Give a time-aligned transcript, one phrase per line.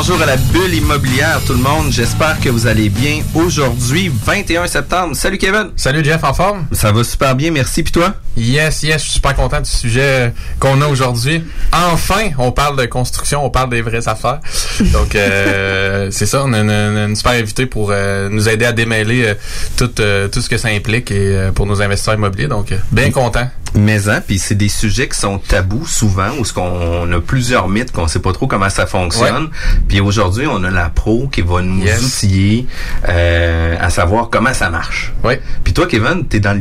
[0.00, 3.20] Bonjour à la bulle immobilière tout le monde, j'espère que vous allez bien.
[3.34, 5.14] Aujourd'hui, 21 septembre.
[5.14, 5.72] Salut Kevin.
[5.76, 6.66] Salut Jeff, en forme?
[6.72, 7.82] Ça va super bien, merci.
[7.82, 8.14] Puis toi?
[8.34, 11.44] Yes, yes, je suis super content du sujet qu'on a aujourd'hui.
[11.70, 14.40] Enfin, on parle de construction, on parle des vraies affaires.
[14.80, 19.24] Donc, euh, c'est ça, on a une, super invité pour euh, nous aider à démêler
[19.26, 19.34] euh,
[19.76, 22.48] tout, euh, tout ce que ça implique et pour nos investisseurs immobiliers.
[22.48, 23.50] Donc, bien content.
[23.74, 27.20] Mais hein, puis c'est des sujets qui sont tabous souvent, où ce qu'on on a
[27.20, 29.48] plusieurs mythes qu'on sait pas trop comment ça fonctionne.
[29.88, 32.02] Puis aujourd'hui, on a la pro qui va nous Yes.
[32.02, 32.66] outiller
[33.08, 35.12] euh, à savoir comment ça marche.
[35.24, 36.58] Oui, Puis toi, Kevin, t'es dans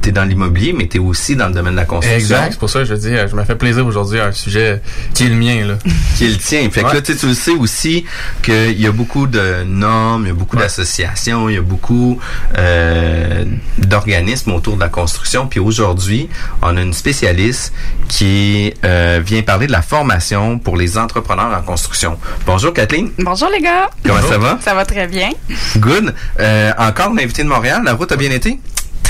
[0.00, 2.18] t'es dans l'immobilier, mais t'es aussi dans le domaine de la construction.
[2.18, 2.52] exact.
[2.52, 4.80] C'est pour ça que je dis, euh, je me fais plaisir aujourd'hui à un sujet
[5.14, 5.66] qui est le mien.
[5.66, 5.74] Là.
[6.16, 6.68] qui est le tien.
[6.70, 8.04] Fait que là, tu sais, tu le sais aussi
[8.42, 10.62] qu'il y a beaucoup de normes, il y a beaucoup Ouais.
[10.62, 12.18] d'associations, il y a beaucoup
[12.58, 13.44] euh,
[13.78, 15.46] d'organismes autour de la construction.
[15.46, 16.28] Puis aujourd'hui,
[16.60, 17.72] on a une spécialiste
[18.08, 22.18] qui euh, vient parler de la formation pour les entrepreneurs en construction.
[22.46, 23.88] Bonjour Kathleen, Bonjour les gars.
[24.04, 24.58] comment ça va?
[24.60, 25.30] Ça va très bien.
[25.78, 26.14] Good.
[26.40, 28.58] Euh, encore une invitée de Montréal, la route a bien été?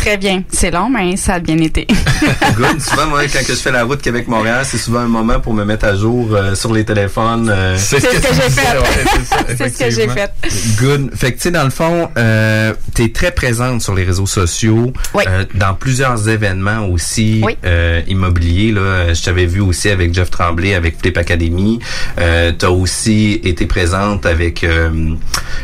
[0.03, 0.43] Très bien.
[0.51, 1.87] C'est long, mais ça a bien été.
[2.57, 2.81] Good.
[2.81, 5.65] Souvent, moi, quand que je fais la route Québec-Montréal, c'est souvent un moment pour me
[5.65, 7.49] mettre à jour euh, sur les téléphones.
[7.49, 8.79] euh, C'est ce que tu j'ai disais, fait.
[8.79, 10.33] ouais, c'est ce que j'ai fait.
[10.81, 11.11] Good.
[11.15, 14.27] Fait que tu sais, dans le fond, euh, tu es très présente sur les réseaux
[14.27, 15.23] sociaux, Oui.
[15.29, 17.57] euh, dans plusieurs événements aussi Oui.
[17.65, 18.73] euh, immobiliers.
[18.73, 21.79] Là, je t'avais vu aussi avec Jeff Tremblay, avec Flip Academy.
[22.19, 25.15] Euh, tu as aussi été présente avec euh,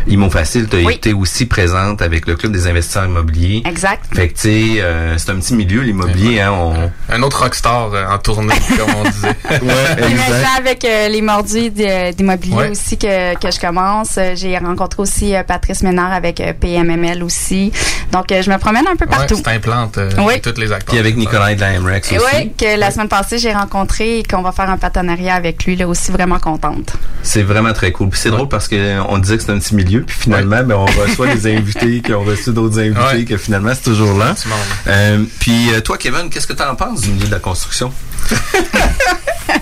[0.06, 0.68] Imo Facile.
[0.70, 0.94] Tu as Oui.
[0.94, 3.62] été aussi présente avec le Club des investisseurs immobiliers.
[3.66, 4.04] Exact.
[4.14, 4.40] Fait que tu
[4.74, 6.40] sais, euh, c'est un petit milieu l'immobilier.
[6.40, 6.90] Hein, on...
[7.12, 9.28] Un autre rockstar euh, en tournée, comme on disait.
[9.50, 12.70] Ouais, Puis maintenant, avec euh, les mordus d'immobilier Ouais.
[12.70, 17.72] aussi que, que je commence, j'ai rencontré aussi euh, Patrice Ménard avec euh, PMML aussi.
[18.12, 19.36] Donc, euh, je me promène un peu Ouais, partout.
[19.36, 20.40] c'est implante euh, Oui.
[20.40, 20.90] toutes les acteurs.
[20.92, 22.20] Puis avec Nicolas de la MREX aussi.
[22.34, 25.76] oui, que la semaine passée, j'ai rencontré et qu'on va faire un partenariat avec lui,
[25.76, 26.92] là aussi vraiment contente.
[27.22, 28.08] C'est vraiment très cool.
[28.10, 30.74] Puis c'est drôle parce que on disait que c'est un petit milieu, puis finalement, ben,
[30.76, 33.24] on reçoit des invités qui ont reçu d'autres invités, Ouais.
[33.24, 34.14] que finalement, c'est toujours
[34.86, 37.92] Euh, puis euh, toi, Kevin, qu'est-ce que tu en penses du milieu de la construction?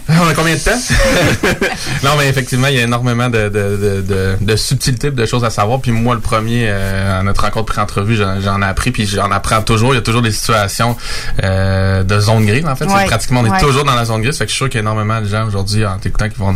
[0.08, 0.70] On a combien de temps?
[2.04, 5.44] non, mais effectivement, il y a énormément de, de, de, de, de subtilités, de choses
[5.44, 5.80] à savoir.
[5.80, 9.30] Puis moi, le premier, euh, à notre rencontre pré-entrevue, j'en, j'en ai appris, puis j'en
[9.30, 9.92] apprends toujours.
[9.92, 10.96] Il y a toujours des situations
[11.42, 12.86] euh, de zone grise, en fait.
[12.86, 13.60] Ouais, C'est pratiquement, on est ouais.
[13.60, 14.38] toujours dans la zone grise.
[14.38, 16.36] Fait que je suis sûr qu'il y a énormément de gens aujourd'hui, en t'écoutant, qui
[16.38, 16.54] vont en,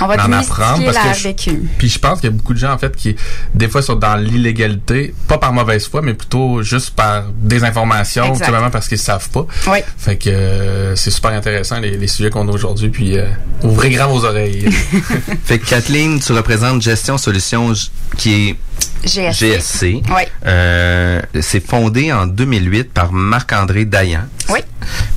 [0.00, 0.78] On va en apprendre.
[0.78, 3.16] démystifier la je- puis je pense qu'il y a beaucoup de gens, en fait, qui,
[3.54, 8.38] des fois, sont dans l'illégalité, pas par mauvaise foi, mais plutôt juste par désinformation, tout
[8.38, 9.46] simplement parce qu'ils savent pas.
[9.68, 9.78] Oui.
[9.98, 13.26] Fait que euh, c'est super intéressant, les, les sujets qu'on a aujourd'hui, puis euh,
[13.62, 14.68] ouvrez grand vos oreilles.
[15.44, 17.72] Fait que Kathleen, tu représentes Gestion Solutions
[18.16, 18.56] qui est
[19.04, 19.38] GSC.
[19.38, 19.84] GSC.
[19.84, 20.22] Oui.
[20.46, 24.22] Euh, c'est fondé en 2008 par Marc-André Dayan.
[24.48, 24.60] Oui.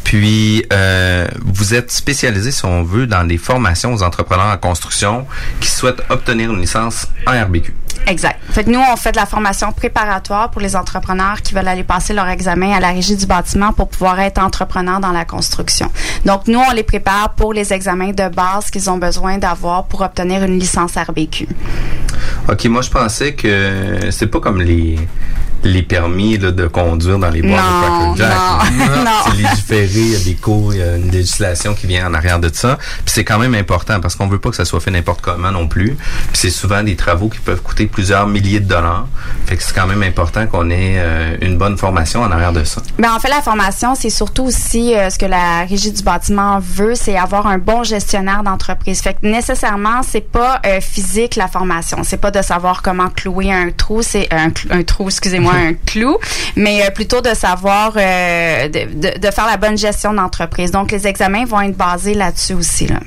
[0.03, 5.25] Puis, euh, vous êtes spécialisé, si on veut, dans les formations aux entrepreneurs en construction
[5.59, 7.73] qui souhaitent obtenir une licence en RBQ.
[8.05, 8.39] Exact.
[8.49, 11.83] Fait que nous, on fait de la formation préparatoire pour les entrepreneurs qui veulent aller
[11.83, 15.89] passer leur examen à la régie du bâtiment pour pouvoir être entrepreneurs dans la construction.
[16.25, 20.01] Donc, nous, on les prépare pour les examens de base qu'ils ont besoin d'avoir pour
[20.01, 21.47] obtenir une licence RBQ.
[22.49, 23.47] OK, moi, je pensais que
[24.11, 24.97] c'est pas comme les
[25.63, 28.71] les permis là, de conduire dans les boîtes Non, de Cracker Jack.
[28.77, 29.11] non, non.
[29.25, 32.13] C'est légiféré, il y a des cours, il y a une législation qui vient en
[32.13, 32.77] arrière de ça.
[32.77, 35.51] Puis c'est quand même important parce qu'on veut pas que ça soit fait n'importe comment
[35.51, 35.95] non plus.
[35.95, 39.07] Puis c'est souvent des travaux qui peuvent coûter plusieurs milliers de dollars.
[39.45, 42.63] Fait que c'est quand même important qu'on ait euh, une bonne formation en arrière de
[42.63, 42.81] ça.
[42.99, 46.59] Ben, en fait, la formation, c'est surtout aussi euh, ce que la régie du bâtiment
[46.59, 49.01] veut, c'est avoir un bon gestionnaire d'entreprise.
[49.01, 51.99] Fait que nécessairement, c'est pas euh, physique la formation.
[52.03, 56.17] C'est pas de savoir comment clouer un trou, c'est un trou, excusez-moi, un clou,
[56.55, 60.71] mais euh, plutôt de savoir euh, de, de- de faire la bonne gestion d'entreprise.
[60.71, 62.87] Donc, les examens vont être basés là-dessus aussi.
[62.87, 62.99] Là.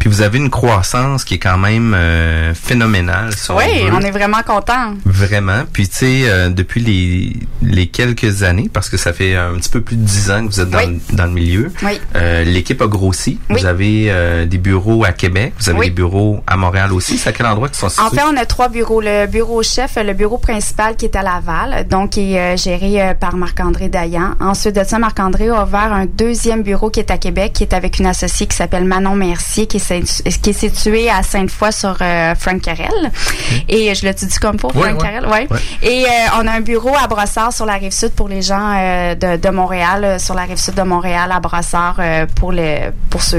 [0.00, 3.32] Puis vous avez une croissance qui est quand même euh, phénoménale.
[3.36, 4.94] si Oui, on est vraiment contents.
[5.04, 5.62] Vraiment.
[5.72, 9.68] Puis tu sais, euh, depuis les, les quelques années, parce que ça fait un petit
[9.68, 11.00] peu plus de dix ans que vous êtes dans, Oui.
[11.10, 12.00] le, dans le milieu, Oui.
[12.16, 13.38] euh, l'équipe a grossi.
[13.50, 13.60] Oui.
[13.60, 17.18] Vous avez euh, des bureaux à Québec, vous avez des bureaux à Montréal aussi.
[17.18, 18.04] C'est à quel endroit qu'ils sont situés?
[18.06, 19.00] En fait, on a trois bureaux.
[19.02, 23.36] Le bureau chef, le bureau principal qui est à Laval, donc qui est géré par
[23.36, 24.34] Marc-André Dayan.
[24.40, 27.74] Ensuite de ça, Marc-André a ouvert un deuxième bureau qui est à Québec, qui est
[27.74, 31.96] avec une associée qui s'appelle Manon Mercier, qui est, qui est située à Sainte-Foy sur
[32.00, 33.10] euh, Frank Carrel?
[33.68, 35.08] Et je le dis comme pour Oui, Frank oui.
[35.08, 35.48] Carrel?
[35.82, 36.08] Et euh,
[36.40, 39.36] on a un bureau à Brossard sur la rive sud pour les gens euh, de,
[39.36, 42.00] de Montréal, sur la rive sud de Montréal à Brossard
[42.36, 43.36] pour le pour ce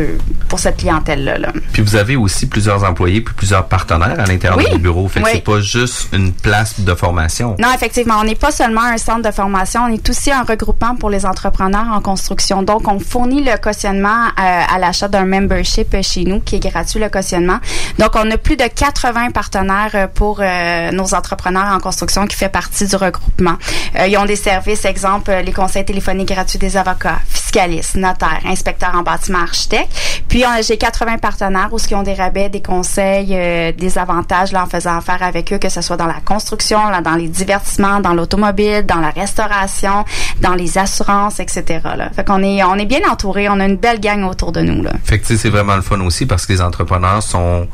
[0.49, 1.37] pour cette clientèle là.
[1.37, 1.49] là.
[1.73, 4.65] Puis vous avez aussi plusieurs employés puis plusieurs partenaires à l'intérieur Oui.
[4.71, 5.07] vos bureaux.
[5.07, 7.55] Fait que c'est pas juste une place de formation.
[7.59, 10.95] Non, effectivement, on n'est pas seulement un centre de formation, on est aussi un regroupement
[10.95, 12.63] pour les entrepreneurs en construction.
[12.63, 17.09] Donc, on fournit le cautionnement à l'achat d'un membership chez nous, qui est gratuit le
[17.09, 17.59] cautionnement.
[17.99, 22.35] Donc, on a plus de 80 partenaires euh, pour euh, nos entrepreneurs en construction qui
[22.35, 23.55] fait partie du regroupement.
[23.99, 28.41] Euh, ils ont des services, exemple, euh, les conseils téléphoniques gratuits des avocats, fiscalistes, notaires,
[28.45, 29.91] inspecteurs en bâtiment, architectes.
[30.27, 34.51] Puis, on- j'ai 80 partenaires où ils ont des rabais, des conseils, euh, des avantages
[34.51, 37.27] là, en faisant affaire avec eux, que ce soit dans la construction, là, dans les
[37.27, 40.05] divertissements, dans l'automobile, dans la restauration,
[40.41, 41.79] dans les assurances, etc.
[41.97, 42.09] Là.
[42.15, 44.81] Fait qu'on est, on est bien entouré, on a une belle gang autour de nous.
[44.83, 44.91] Là.
[45.03, 47.67] Fait que c'est vraiment le fun aussi parce que les entrepreneurs sont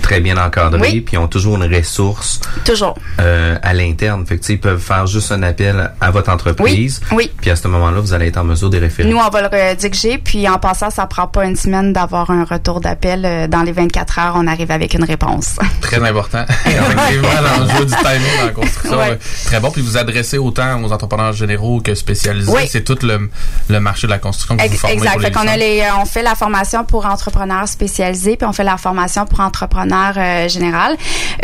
[0.00, 1.00] très bien encadrés Oui.
[1.00, 2.94] puis ont toujours une ressource Toujours.
[3.20, 4.26] euh, à l'interne.
[4.26, 7.00] Fait que ils peuvent faire juste un appel à votre entreprise.
[7.10, 7.30] Oui, oui.
[7.40, 9.08] Puis à ce moment-là, vous allez être en mesure de référer.
[9.08, 12.44] Nous, on va le rediriger, puis en passant, ça prend pas une semaine d'avoir un
[12.44, 13.24] retour d'appel.
[13.24, 15.56] Euh, Dans les 24 heures, on arrive avec une réponse.
[15.80, 16.44] Très important.
[16.66, 19.00] Effectivement, l'enjeu du timing dans la construction.
[19.00, 19.16] Euh,
[19.46, 19.70] Très bon.
[19.70, 22.50] Puis vous adressez autant aux entrepreneurs généraux que spécialisés.
[22.52, 22.62] Oui.
[22.68, 23.30] C'est tout le,
[23.68, 25.12] le marché de la construction que vous formez Exact.
[25.12, 28.64] pour Fait qu'on a les, on fait la formation pour entrepreneurs spécialisés, puis on fait
[28.64, 30.96] la formation pour entrepreneurs euh, général.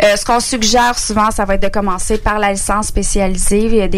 [0.03, 3.89] Euh, ce qu'on suggère souvent, ça va être de commencer par la licence spécialisée.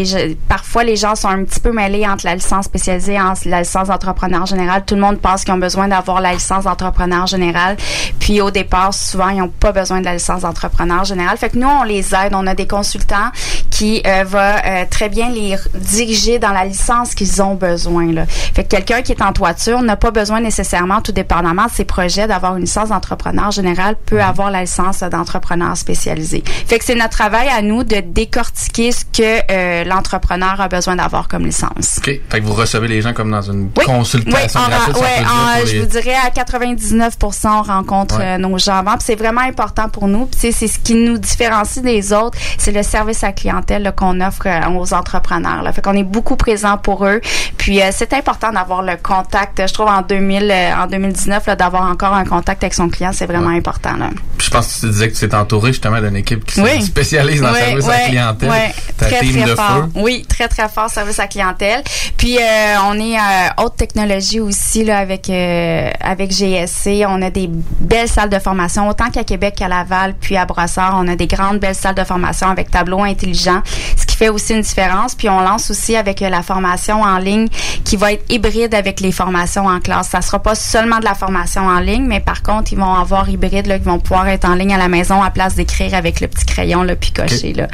[0.48, 3.88] Parfois, les gens sont un petit peu mêlés entre la licence spécialisée et la licence
[3.88, 4.84] d'entrepreneur général.
[4.84, 7.76] Tout le monde pense qu'ils ont besoin d'avoir la licence d'entrepreneur général.
[8.18, 11.36] Puis au départ, souvent, ils n'ont pas besoin de la licence d'entrepreneur général.
[11.36, 12.32] Fait que nous, on les aide.
[12.34, 13.30] On a des consultants
[13.70, 18.12] qui euh, va euh, très bien les diriger dans la licence qu'ils ont besoin.
[18.12, 18.26] Là.
[18.26, 21.84] Fait que quelqu'un qui est en toiture n'a pas besoin nécessairement, tout dépendamment de ses
[21.84, 26.42] projets, d'avoir une licence d'entrepreneur général, peut avoir la licence d'entrepreneur spécialisé.
[26.66, 30.96] Fait que c'est notre travail à nous de décortiquer ce que euh, l'entrepreneur a besoin
[30.96, 31.98] d'avoir comme licence.
[31.98, 32.04] OK.
[32.28, 33.84] Fait que vous recevez les gens comme dans une Oui.
[33.84, 34.96] consultation Oui, gratuite.
[35.26, 38.24] en- je les- vous dirais à 99 on rencontre Ouais.
[38.34, 38.94] euh, nos gens avant.
[39.00, 40.28] C'est vraiment important pour nous.
[40.36, 44.68] C'est- ce qui nous différencie des autres, c'est le service à clientèle qu'on offre euh,
[44.70, 45.62] aux entrepreneurs.
[45.62, 45.72] Là.
[45.72, 47.20] Fait qu'on est beaucoup présent pour eux.
[47.58, 49.62] Puis euh, c'est important d'avoir le contact.
[49.66, 53.10] Je trouve en 2000, euh, en 2019, là, d'avoir encore un contact avec son client,
[53.12, 53.96] c'est vraiment important.
[53.96, 54.10] Là.
[54.38, 57.40] Je pense que tu disais que tu t'es entouré justement d'une équipe qui se spécialise
[57.40, 58.50] dans le service à la clientèle.
[58.98, 59.66] Ta très, team très de fort.
[59.66, 59.84] feu.
[59.94, 61.82] Oui, très, très fort service à clientèle.
[62.16, 67.04] Puis, euh, on est euh, haute technologie aussi là, avec, euh, avec GSC.
[67.06, 67.48] On a des
[67.80, 70.98] belles salles de formation, autant qu'à Québec qu'à Laval, puis à Brossard.
[70.98, 73.62] On a des grandes belles salles de formation avec tableau intelligent,
[73.96, 75.16] ce qui fait aussi une différence.
[75.16, 77.48] Puis, on lance aussi avec euh, la formation en ligne
[77.84, 80.10] qui va être hybride avec les formations en classe.
[80.10, 83.28] Ça sera pas seulement de la formation en ligne, mais par contre, ils vont avoir
[83.28, 86.20] hybride, là, qui vont pouvoir être en ligne à la maison à place d'écrire avec
[86.20, 87.66] le petit crayon, là, puis cocher, là.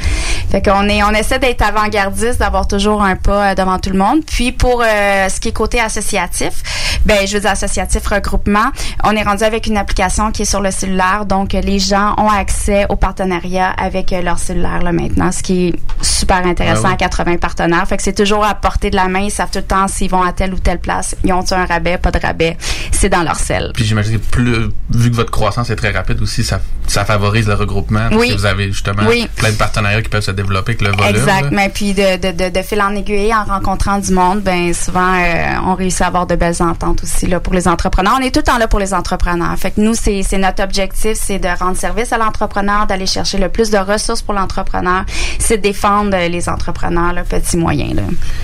[0.51, 3.99] Fait qu'on est, on essaie d'être avant-gardiste, d'avoir toujours un pas euh, devant tout le
[3.99, 4.25] monde.
[4.25, 6.63] Puis pour euh, ce qui est côté associatif,
[7.05, 8.71] ben je veux dire associatif regroupement,
[9.05, 12.31] on est rendu avec une application qui est sur le cellulaire, donc les gens ont
[12.31, 16.95] accès au partenariat avec leur cellulaire là maintenant, ce qui est super intéressant Ah oui.
[16.95, 17.87] à 80 partenaires.
[17.87, 20.11] Fait que c'est toujours à portée de la main, ils savent tout le temps s'ils
[20.11, 22.57] vont à telle ou telle place, ils ont un rabais, pas de rabais,
[22.93, 23.73] c'est dans leur selle.
[23.75, 27.47] Puis j'imagine que plus, vu que votre croissance est très rapide aussi, ça, ça favorise
[27.49, 28.09] le regroupement.
[28.11, 28.29] Parce Oui.
[28.31, 29.29] que vous avez justement Oui.
[29.37, 31.17] plein de partenariats qui peuvent se développer avec le volume.
[31.17, 31.43] Exact.
[31.43, 31.49] là.
[31.53, 35.15] Mais puis de, de, de, de fil en aiguille, en rencontrant du monde, ben souvent
[35.15, 38.15] euh, on réussit à avoir de belles ententes aussi là pour les entrepreneurs.
[38.19, 39.55] On est tout le temps là pour les entrepreneurs.
[39.59, 43.49] Fait que nous, c'est notre objectif, c'est de rendre service à l'entrepreneur, d'aller chercher le
[43.49, 45.05] plus de ressources pour l'entrepreneur,
[45.39, 47.95] c'est de défendre les entrepreneurs, là, petits moyens.
[47.95, 48.03] Là.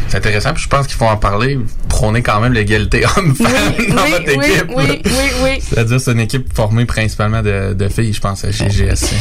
[0.09, 0.53] C'est intéressant.
[0.55, 1.59] Puis je pense qu'il faut en parler.
[1.89, 3.53] Prôner quand même l'égalité homme-femme
[3.89, 4.73] dans oui, votre oui, équipe.
[4.75, 5.59] oui, oui, oui.
[5.61, 9.15] C'est-à-dire c'est une équipe formée principalement de, de filles, je pense, à GGSC.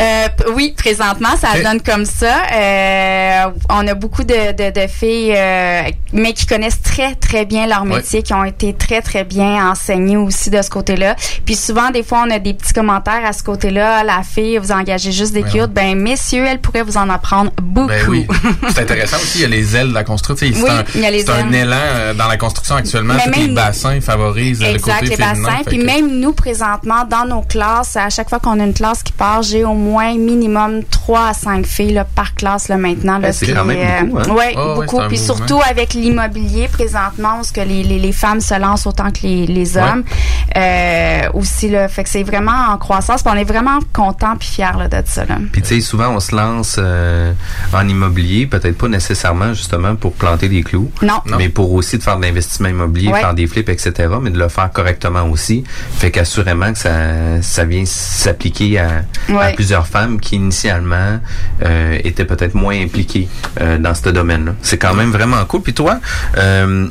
[0.00, 2.42] Euh, oui, présentement, ça donne comme ça.
[2.52, 7.66] Euh, on a beaucoup de, de, de filles, euh, mais qui connaissent très, très bien
[7.66, 11.16] leur métier, qui ont été très, très bien enseignées aussi de ce côté-là.
[11.44, 14.04] Puis souvent, des fois, on a des petits commentaires à ce côté-là.
[14.04, 15.72] La fille, vous engagez juste des cute.
[15.72, 17.87] Ben, messieurs, elle pourrait vous en apprendre beaucoup.
[17.88, 18.26] Ben oui.
[18.68, 20.46] C'est intéressant aussi, il y a les ailes de la construction.
[20.48, 20.52] Oui,
[20.94, 23.14] c'est un, un élan dans la construction actuellement.
[23.14, 25.62] Mais les bassins favorisent le côté les bassins.
[25.66, 29.12] Puis même nous, présentement, dans nos classes, à chaque fois qu'on a une classe qui
[29.12, 33.18] part, j'ai au moins minimum 3 à 5 filles là, par classe là, maintenant.
[33.18, 34.30] Là, c'est quand même beaucoup.
[34.30, 34.34] Hein?
[34.34, 35.00] Ouais, oh, beaucoup.
[35.08, 39.22] Puis surtout avec l'immobilier présentement, où que les, les, les, femmes se lancent autant que
[39.22, 40.04] les, les hommes.
[40.56, 43.22] Euh, aussi, là, fait que c'est vraiment en croissance.
[43.24, 45.24] on est vraiment content puis fiers là, de ça.
[45.52, 47.32] Puis tu sais, souvent on se lance euh,
[47.78, 50.90] en immobilier, peut-être pas nécessairement justement pour planter des clous.
[51.02, 51.20] Non.
[51.38, 53.92] Mais pour aussi de faire de l'investissement immobilier, faire des flips, etc.
[54.20, 55.64] Mais de le faire correctement aussi.
[55.98, 61.20] Fait qu'assurément que ça, ça vient s'appliquer à, à, plusieurs femmes qui initialement
[61.64, 63.28] euh, étaient peut-être moins impliquées
[63.60, 64.54] euh, dans ce domaine-là.
[64.62, 65.62] C'est quand même vraiment cool.
[65.62, 66.00] Puis toi,
[66.36, 66.88] euh,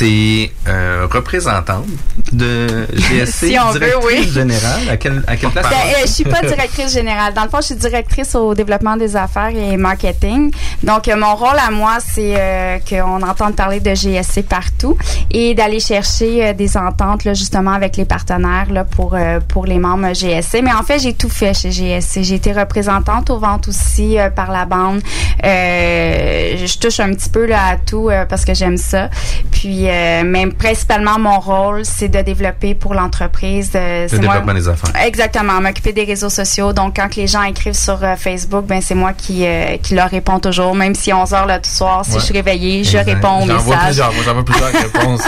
[0.00, 1.84] t'es euh, représentante
[2.32, 4.32] de GSC, si on directrice veut, oui.
[4.32, 4.88] générale.
[4.88, 5.66] À quelle, à quelle place?
[5.68, 7.34] Ben, euh, je suis pas directrice générale.
[7.34, 10.52] Dans le fond, je suis directrice au développement des affaires et marketing.
[10.82, 14.96] Donc, euh, mon rôle à moi, c'est euh, qu'on entende parler de GSC partout
[15.30, 19.16] et d'aller chercher euh, des ententes, là, justement, avec les partenaires là, pour,
[19.48, 20.62] pour les membres GSC.
[20.62, 22.22] Mais en fait, j'ai tout fait chez GSC.
[22.22, 25.02] J'ai été représentante aux ventes aussi par la bande.
[25.42, 29.10] je touche un petit peu là, à tout parce que j'aime ça.
[29.50, 33.70] Puis, euh, mais principalement, mon rôle, c'est de développer pour l'entreprise.
[33.74, 34.90] Euh, le développement des affaires.
[35.04, 36.72] Exactement, m'occuper des réseaux sociaux.
[36.72, 39.44] Donc, quand les gens écrivent sur euh, Facebook, ben c'est moi qui,
[39.82, 40.74] qui leur réponds toujours.
[40.74, 43.84] Même si 11 heures le soir, si je suis réveillée, je réponds aux messages.
[43.86, 45.22] Plusieurs, moi, j'en vois plusieurs réponses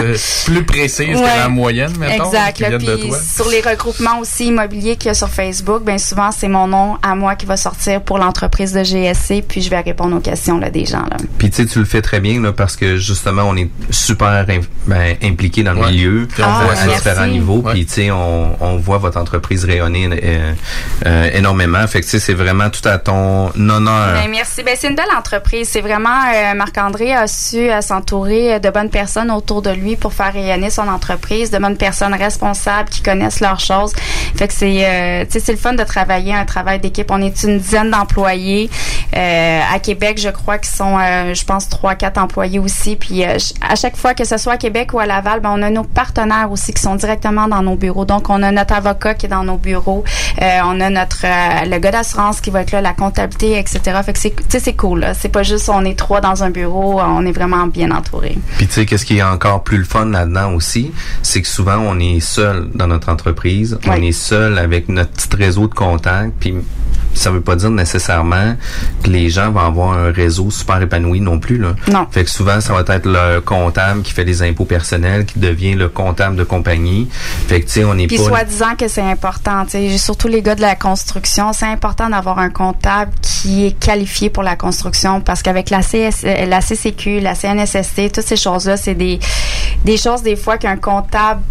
[0.46, 2.26] plus précises que la moyenne, mettons.
[2.26, 2.64] Exact.
[2.78, 3.18] Puis, de toi.
[3.18, 6.98] sur les regroupements aussi immobiliers qu'il y a sur Facebook, ben souvent, c'est mon nom
[7.02, 10.58] à moi qui va sortir pour l'entreprise de GSC, puis je vais répondre aux questions
[10.58, 11.04] là, des gens.
[11.10, 11.16] Là.
[11.38, 14.50] Puis, tu sais, tu le fais très bien là, parce que justement, on est super
[14.86, 17.62] ben, impliqué dans le milieu ah, à différents niveaux.
[17.62, 20.52] Puis tu sais, on, on, voit votre entreprise rayonner euh,
[21.06, 21.86] euh, énormément.
[21.86, 24.14] Fait que tu sais, c'est vraiment tout à ton honneur.
[24.14, 24.62] Ben, merci.
[24.62, 25.68] Ben, c'est une belle entreprise.
[25.68, 30.32] C'est vraiment euh, Marc-André a su s'entourer de bonnes personnes autour de lui pour faire
[30.32, 33.92] rayonner son entreprise, de bonnes personnes responsables qui connaissent leurs choses.
[34.36, 37.10] Fait que c'est tu sais, c'est le fun de travailler un travail d'équipe.
[37.10, 38.70] On est une dizaine d'employés
[39.12, 40.18] à Québec.
[40.20, 42.96] Je crois qu'ils sont, je pense, trois, quatre employés aussi.
[42.96, 45.70] Puis à chaque fois que ce soit à Québec ou à Laval, ben, on a
[45.70, 48.04] nos partenaires aussi qui sont directement dans nos bureaux.
[48.04, 50.04] Donc, on a notre avocat qui est dans nos bureaux.
[50.40, 53.80] Euh, on a notre euh, le gars d'assurance qui va être là, la comptabilité, etc.
[54.04, 55.06] Fait que c'est, c'est cool.
[55.18, 58.36] C'est pas juste on est trois dans un bureau, on est vraiment bien entouré.
[58.56, 61.78] Puis tu sais, qu'est-ce qui est encore plus le fun là-dedans aussi, c'est que souvent
[61.78, 66.32] on est seul dans notre entreprise, on est seul avec notre petit réseau de contacts.
[66.40, 66.54] Puis
[67.14, 68.56] ça veut pas dire nécessairement
[69.02, 71.74] que les gens vont avoir un réseau super épanoui non plus là.
[71.90, 72.06] Non.
[72.10, 75.74] Fait que souvent ça va être le comptable qui fait les impôts personnels qui devient
[75.74, 77.08] le comptable de compagnie.
[77.48, 80.40] Fait que tu sais on est Puis soi-disant que c'est important, tu sais surtout les
[80.40, 85.20] gars de la construction, c'est important d'avoir un comptable qui est qualifié pour la construction
[85.20, 89.18] parce qu'avec la CS, la CCQ, la CNSST, toutes ces choses-là, c'est des
[89.84, 91.42] des choses des fois qu'un comptable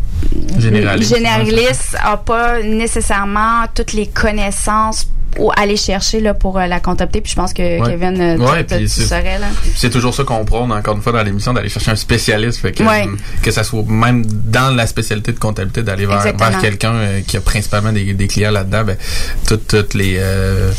[0.58, 5.08] généraliste, généraliste a pas nécessairement toutes les connaissances
[5.40, 7.22] ou aller chercher là pour euh, la comptabilité.
[7.22, 9.48] Puis je pense que Kevin euh, ouais, tu, serais là.
[9.76, 12.60] c'est toujours ça qu'on prône encore une fois dans l'émission d'aller chercher un spécialiste.
[12.60, 12.84] Fait que
[13.42, 17.38] que ça soit même dans la spécialité de comptabilité d'aller vers, vers quelqu'un euh, qui
[17.38, 18.98] a principalement des, des clients là-dedans ben
[19.48, 20.20] toutes, toutes les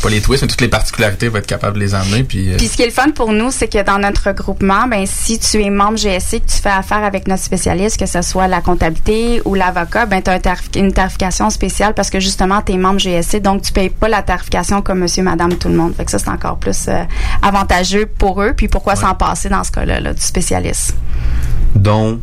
[0.01, 2.67] pas les twists mais toutes les particularités va être capable de les emmener puis puis
[2.67, 5.61] ce qui est le fun pour nous c'est que dans notre regroupement ben si tu
[5.61, 9.41] es membre GSC que tu fais affaire avec notre spécialiste que ce soit la comptabilité
[9.45, 10.39] ou l'avocat ben tu as
[10.75, 14.21] une tarification spéciale parce que justement tu es membre GSC donc tu payes pas la
[14.21, 14.42] tarification
[14.83, 15.93] comme monsieur, madame, tout le monde.
[15.95, 17.03] Fait que ça, c'est encore plus euh,
[17.41, 18.53] avantageux pour eux.
[18.55, 20.95] Puis pourquoi s'en passer dans ce cas-là, là, du spécialiste?
[21.75, 22.19] Dont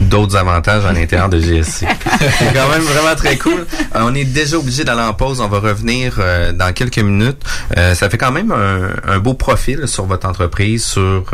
[0.00, 1.86] d'autres avantages à l'intérieur de GSC.
[2.38, 3.66] c'est quand même vraiment très cool.
[3.94, 5.40] Euh, on est déjà obligé d'aller en pause.
[5.40, 7.38] On va revenir euh, dans quelques minutes.
[7.76, 11.24] Euh, ça fait quand même un, beau profil sur votre entreprise, sur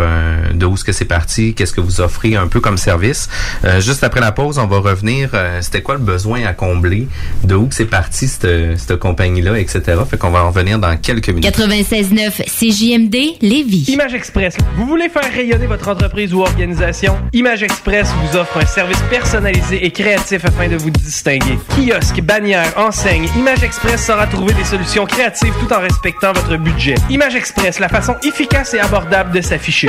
[0.54, 3.28] de où est-ce que c'est parti, qu'est-ce que vous offrez un peu comme service.
[3.80, 5.30] juste après la pause, on va revenir.
[5.60, 7.08] C'était quoi le besoin à combler,
[7.44, 9.82] de où que c'est parti cette, cette compagnie-là, etc.
[10.08, 11.44] Fait qu'on va en revenir dans quelques minutes.
[11.44, 13.86] 96.9 CJMD Lévis.
[13.88, 14.56] Image Express.
[14.76, 17.01] Vous voulez faire rayonner votre entreprise ou organisation?
[17.32, 21.58] Image Express vous offre un service personnalisé et créatif afin de vous distinguer.
[21.70, 26.94] Kiosque, bannière, enseigne, Image Express saura trouver des solutions créatives tout en respectant votre budget.
[27.10, 29.88] Image Express, la façon efficace et abordable de s'afficher.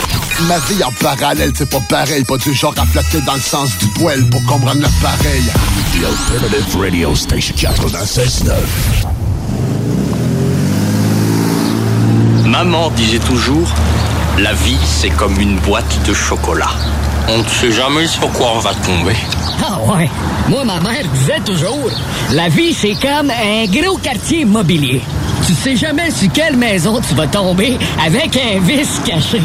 [0.47, 2.23] Ma vie en parallèle, c'est pas pareil.
[2.23, 5.43] Pas du genre à flatter dans le sens du poil pour comprendre l'appareil.
[5.93, 8.51] The Alternative Radio Station 96.9.
[12.47, 13.69] Maman disait toujours,
[14.39, 16.71] la vie c'est comme une boîte de chocolat.
[17.33, 19.15] On ne sait jamais sur quoi on va tomber.
[19.63, 20.09] Ah ouais.
[20.49, 21.89] Moi, ma mère disait toujours,
[22.33, 25.01] la vie, c'est comme un gros quartier immobilier.
[25.47, 29.41] Tu sais jamais sur quelle maison tu vas tomber avec un vice caché.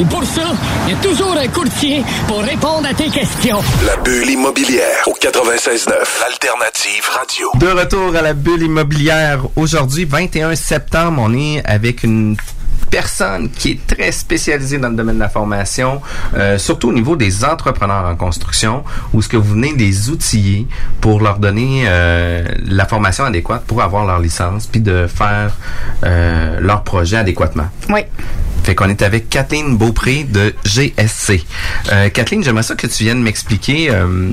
[0.00, 0.42] Et pour ça,
[0.86, 3.62] il y a toujours un courtier pour répondre à tes questions.
[3.86, 5.90] La bulle immobilière au 96.9.
[6.22, 7.50] L'alternative radio.
[7.54, 9.42] De retour à la bulle immobilière.
[9.54, 12.36] Aujourd'hui, 21 septembre, on est avec une
[12.92, 16.02] personne qui est très spécialisée dans le domaine de la formation,
[16.36, 18.84] euh, surtout au niveau des entrepreneurs en construction,
[19.14, 20.66] où ce que vous venez les outiller
[21.00, 25.56] pour leur donner euh, la formation adéquate pour avoir leur licence, puis de faire
[26.04, 27.68] euh, leur projet adéquatement.
[27.88, 28.00] Oui.
[28.62, 31.44] Fait qu'on est avec Kathleen Beaupré de GSC.
[31.90, 34.30] Euh, Kathleen, j'aimerais ça que tu viennes m'expliquer euh,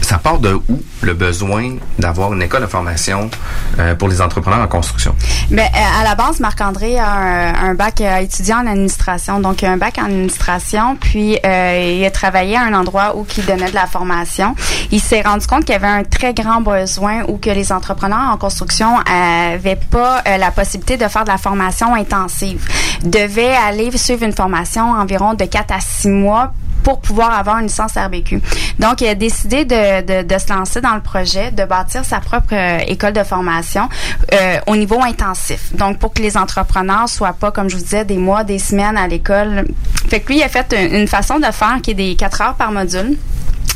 [0.00, 3.30] ça part de où le besoin d'avoir une école de formation
[3.78, 5.14] euh, pour les entrepreneurs en construction?
[5.50, 9.40] Ben, euh, à la base, Marc-André a un, bac euh, étudiant en administration.
[9.40, 13.16] Donc, il a un bac en administration, puis euh, il a travaillé à un endroit
[13.16, 14.54] où il donnait de la formation.
[14.90, 18.30] Il s'est rendu compte qu'il y avait un très grand besoin où que les entrepreneurs
[18.32, 22.66] en construction avaient pas euh, la possibilité de faire de la formation intensive.
[23.04, 27.66] Devaient aller suivre une formation environ de 4 à 6 mois pour pouvoir avoir une
[27.66, 28.40] licence RBQ.
[28.78, 32.52] Donc, il a décidé de, de, se lancer dans le projet, de bâtir sa propre
[32.54, 33.88] euh, école de formation
[34.32, 35.74] euh, au niveau intensif.
[35.74, 38.96] Donc, pour que les entrepreneurs soient pas, comme je vous disais, des mois, des semaines
[38.96, 39.66] à l'école.
[40.08, 42.54] Fait que lui, il a fait une façon de faire qui est des quatre heures
[42.54, 43.16] par module.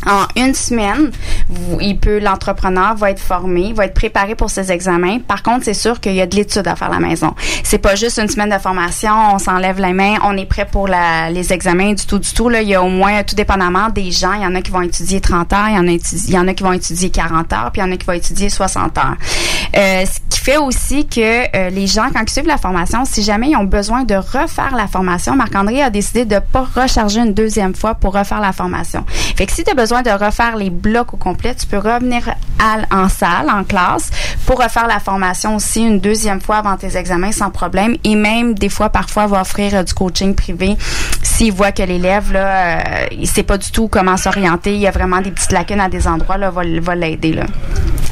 [0.06, 1.10] En une semaine,
[1.80, 5.18] il peut l'entrepreneur va être formé, va être préparé pour ses examens.
[5.20, 7.34] Par contre, c'est sûr qu'il y a de l'étude à faire à la maison.
[7.62, 10.88] C'est pas juste une semaine de formation, on s'enlève les mains, on est prêt pour
[10.88, 13.88] la, les examens du tout du tout là, il y a au moins tout dépendamment
[13.88, 15.92] des gens, il y en a qui vont étudier 30 heures, il y en a
[15.92, 18.06] il y en a qui vont étudier 40 heures, puis il y en a qui
[18.06, 19.16] vont étudier 60 heures.
[19.76, 21.20] Euh, ce qui fait aussi que
[21.56, 24.75] euh, les gens quand ils suivent la formation, si jamais ils ont besoin de refaire
[24.76, 29.04] la formation, Marc-André a décidé de pas recharger une deuxième fois pour refaire la formation.
[29.36, 32.23] Fait que si tu as besoin de refaire les blocs au complet, tu peux revenir
[32.58, 34.08] à- en salle, en classe,
[34.47, 37.97] pour refaire la formation aussi une deuxième fois avant tes examens sans problème.
[38.02, 40.78] Et même, des fois, parfois, va offrir euh, du coaching privé
[41.23, 44.86] s'il voit que l'élève, là, euh, il sait pas du tout comment s'orienter, il y
[44.86, 47.44] a vraiment des petites lacunes à des endroits, là, va, va l'aider, là.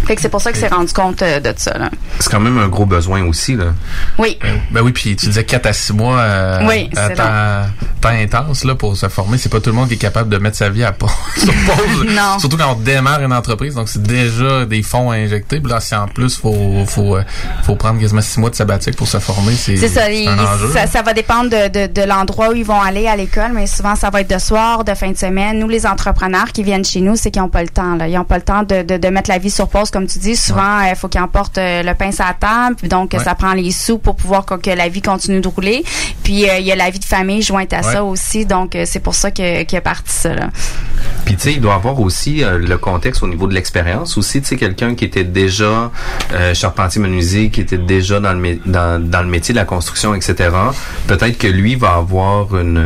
[0.06, 1.88] Fait que c'est pour ça qu'il s'est rendu compte euh, de ça, là.
[2.18, 3.66] C'est quand même un gros besoin aussi, là.
[4.18, 4.38] Oui.
[4.72, 7.62] Ben oui, puis tu disais 4 à 6 mois euh, Oui, à c'est temps,
[8.02, 9.38] temps intense là, pour se former.
[9.38, 10.92] C'est pas tout le monde qui est capable de mettre sa vie à
[11.38, 12.06] sur pause.
[12.12, 12.38] Non.
[12.38, 15.60] Surtout quand on démarre une entreprise, donc c'est déjà des fonds à injecter.
[15.60, 17.22] Puis là, si en plus, faut, faut, euh,
[17.62, 20.70] faut prendre quasiment 6 mois de sabbatique pour se former, c'est ça, il- enjeu.
[20.72, 23.66] ça, ça va dépendre de, de, de l'endroit où ils vont aller à l'école, mais
[23.66, 25.58] souvent ça va être de soir, de fin de semaine.
[25.58, 27.94] Nous, les entrepreneurs qui viennent chez nous, c'est qu'ils n'ont pas le temps.
[27.96, 28.08] Là.
[28.08, 30.18] Ils n'ont pas le temps de, de, de mettre la vie sur pause, comme tu
[30.18, 30.36] dis.
[30.36, 33.22] Souvent, il faut qu'ils emportent euh, le pain sur la table, puis donc Ouais.
[33.24, 35.84] ça prend les sous pour pouvoir que, que la vie continue de rouler.
[36.24, 37.92] Puis euh, il y a la vie de famille jointe à Ouais.
[37.92, 40.34] ça aussi, donc euh, c'est pour ça que, que parti ça.
[40.34, 40.48] Là.
[41.24, 44.16] Puis tu il doit avoir aussi euh, le contexte au niveau de l'expérience.
[44.18, 45.90] Aussi, tu sais, quelqu'un qui était déjà
[46.32, 50.14] euh, charpentier menuisier, qui était déjà dans le dans, dans le métier de la construction,
[50.14, 50.50] etc.
[51.06, 52.82] Peut-être que lui va avoir une,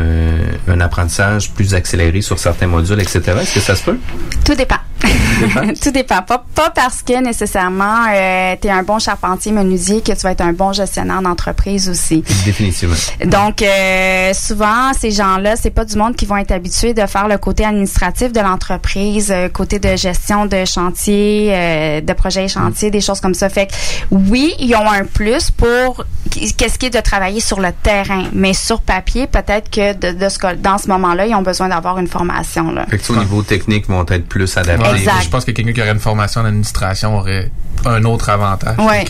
[0.67, 3.21] un apprentissage plus accéléré sur certains modules, etc.
[3.41, 3.97] Est-ce que ça se peut?
[4.45, 4.77] Tout dépend.
[5.81, 6.21] Tout dépend.
[6.21, 10.31] Pas, pas parce que nécessairement euh, tu es un bon charpentier menuisier que tu vas
[10.31, 12.23] être un bon gestionnaire d'entreprise aussi.
[12.45, 12.95] Définitivement.
[13.25, 17.27] Donc euh, souvent ces gens-là, c'est pas du monde qui vont être habitués de faire
[17.27, 22.47] le côté administratif de l'entreprise, euh, côté de gestion de chantier, euh, de projets et
[22.47, 23.49] chantiers, des choses comme ça.
[23.49, 23.73] Fait que
[24.11, 28.25] oui, ils ont un plus pour qu'est-ce qui est de travailler sur le terrain.
[28.33, 31.97] Mais sur papier, peut-être que de, de ce, dans ce moment-là, ils ont besoin d'avoir
[31.99, 32.71] une formation.
[32.71, 32.85] Là.
[32.89, 34.86] Fait que, au niveau technique, ils vont être plus adaptés.
[34.95, 37.51] Je pense que quelqu'un qui aurait une formation en administration aurait
[37.85, 38.77] un autre avantage.
[38.79, 39.05] Ouais.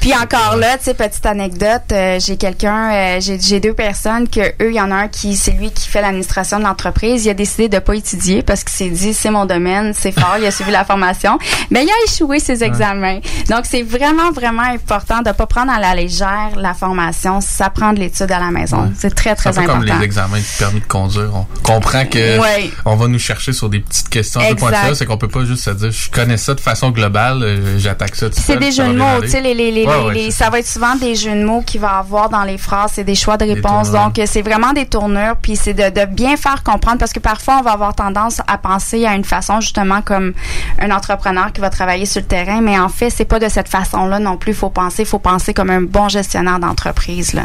[0.00, 4.40] Puis encore là, tu sais, petite anecdote, euh, j'ai quelqu'un, euh, j'ai deux personnes que
[4.40, 7.24] eux, il y en a un qui, c'est lui qui fait l'administration de l'entreprise.
[7.24, 10.36] Il a décidé de pas étudier parce qu'il s'est dit, c'est mon domaine, c'est fort.
[10.38, 11.38] il a suivi la formation,
[11.70, 13.20] mais il a échoué ses examens.
[13.48, 17.40] Donc c'est vraiment vraiment important de pas prendre à la légère la formation.
[17.40, 18.82] Ça prend de l'étude à la maison.
[18.82, 18.90] Ouais.
[18.98, 19.80] C'est très très important.
[19.80, 21.30] comme les examens du permis de conduire.
[21.34, 22.38] On comprend que
[22.84, 24.58] on va nous chercher sur des petites questions Exact.
[24.58, 24.94] pointues.
[24.94, 27.78] C'est qu'on peut pas juste se dire, je connais ça de façon globale, euh,
[28.12, 30.30] ça c'est des jeux de mots, tu sais, les, les, les, Ouais, les- ouais, les-
[30.30, 32.92] c'est ça va être souvent des jeux de mots qu'il va avoir dans les phrases,
[32.94, 33.90] c'est des choix de réponse.
[33.92, 37.58] Donc, c'est vraiment des tournures, puis c'est de, de bien faire comprendre, parce que parfois,
[37.60, 40.32] on va avoir tendance à penser à une façon, justement, comme
[40.80, 43.68] un entrepreneur qui va travailler sur le terrain, mais en fait, c'est pas de cette
[43.68, 44.52] façon-là non plus.
[44.52, 47.42] Il faut penser, faut penser comme un bon gestionnaire d'entreprise, là.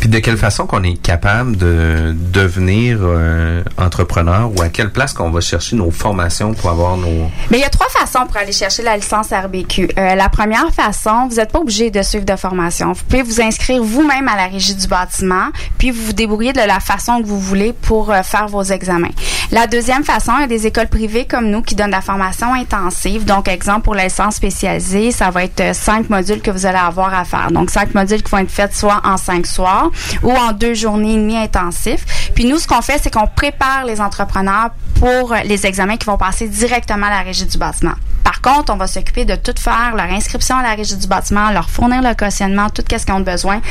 [0.00, 5.12] Puis de quelle façon qu'on est capable de devenir euh, entrepreneur ou à quelle place
[5.12, 7.30] qu'on va chercher nos formations pour avoir nos...
[7.50, 9.87] Mais il y a trois façons pour aller chercher la licence RBQ.
[9.96, 12.92] Euh, la première façon, vous n'êtes pas obligé de suivre de formation.
[12.92, 15.48] Vous pouvez vous inscrire vous-même à la régie du bâtiment,
[15.78, 19.10] puis vous vous débrouillez de la façon que vous voulez pour euh, faire vos examens.
[19.50, 22.52] La deuxième façon, il y a des écoles privées comme nous qui donnent la formation
[22.52, 23.24] intensive.
[23.24, 26.78] Donc, exemple, pour la licence spécialisée, ça va être euh, cinq modules que vous allez
[26.78, 27.50] avoir à faire.
[27.50, 29.90] Donc, cinq modules qui vont être faits soit en cinq soirs
[30.22, 32.30] ou en deux journées et demie intensifs.
[32.34, 34.70] Puis nous, ce qu'on fait, c'est qu'on prépare les entrepreneurs
[35.00, 37.94] pour les examens qui vont passer directement à la régie du bâtiment.
[38.28, 41.50] Par contre, on va s'occuper de tout faire, leur inscription à la régie du bâtiment,
[41.50, 43.62] leur fournir le cautionnement, tout ce qu'ils ont besoin.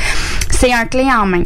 [0.50, 1.44] C'est un clé en main.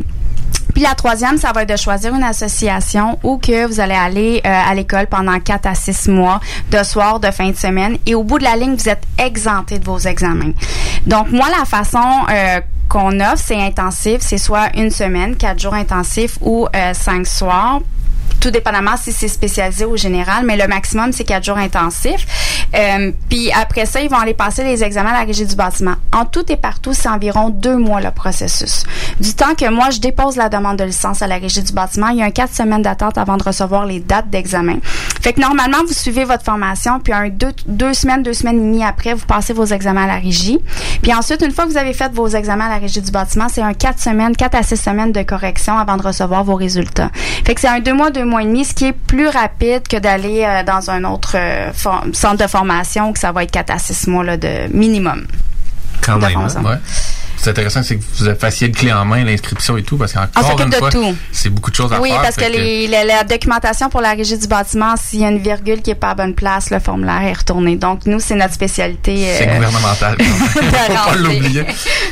[0.73, 4.41] Puis la troisième, ça va être de choisir une association où que vous allez aller
[4.47, 7.99] euh, à l'école pendant 4 à 6 mois, de soir, de fin de semaine.
[8.07, 10.53] Et au bout de la ligne, vous êtes exempté de vos examens.
[11.07, 11.99] Donc, moi, la façon
[12.31, 14.21] euh, qu'on offre, c'est intensif.
[14.21, 17.81] C'est soit une semaine, quatre jours intensifs ou euh, cinq soirs
[18.43, 22.27] tout dépendamment si c'est spécialisé ou général, mais le maximum, c'est quatre jours intensifs.
[22.75, 25.95] Euh, puis après ça, ils vont aller passer les examens à la régie du bâtiment.
[26.13, 28.83] En tout et partout, c'est environ deux mois le processus.
[29.21, 32.09] Du temps que moi, je dépose la demande de licence à la régie du bâtiment,
[32.09, 34.79] il y a un quatre semaines d'attente avant de recevoir les dates d'examen.
[35.21, 38.61] Fait que normalement, vous suivez votre formation, puis un deux, deux semaines, deux semaines et
[38.61, 40.59] demie après, vous passez vos examens à la régie.
[41.01, 43.47] Puis ensuite, une fois que vous avez fait vos examens à la régie du bâtiment,
[43.49, 47.11] c'est un quatre semaines, quatre à six semaines de correction avant de recevoir vos résultats.
[47.45, 49.87] Fait que c'est un deux mois, deux mois et demi, ce qui est plus rapide
[49.89, 51.73] que d'aller euh, dans un autre euh,
[52.13, 55.27] centre de formation, que ça va être quatre à six mois là, de minimum.
[56.03, 56.77] Quand de même, hein, ouais.
[57.43, 60.45] C'est intéressant, c'est que vous fassiez le clé en main, l'inscription et tout, parce qu'encore
[60.45, 61.17] s'occupe une de fois, tout.
[61.33, 62.23] c'est beaucoup de choses à Oui, faire.
[62.23, 65.29] parce que, fait les, la, la documentation pour la régie du bâtiment, s'il y a
[65.29, 67.75] une virgule qui est pas à bonne place, le formulaire est retourné.
[67.75, 69.27] Donc, nous, c'est notre spécialité.
[69.39, 70.17] C'est euh, gouvernemental.
[70.23, 71.65] Faut pas l'oublier.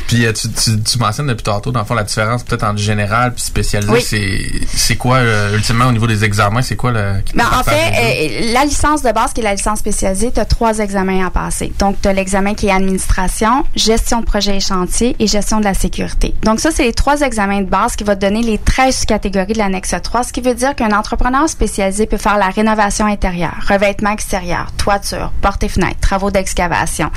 [0.07, 2.79] Puis euh, tu, tu, tu mentionnes depuis tantôt, dans le fond, la différence peut-être entre
[2.79, 4.01] général puis spécialisé, Oui.
[4.01, 4.41] c'est
[4.75, 7.21] c'est quoi, euh, ultimement, au niveau des examens, c'est quoi le...
[7.25, 10.41] qui Ben, en fait, euh, la licence de base, qui est la licence spécialisée, tu
[10.41, 11.71] as trois examens à passer.
[11.79, 15.65] Donc, tu as l'examen qui est administration, gestion de projet et chantier et gestion de
[15.65, 16.33] la sécurité.
[16.41, 19.59] Donc, ça, c'est les trois examens de base qui vont donner les 13 catégories de
[19.59, 24.09] l'annexe 3, ce qui veut dire qu'un entrepreneur spécialisé peut faire la rénovation intérieure, revêtement
[24.09, 27.11] extérieur, toiture, portes et fenêtres, travaux d'excavation.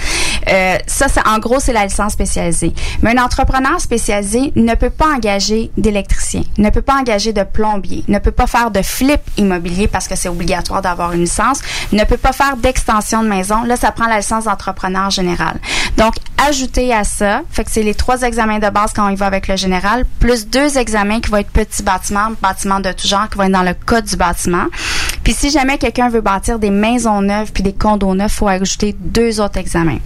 [0.49, 2.75] Euh, ça, c'est, en gros, c'est la licence spécialisée.
[3.01, 8.05] Mais un entrepreneur spécialisé ne peut pas engager d'électricien, ne peut pas engager de plombier,
[8.09, 11.61] ne peut pas faire de flip immobilier parce que c'est obligatoire d'avoir une licence,
[11.93, 13.63] ne peut pas faire d'extension de maison.
[13.65, 15.59] Là, ça prend la licence d'entrepreneur général.
[15.97, 16.15] Donc,
[16.47, 19.27] ajouter à ça, fait que c'est les trois examens de base quand on y va
[19.27, 23.29] avec le général, plus deux examens qui vont être petits bâtiments, bâtiments de tout genre,
[23.29, 24.67] qui vont être dans le code du bâtiment.
[25.25, 28.95] Puis si jamais quelqu'un veut bâtir des maisons neuves puis des condos neufs, faut ajouter
[28.99, 29.99] deux autres examens.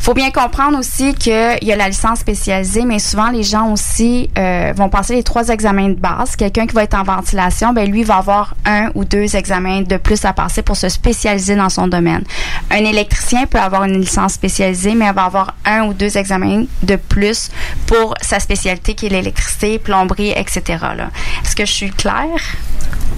[0.00, 4.30] Faut bien comprendre aussi qu'il y a la licence spécialisée, mais souvent les gens aussi
[4.38, 6.36] euh, vont passer les trois examens de base.
[6.36, 9.96] Quelqu'un qui va être en ventilation, ben lui va avoir un ou deux examens de
[9.98, 12.22] plus à passer pour se spécialiser dans son domaine.
[12.70, 16.64] Un électricien peut avoir une licence spécialisée, mais elle va avoir un ou deux examens
[16.82, 17.50] de plus
[17.86, 20.62] pour sa spécialité qui est l'électricité, plomberie, etc.
[20.96, 21.10] là.
[21.44, 22.38] Est-ce que je suis claire?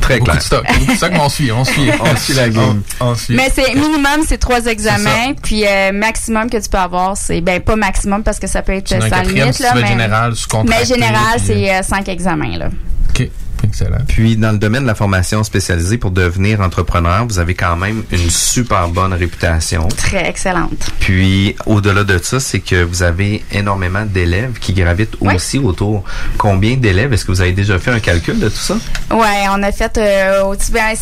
[0.00, 0.38] Très Beaucoup clair.
[0.38, 0.66] de stock.
[0.66, 1.90] beaucoup de stock, mais on suit, on suit.
[2.00, 2.82] On suit la game.
[3.00, 3.34] On, on suit.
[3.34, 5.34] Mais c'est minimum, c'est trois examens.
[5.42, 8.72] Puis euh, maximum que tu peux avoir, c'est ben pas maximum parce que ça peut
[8.72, 10.32] être sans limite si là, tu veux mais général,
[10.64, 12.68] mais puis, c'est euh, cinq examens là.
[13.14, 13.30] OK.
[13.64, 13.98] Excellent.
[14.08, 18.02] Puis, dans le domaine de la formation spécialisée pour devenir entrepreneur, vous avez quand même
[18.10, 19.88] une super bonne réputation.
[19.88, 20.90] Très excellente.
[21.00, 26.04] Puis, au-delà de ça, c'est que vous avez énormément d'élèves qui gravitent aussi autour.
[26.38, 27.12] Combien d'élèves?
[27.12, 28.74] Est-ce que vous avez déjà fait un calcul de tout ça?
[29.10, 30.94] Ouais, on a fait euh, au ben,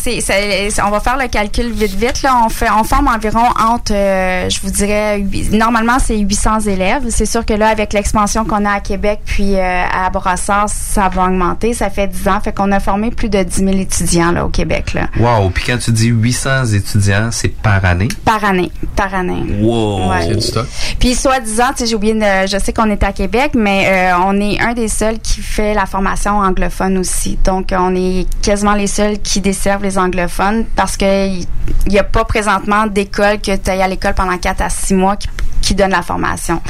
[0.85, 2.41] on va faire le calcul vite vite là.
[2.45, 7.03] On fait, on forme environ entre, euh, je vous dirais, normalement c'est 800 élèves.
[7.09, 11.09] C'est sûr que là avec l'expansion qu'on a à Québec puis euh, à Brossard, ça
[11.09, 11.73] va augmenter.
[11.73, 14.49] Ça fait 10 ans, fait qu'on a formé plus de 10 000 étudiants là au
[14.49, 15.07] Québec là.
[15.19, 15.49] Wow!
[15.49, 18.07] Puis quand tu dis 800 étudiants, c'est par année?
[18.25, 19.43] Par année, par année.
[19.61, 20.09] Wow!
[20.09, 20.27] Ouais.
[20.35, 20.65] Du stock.
[20.99, 24.59] Puis soi-disant, j'ai oublié, de- je sais qu'on est à Québec, mais euh, on est
[24.59, 27.37] un des seuls qui fait la formation anglophone aussi.
[27.43, 31.45] Donc, on est quasiment les seuls qui desservent les anglophones parce que il
[31.87, 35.15] n'y a pas présentement d'école que tu ailles à l'école pendant 4 à 6 mois
[35.15, 35.27] qui,
[35.61, 36.61] qui donne la formation.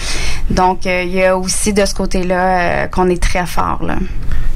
[0.50, 3.84] Donc, euh, il y a aussi de ce côté-là euh, qu'on est très fort.
[3.84, 3.96] Là.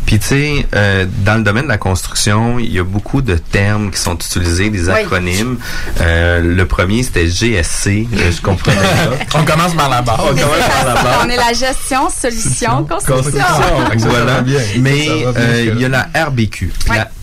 [0.05, 3.35] Puis tu sais, euh, dans le domaine de la construction, il y a beaucoup de
[3.35, 4.93] termes qui sont utilisés, des Oui.
[5.01, 5.57] acronymes.
[6.01, 8.07] Euh, le premier, c'était GSC.
[8.13, 8.77] Euh, je comprenais
[9.31, 9.39] pas.
[9.39, 10.17] On commence par la base.
[10.19, 11.15] On commence par la base.
[11.25, 13.43] On est la gestion, solution, construction.
[13.91, 14.41] Que voilà.
[14.41, 14.59] bien.
[14.79, 16.71] Mais euh, il y a la RBQ.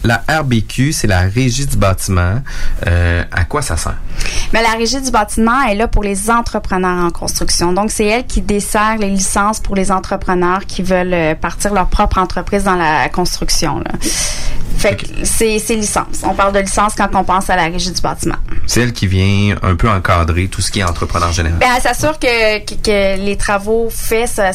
[0.04, 2.42] La RBQ, c'est la régie du bâtiment.
[2.88, 3.94] Euh, à quoi ça sert?
[4.52, 7.72] Mais la régie du bâtiment est là pour les entrepreneurs en construction.
[7.72, 11.86] Donc, c'est elle qui dessert les licences pour les entrepreneurs qui veulent euh, partir leur
[11.86, 13.82] propre entreprise dans la construction.
[14.82, 16.22] Fait que c'est licence.
[16.24, 18.34] On parle de licence quand on pense à la régie du bâtiment.
[18.66, 21.58] C'est elle qui vient un peu encadrer tout ce qui est entrepreneur général.
[21.60, 24.50] Ben, elle s'assure que, que, que les travaux faits ça,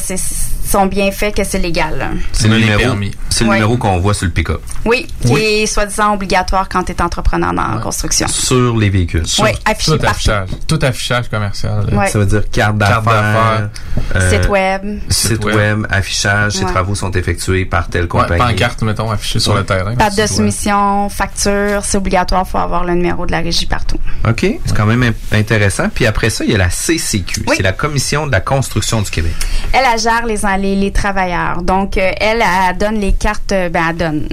[0.68, 2.10] sont bien faits, que c'est légal.
[2.34, 2.94] C'est le numéro,
[3.30, 4.60] c'est le numéro qu'on voit sur le pick-up.
[4.84, 8.28] Oui, qui est soi-disant obligatoire quand tu es entrepreneur dans la construction.
[8.28, 9.24] Sur les véhicules.
[9.40, 10.12] Oui, affiché Tout partout.
[10.12, 10.50] affichage.
[10.68, 11.86] Tout affichage commercial.
[11.94, 12.08] Ouais.
[12.10, 13.70] Ça veut dire carte Carte d'affaires,
[14.16, 15.00] euh, Site web.
[15.10, 15.56] site web.
[15.56, 16.72] web, affichage, ces Ouais.
[16.72, 18.40] travaux sont effectués par telle Ouais, compagnie.
[18.56, 19.94] pancarte, mettons, affichée sur le terrain.
[19.94, 23.98] Date de soumission, facture, c'est obligatoire, il faut avoir le numéro de la régie partout.
[24.28, 25.90] OK, c'est quand même intéressant.
[25.94, 27.44] Puis après ça, il y a la CCQ.
[27.48, 27.54] Oui.
[27.58, 29.34] C'est la Commission de la construction du Québec.
[29.72, 31.62] Elle, elle gère les, les, les travailleurs.
[31.62, 34.30] Donc, euh, elle, elle donne les cartes, euh, ben, elle donne.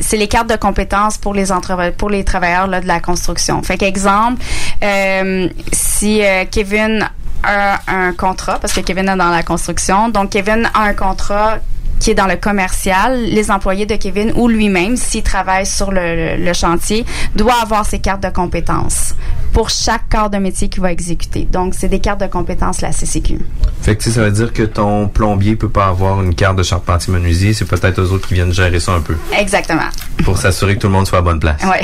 [0.00, 3.62] c'est les cartes de compétences pour les entre, pour les travailleurs là, de la construction.
[3.62, 4.42] Fait qu'exemple,
[4.82, 7.08] euh, si euh, Kevin
[7.42, 11.58] a un contrat, parce que Kevin est dans la construction, donc Kevin a un contrat
[12.00, 16.52] qui est dans le commercial, les employés de Kevin ou lui-même, s'il travaille sur le,
[16.52, 17.04] chantier,
[17.36, 19.14] doit avoir ses cartes de compétences
[19.52, 21.44] pour chaque corps de métier qu'il va exécuter.
[21.50, 23.38] Donc, c'est des cartes de compétences, la CCQ.
[23.82, 27.12] Fait que ça veut dire que ton plombier peut pas avoir une carte de charpentier
[27.12, 27.52] menuisier.
[27.54, 29.88] C'est peut-être eux autres qui viennent gérer ça un peu Exactement.
[30.24, 31.62] pour s'assurer que tout le monde soit à bonne place.
[31.64, 31.80] Ouais.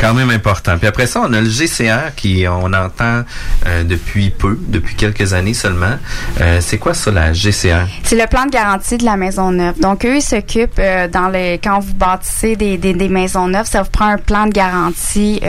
[0.00, 0.76] Quand même important.
[0.78, 3.22] Puis après ça, on a le GCR qui, on entend
[3.66, 5.96] euh, depuis peu, depuis quelques années seulement.
[6.40, 7.86] Euh, c'est quoi ça, la GCR?
[8.02, 9.78] C'est le plan de garantie de la maison neuve.
[9.80, 13.66] Donc, eux, ils s'occupent euh, dans les quand vous bâtissez des, des, des maisons neuves,
[13.66, 15.40] ça vous prend un plan de garantie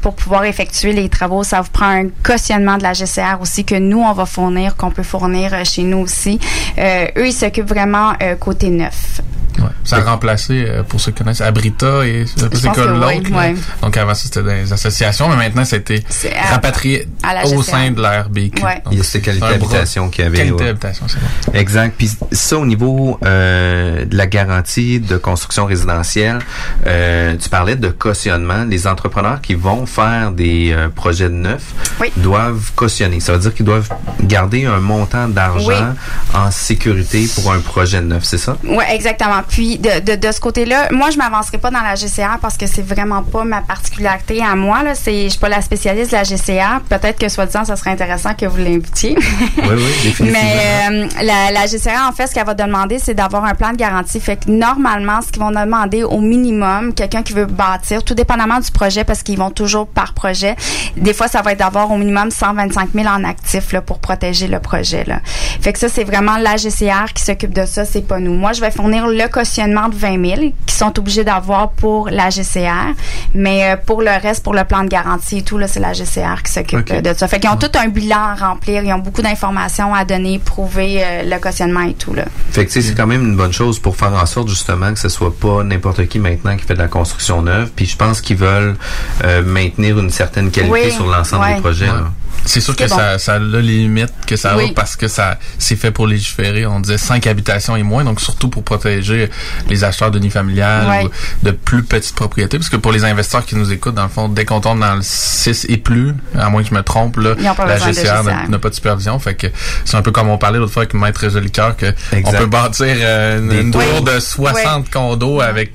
[0.00, 1.44] pour pouvoir effectuer les travaux.
[1.44, 4.90] Ça vous prend un cautionnement de la GCR aussi que nous, on va fournir, qu'on
[4.90, 6.38] peut fournir euh, chez nous aussi.
[6.78, 9.20] Euh, eux, ils s'occupent vraiment euh, côté neuf.
[9.60, 9.66] Ouais.
[9.84, 13.30] Ça a remplacé, euh, pour ceux qui connaissent, Abrita et c'est quoi l'autre.
[13.32, 13.54] ouais.
[13.82, 16.02] Donc avant ça, c'était les associations, mais maintenant, c'était
[16.36, 18.62] à- rapatrié à la au sein de la RBQ.
[18.64, 18.82] Ouais.
[18.90, 19.68] Il y a cette qualité c'est un bras.
[19.68, 20.36] d'habitation qu'il y avait.
[20.38, 20.64] Qualité ouais.
[20.66, 21.58] d'habitation, c'est bon.
[21.58, 21.94] Exact.
[21.98, 26.38] Puis ça, au niveau euh, de la garantie de construction résidentielle,
[26.86, 28.64] euh, tu parlais de cautionnement.
[28.64, 31.62] Les entrepreneurs qui vont faire des euh, projets de neuf
[32.00, 32.12] Oui.
[32.16, 33.20] doivent cautionner.
[33.20, 33.88] Ça veut dire qu'ils doivent
[34.22, 36.34] garder un montant d'argent Oui.
[36.34, 38.56] en sécurité pour un projet de neuf, c'est ça?
[38.64, 39.42] Oui, exactement.
[39.50, 42.66] Puis de, de, de ce côté-là, moi, je m'avancerai pas dans la GCR parce que
[42.66, 44.82] c'est vraiment pas ma particularité à moi.
[44.82, 44.94] Là.
[44.94, 46.80] C'est, je suis pas la spécialiste de la GCR.
[46.88, 49.16] Peut-être que, soi-disant, ça serait intéressant que vous l'invitiez.
[49.16, 50.32] Oui, oui, définitivement.
[50.32, 53.70] Mais euh, la, la GCR, en fait, ce qu'elle va demander, c'est d'avoir un plan
[53.72, 54.20] de garantie.
[54.20, 58.60] Fait que normalement, ce qu'ils vont demander au minimum, quelqu'un qui veut bâtir, tout dépendamment
[58.60, 60.54] du projet, parce qu'ils vont toujours par projet.
[60.96, 64.46] Des fois, ça va être d'avoir au minimum 125 000 en actifs là, pour protéger
[64.46, 65.04] le projet.
[65.04, 65.20] Là.
[65.60, 68.34] Fait que ça, c'est vraiment la GCR qui s'occupe de ça, c'est pas nous.
[68.34, 72.28] Moi, je vais fournir le cautionnement de 20 000 qui sont obligés d'avoir pour la
[72.30, 72.94] GCR,
[73.34, 75.92] mais euh, pour le reste, pour le plan de garantie et tout, là, c'est la
[75.92, 77.26] GCR qui s'occupe euh, de ça.
[77.28, 81.02] Fait qu'ils ont tout un bilan à remplir, ils ont beaucoup d'informations à donner, prouver
[81.02, 82.24] euh, le cautionnement et tout là.
[82.50, 84.92] Fait que tu sais, c'est quand même une bonne chose pour faire en sorte justement
[84.92, 87.70] que ce soit pas n'importe qui maintenant qui fait de la construction neuve.
[87.74, 88.76] Puis je pense qu'ils veulent
[89.24, 91.54] euh, maintenir une certaine qualité Oui, sur l'ensemble ouais.
[91.54, 91.86] des projets.
[91.86, 92.10] là.
[92.46, 92.96] C'est sûr que bon.
[92.96, 94.70] ça, ça a les limites que ça Oui.
[94.70, 96.66] a parce que ça c'est fait pour légiférer.
[96.66, 99.28] On disait cinq habitations et moins, donc surtout pour protéger
[99.68, 101.04] les acheteurs d'unifamiliales Ouais.
[101.04, 101.10] ou
[101.44, 102.58] de plus petites propriétés.
[102.58, 104.94] Parce que pour les investisseurs qui nous écoutent, dans le fond, dès qu'on tombe dans
[104.96, 108.68] le 6 et plus, à moins que je me trompe, là, la GCR n'a- pas
[108.70, 109.18] de supervision.
[109.18, 109.46] Fait que
[109.84, 112.24] c'est un peu comme on parlait l'autre fois avec Maître Jolicoeur que Exact.
[112.26, 115.72] on peut bâtir euh, une, tour de 60 condos avec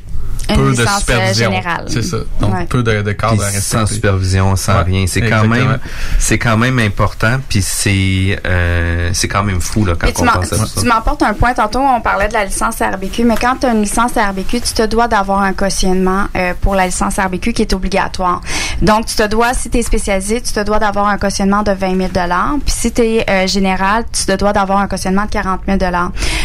[0.47, 1.51] peu de licence, euh, supervision.
[1.51, 1.85] générale.
[1.87, 2.17] C'est ça.
[2.39, 2.65] Donc, Ouais.
[2.65, 3.77] peu de, de cadre à Puis respecter.
[3.77, 5.05] sans supervision, sans Ouais, rien.
[5.07, 5.79] C'est quand même,
[6.19, 7.37] c'est quand même important.
[7.49, 10.81] Puis c'est, euh, c'est quand même fou là quand on pense à ça.
[10.81, 13.71] tu m'emportes un point tantôt, on parlait de la licence RBQ, mais quand tu as
[13.71, 17.61] une licence RBQ, tu te dois d'avoir un cautionnement euh, pour la licence RBQ qui
[17.63, 18.41] est obligatoire.
[18.81, 21.71] Donc, tu te dois, si tu es spécialisé, tu te dois d'avoir un cautionnement de
[21.71, 22.09] 20 000
[22.65, 25.79] Puis si tu es général, tu te dois d'avoir un cautionnement de 40 000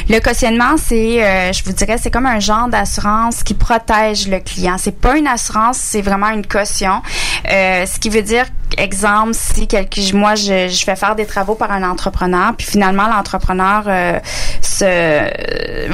[0.08, 4.38] Le cautionnement, c'est, euh, je vous dirais, c'est comme un genre d'assurance qui protège le
[4.38, 4.76] client.
[4.78, 7.02] C'est pas une assurance, c'est vraiment une caution.
[7.50, 8.46] Euh, ce qui veut dire,
[8.78, 13.06] exemple, si quelque, moi, je, je fais faire des travaux par un entrepreneur, puis finalement,
[13.08, 14.18] l'entrepreneur euh,
[14.60, 15.90] se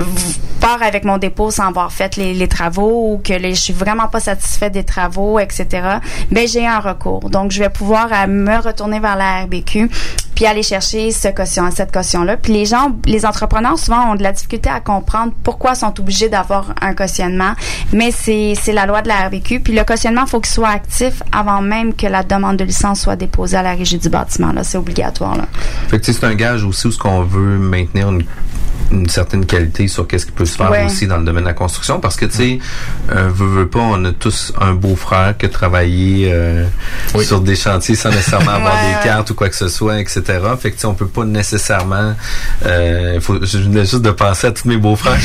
[0.61, 3.73] part avec mon dépôt sans avoir fait les, les travaux ou que les, je suis
[3.73, 5.67] vraiment pas satisfaite des travaux, etc.
[6.31, 7.31] Ben j'ai un recours.
[7.31, 9.89] Donc, je vais pouvoir euh, me retourner vers la RBQ
[10.37, 12.37] puis aller chercher ce caution, cette caution-là.
[12.37, 16.29] Puis les gens, les entrepreneurs, souvent, ont de la difficulté à comprendre pourquoi sont obligés
[16.29, 17.53] d'avoir un cautionnement.
[17.93, 19.61] Mais c'est, c'est la loi de la RBQ.
[19.61, 23.17] Puis le cautionnement, faut qu'il soit actif avant même que la demande de licence soit
[23.17, 24.53] déposée à la régie du bâtiment.
[24.53, 25.37] Là, c'est obligatoire.
[25.37, 25.47] Là.
[25.89, 28.25] Fait que c'est un gage aussi où ce qu'on veut maintenir une,
[28.93, 30.85] une certaine qualité sur qu'est-ce qui peut se faire Ouais.
[30.87, 32.59] aussi dans le domaine de la construction parce que tu sais
[33.11, 36.65] euh, veut, veut pas on a tous un beau-frère qui a travaillé euh,
[37.23, 40.23] sur des chantiers sans nécessairement avoir Ouais, des cartes ou quoi que ce soit etc
[40.61, 42.15] fait que tu sais, on peut pas nécessairement
[42.65, 45.17] euh, faut, je venais juste de penser à tous mes beaux-frères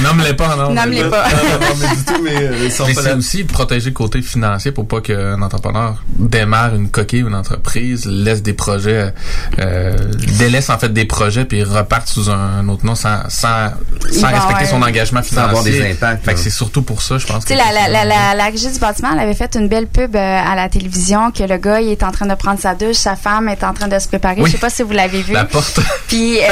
[0.00, 0.70] Nomme-les pas, non.
[0.72, 1.24] Nomme-les pas.
[1.28, 3.94] non, non, non, mais du tout mais euh, sont Mais c'est aussi de protéger le
[3.94, 9.12] côté financier pour pas qu'un entrepreneur démarre une coquille ou une entreprise, laisse des projets,
[9.58, 9.96] euh,
[10.38, 13.70] délaisse en fait des projets puis reparte sous un autre nom sans, sans,
[14.10, 15.48] sans respecter avoir- son engagement Sans financier.
[15.50, 17.44] avoir des impacts, Fait que c'est surtout pour ça, je pense.
[17.44, 19.86] Tu sais, la, la, la, la, la régie du bâtiment, elle avait fait une belle
[19.86, 22.74] pub euh, à la télévision que le gars, il est en train de prendre sa
[22.74, 24.36] douche, sa femme est en train de se préparer.
[24.40, 24.46] Oui.
[24.46, 25.32] Je sais pas si vous l'avez vu.
[25.34, 25.80] La porte.
[26.08, 26.44] Puis, euh,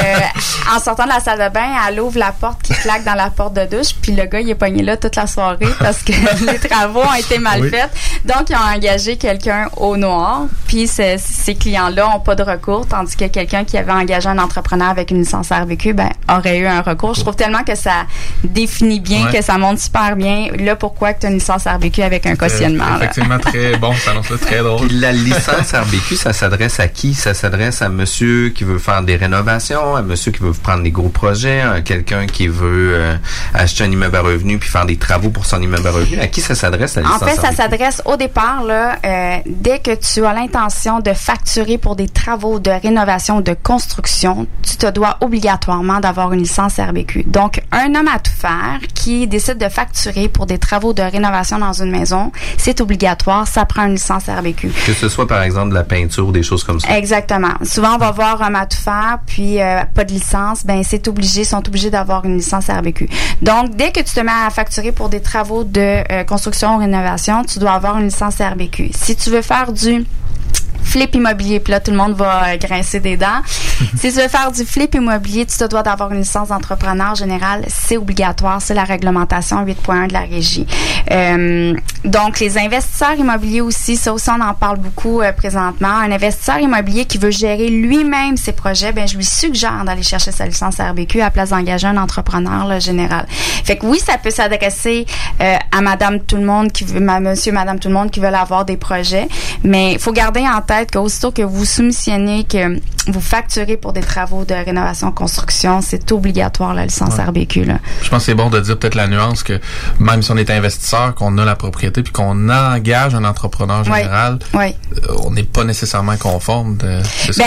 [0.75, 3.29] en sortant de la salle de bain, elle ouvre la porte qui claque dans la
[3.31, 3.93] porte de douche.
[4.01, 6.11] Puis, le gars, il est pogné là toute la soirée parce que
[6.51, 7.69] les travaux ont été mal Oui.
[7.69, 7.89] faits.
[8.25, 10.43] Donc, ils ont engagé quelqu'un au noir.
[10.67, 14.37] Puis, ce- ces clients-là ont pas de recours, tandis que quelqu'un qui avait engagé un
[14.39, 17.13] entrepreneur avec une licence RVQ, ben, aurait eu un recours.
[17.15, 18.05] Je trouve tellement que ça
[18.43, 19.37] définit bien, Ouais.
[19.39, 22.83] que ça montre super bien là pourquoi tu as une licence RVQ avec un cautionnement.
[22.85, 22.97] Euh, là.
[22.97, 24.87] Effectivement, très bon, ça annonce très drôle.
[24.87, 27.13] Puis la licence RBQ, ça s'adresse à qui?
[27.13, 30.91] Ça s'adresse à monsieur qui veut faire des rénovations, à monsieur qui veut prendre des
[30.91, 33.15] gros projets, à quelqu'un qui veut euh,
[33.53, 36.19] acheter un immeuble à revenu puis faire des travaux pour son immeuble à revenu.
[36.19, 39.79] À qui ça s'adresse la En licence fait, ça s'adresse au départ, là, euh, dès
[39.79, 44.77] que tu as l'intention de facturer pour des travaux de rénovation ou de construction, tu
[44.77, 47.23] te dois obligatoirement d'avoir une licence RBQ.
[47.27, 51.57] Donc, un homme à tout faire qui décide de facturer pour des travaux de rénovation
[51.57, 54.71] dans une maison, c'est obligatoire, ça prend une licence RBQ.
[54.85, 56.97] Que ce soit par exemple de la peinture, des choses comme ça.
[56.97, 57.53] Exactement.
[57.63, 61.07] Souvent, on va voir un à tout faire, puis euh, pas de licence, ben c'est
[61.07, 63.07] obligé, sont obligés d'avoir une licence RBQ.
[63.41, 66.79] Donc, dès que tu te mets à facturer pour des travaux de euh, construction ou
[66.79, 68.91] rénovation, tu dois avoir une licence RBQ.
[68.93, 70.05] Si tu veux faire du
[70.83, 73.41] flip immobilier, puis là, tout le monde va euh, grincer des dents.
[73.97, 77.63] si tu veux faire du flip immobilier, tu te dois d'avoir une licence d'entrepreneur général.
[77.67, 78.61] C'est obligatoire.
[78.61, 80.65] C'est la réglementation 8.1 de la régie.
[81.11, 81.73] Euh,
[82.05, 85.87] donc, les investisseurs immobiliers aussi, ça aussi, on en parle beaucoup euh, présentement.
[85.87, 90.31] Un investisseur immobilier qui veut gérer lui-même ses projets, ben, je lui suggère d'aller chercher
[90.31, 93.25] sa licence RBQ à la place d'engager un entrepreneur là, général.
[93.29, 95.05] Fait que oui, ça peut s'adresser
[95.41, 98.19] euh, à madame tout le monde qui veut, ma- monsieur, madame tout le monde qui
[98.19, 99.27] veulent avoir des projets,
[99.63, 104.01] mais il faut garder en tête qu'aussitôt que vous soumissionnez, que vous facturez pour des
[104.01, 107.23] travaux de rénovation construction, c'est obligatoire la licence Ouais.
[107.23, 107.65] RBQ.
[107.65, 107.79] Là.
[108.03, 109.59] Je pense que c'est bon de dire peut-être la nuance que
[109.99, 114.37] même si on est investisseur, qu'on a la propriété puis qu'on engage un entrepreneur général,
[114.53, 114.75] Ouais.
[114.97, 117.45] euh, on n'est pas nécessairement conforme de, de ce Ben,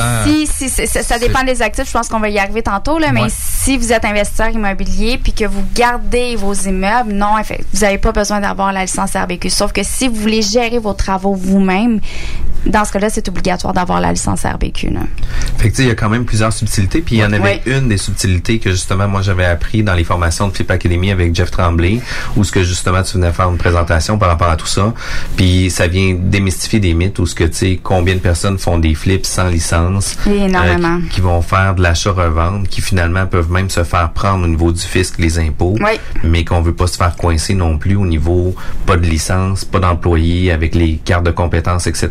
[0.00, 1.86] euh, si, si, ça, ça dépend des actifs.
[1.86, 5.32] Je pense qu'on va y arriver tantôt, là, mais si vous êtes investisseur immobilier puis
[5.32, 7.34] que vous gardez vos immeubles, non,
[7.72, 9.50] vous n'avez pas besoin d'avoir la licence RBQ.
[9.50, 12.00] Sauf que si vous voulez gérer vos travaux vous-même,
[12.66, 14.79] dans ce cas-là, c'est obligatoire d'avoir la licence RBQ.
[14.88, 15.00] Là.
[15.58, 17.00] Fait que tu sais, il y a quand même plusieurs subtilités.
[17.00, 17.72] Puis il y en avait Oui.
[17.72, 21.34] une des subtilités que justement moi j'avais appris dans les formations de Flip Academy avec
[21.34, 22.00] Jeff Tremblay,
[22.36, 24.92] où ce que justement tu venais faire une présentation par rapport à tout ça.
[25.36, 28.78] Puis ça vient démystifier des mythes où ce que tu sais combien de personnes font
[28.78, 31.00] des flips sans licence, euh, Énormément.
[31.02, 34.72] qui, qui vont faire de l'achat-revente, qui finalement peuvent même se faire prendre au niveau
[34.72, 35.98] du fisc les impôts, Oui.
[36.24, 38.54] mais qu'on veut pas se faire coincer non plus au niveau
[38.86, 42.08] pas de licence, pas d'employé avec les cartes de compétences, etc.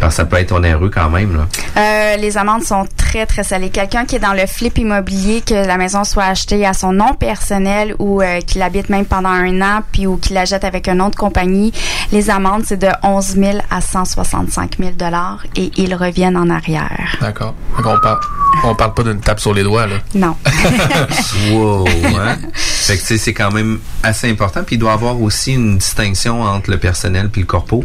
[0.00, 1.46] Parce que ça peut être onéreux quand même là.
[1.76, 3.70] Euh, les amendes sont très très, très salé.
[3.70, 7.14] Quelqu'un qui est dans le flip immobilier, que la maison soit achetée à son nom
[7.14, 10.86] personnel ou euh, qu'il habite même pendant un an, puis ou qu'il la jette avec
[10.86, 11.72] une autre compagnie,
[12.12, 17.16] les amendes, c'est de 11 000 à 165 000 dollars et ils reviennent en arrière.
[17.20, 17.54] D'accord.
[17.76, 18.20] Donc, on parle,
[18.62, 19.96] on parle pas d'une tape sur les doigts, là.
[20.14, 20.36] Non.
[21.52, 22.36] wow, hein?
[22.54, 24.62] Fait que tu sais, c'est quand même assez important.
[24.64, 27.84] Puis il doit y avoir aussi une distinction entre le personnel puis le corpo.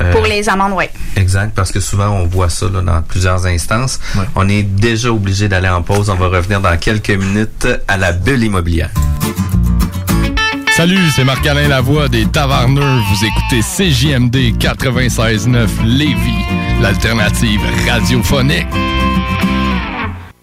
[0.00, 0.84] Euh, Pour les amendes, oui.
[1.16, 4.00] Exact, parce que souvent on voit ça là, dans plusieurs instances.
[4.34, 6.10] On est déjà obligé d'aller en pause.
[6.10, 8.90] On va revenir dans quelques minutes à la bulle immobilière.
[10.76, 13.00] Salut, c'est Marc-Alain Lavoie des Taverneux.
[13.10, 16.44] Vous écoutez CJMD 96.9 Lévis,
[16.80, 18.68] l'alternative radiophonique.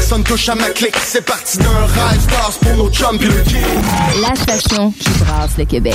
[0.00, 0.96] Personne touche à ma clique.
[1.04, 2.20] C'est parti d'un rêve.
[2.22, 3.60] Stars pour nos chums le.
[4.22, 5.94] La station qui brasse le Québec.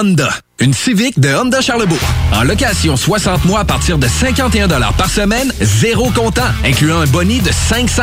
[0.00, 0.49] Honda.
[0.62, 1.98] Une Civic de Honda Charlebourg.
[2.34, 7.40] En location 60 mois à partir de 51 par semaine, zéro comptant, incluant un boni
[7.40, 8.02] de 500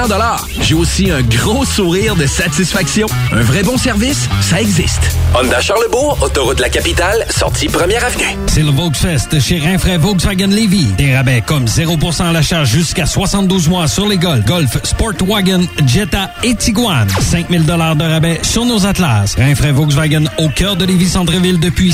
[0.61, 3.05] J'ai aussi un gros sourire de satisfaction.
[3.31, 5.01] Un vrai bon service, ça existe.
[5.35, 8.35] Honda Charlebourg, autoroute de la capitale, sortie première avenue.
[8.47, 10.85] C'est le Volksfest chez Rinfraie Volkswagen Levy.
[10.97, 16.31] Des rabais comme 0% à l'achat jusqu'à 72 mois sur les Golf, Golf, Sportwagen, Jetta
[16.43, 17.07] et Tiguan.
[17.21, 19.35] 5000 dollars de rabais sur nos Atlas.
[19.37, 21.93] Rinfraie Volkswagen au cœur de Lévis-Centreville depuis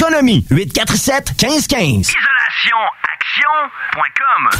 [0.00, 2.08] 847 1515.
[2.08, 4.50] IsolationAction.com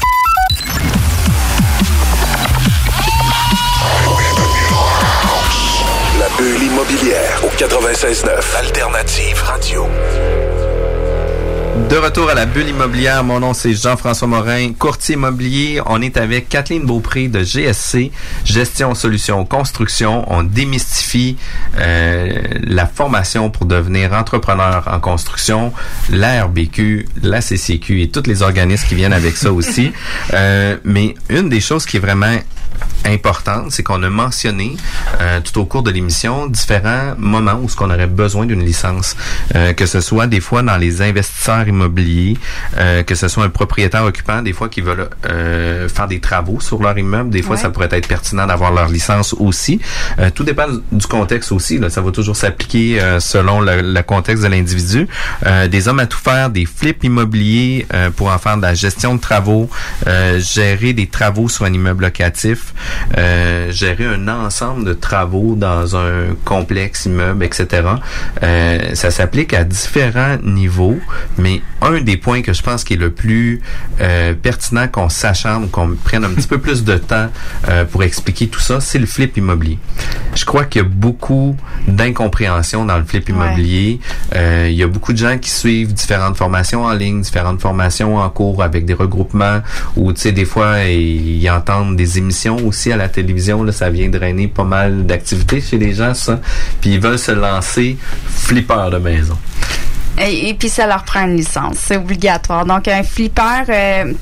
[6.19, 8.57] La bulle immobilière au 96.9.
[8.59, 9.89] Alternative Radio.
[11.89, 15.81] De retour à la bulle immobilière, mon nom c'est Jean-François Morin, courtier immobilier.
[15.87, 18.13] On est avec Kathleen Beaupré de GSC,
[18.45, 20.31] Gestion Solutions Construction.
[20.31, 21.39] On démystifie
[21.79, 25.73] euh, la formation pour devenir entrepreneur en construction,
[26.11, 29.93] la RBQ, la CCQ et tous les organismes qui viennent avec ça aussi.
[30.35, 32.37] Euh, mais une des choses qui est vraiment
[33.05, 34.77] importante, c'est qu'on a mentionné
[35.21, 39.17] euh, tout au cours de l'émission différents moments où ce qu'on aurait besoin d'une licence,
[39.55, 42.37] Euh, que ce soit des fois dans les investisseurs immobiliers,
[42.77, 46.61] euh, que ce soit un propriétaire occupant, des fois qui veulent euh, faire des travaux
[46.61, 47.63] sur leur immeuble, des fois Ouais.
[47.63, 49.81] ça pourrait être pertinent d'avoir leur licence aussi.
[50.19, 54.03] Euh, tout dépend du contexte aussi, là, ça va toujours s'appliquer euh, selon le, le
[54.03, 55.09] contexte de l'individu.
[55.47, 58.75] Euh, des hommes à tout faire, des flips immobiliers euh, pour en faire de la
[58.75, 59.71] gestion de travaux,
[60.07, 62.68] euh, gérer des travaux sur un immeuble locatif,
[63.17, 67.83] euh, gérer un ensemble de travaux dans un complexe immeuble, etc.
[68.43, 70.99] Euh, ça s'applique à différents niveaux,
[71.37, 73.61] mais un des points que je pense qui est le plus
[74.01, 77.29] euh, pertinent qu'on s'acharne, qu'on prenne un petit peu plus de temps
[77.69, 79.79] euh, pour expliquer tout ça, c'est le flip immobilier.
[80.35, 81.57] Je crois qu'il y a beaucoup
[81.87, 84.01] d'incompréhension dans le flip immobilier.
[84.35, 88.17] Euh, il y a beaucoup de gens qui suivent différentes formations en ligne, différentes formations
[88.17, 89.61] en cours avec des regroupements
[89.97, 93.73] ou tu sais des fois ils, ils entendent des émissions aussi à la télévision là,
[93.73, 96.41] ça vient drainer pas mal d'activités chez les gens ça.
[96.81, 97.97] Puis ils veulent se lancer
[98.27, 99.37] flipper de maison.
[100.21, 102.67] Et, et puis ça leur prend une licence, c'est obligatoire.
[102.67, 104.13] Donc un flipper, euh,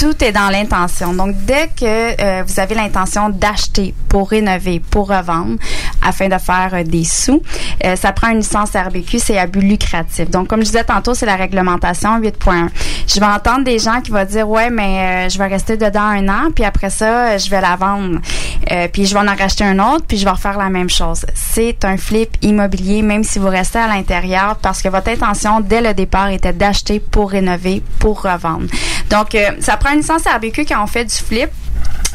[0.00, 1.12] tout est dans l'intention.
[1.12, 5.58] Donc, dès que euh, vous avez l'intention d'acheter pour rénover, pour revendre,
[6.00, 7.42] afin de faire euh, des sous,
[7.84, 10.30] euh, ça prend une licence RBQ, c'est à but lucratif.
[10.30, 12.70] Donc, comme je disais tantôt, c'est la réglementation 8.1.
[13.06, 16.26] Je vais entendre des gens qui vont dire, ouais, mais je vais rester dedans un
[16.28, 18.20] an, puis après ça, je vais la vendre,
[18.92, 21.26] puis je vais en racheter un autre, puis je vais refaire la même chose.
[21.34, 25.82] C'est un flip immobilier, même si vous restez à l'intérieur, parce que votre intention, dès
[25.82, 28.66] le départ, était d'acheter pour rénover, pour revendre.
[29.10, 31.50] Donc, ça prend une licence RBQ quand on fait du flip.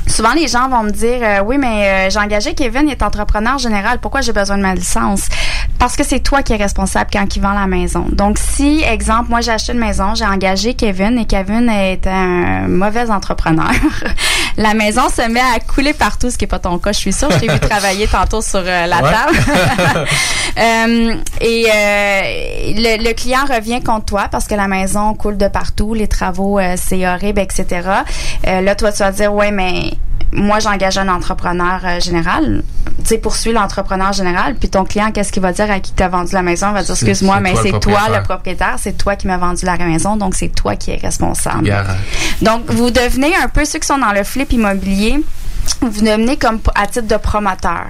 [0.08, 3.04] Souvent, les gens vont me dire euh, Oui, mais euh, j'ai engagé Kevin, il est
[3.04, 4.00] entrepreneur général.
[4.00, 5.28] Pourquoi j'ai besoin de ma licence?
[5.80, 8.06] Parce que c'est toi qui es responsable quand il vend la maison.
[8.12, 12.68] Donc, si, exemple, moi j'ai acheté une maison, j'ai engagé Kevin et Kevin est un
[12.68, 13.72] mauvais entrepreneur,
[14.58, 17.14] la maison se met à couler partout, ce qui n'est pas ton cas, je suis
[17.14, 17.30] sûre.
[17.32, 19.38] Je t'ai vu travailler tantôt sur euh, la table.
[21.42, 21.66] et
[22.76, 26.60] le, le, client revient contre toi parce que la maison coule de partout, les travaux,
[26.78, 27.66] c'est horrible, etc.
[28.46, 29.95] là, toi, tu vas dire Ouais, mais
[30.32, 32.64] moi, j'engage un entrepreneur euh, général.
[33.00, 34.56] Tu sais, poursuis l'entrepreneur général.
[34.56, 36.68] Puis ton client, qu'est-ce qu'il va dire à qui t'a vendu la maison?
[36.70, 38.76] Il va dire, excuse-moi, mais c'est toi le propriétaire.
[38.78, 40.18] C'est toi qui m'as vendu la maison.
[40.18, 41.74] Donc, c'est toi qui es responsable.
[42.42, 45.20] Donc, vous devenez un peu ceux qui sont dans le flip immobilier
[45.82, 47.88] vous devenez comme à titre de promoteur.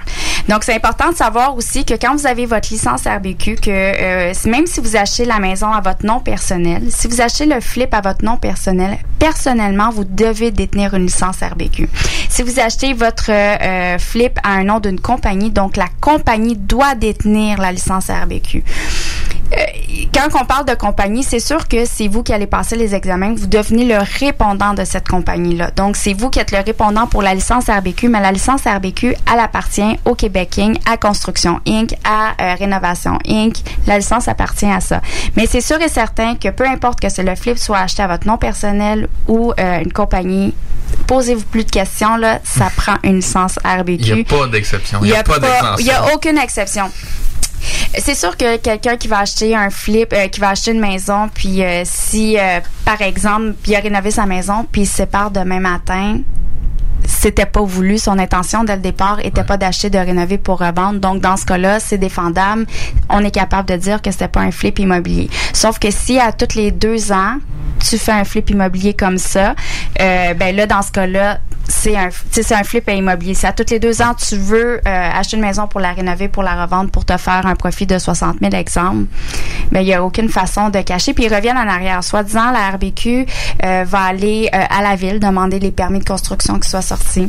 [0.48, 4.32] Donc, c'est important de savoir aussi que quand vous avez votre licence RBQ, que euh,
[4.44, 7.92] même si vous achetez la maison à votre nom personnel, si vous achetez le flip
[7.92, 11.88] à votre nom personnel, personnellement, vous devez détenir une licence RBQ.
[12.28, 16.94] Si vous achetez votre euh, flip à un nom d'une compagnie, donc la compagnie doit
[16.94, 18.62] détenir la licence RBQ.
[19.52, 19.56] Euh,
[20.12, 23.34] quand on parle de compagnie, c'est sûr que c'est vous qui allez passer les examens,
[23.34, 25.70] vous devenez le répondant de cette compagnie-là.
[25.76, 29.14] Donc, c'est vous qui êtes le répondant pour la licence RBQ, mais la licence RBQ,
[29.32, 33.56] elle appartient au Québec Inc., à Construction Inc., à euh, Rénovation Inc.
[33.86, 35.00] La licence appartient à ça.
[35.36, 38.26] Mais c'est sûr et certain que peu importe que le flip soit acheté à votre
[38.26, 40.54] nom personnel ou euh, une compagnie,
[41.06, 44.02] posez-vous plus de questions, là, ça prend une licence RBQ.
[44.02, 44.98] Il n'y a pas d'exception.
[45.02, 45.36] Il n'y a, pas,
[45.78, 46.90] Il n'y a aucune exception.
[47.98, 51.28] C'est sûr que quelqu'un qui va acheter un flip, euh, qui va acheter une maison,
[51.32, 55.30] puis euh, si, euh, par exemple, il a rénové sa maison, puis il se sépare
[55.30, 56.20] demain matin,
[57.06, 57.98] c'était pas voulu.
[57.98, 61.00] Son intention dès le départ était pas d'acheter, de rénover pour revendre.
[61.00, 62.66] Donc, dans ce cas-là, c'est défendable.
[63.08, 65.30] On est capable de dire que c'était pas un flip immobilier.
[65.52, 67.38] Sauf que si à tous les deux ans,
[67.78, 69.54] tu fais un flip immobilier comme ça,
[69.98, 71.38] ben là, dans ce cas-là,
[71.68, 73.34] c'est un, c'est un flip immobilier.
[73.34, 76.28] Si à tous les deux ans, tu veux euh, acheter une maison pour la rénover,
[76.28, 79.06] pour la revendre, pour te faire un profit de 60 000 exemples,
[79.70, 81.12] mais il n'y a aucune façon de cacher.
[81.14, 82.02] Puis ils reviennent en arrière.
[82.04, 83.26] Soit disant, la RBQ
[83.64, 87.28] euh, va aller euh, à la ville demander les permis de construction qui soient sortis.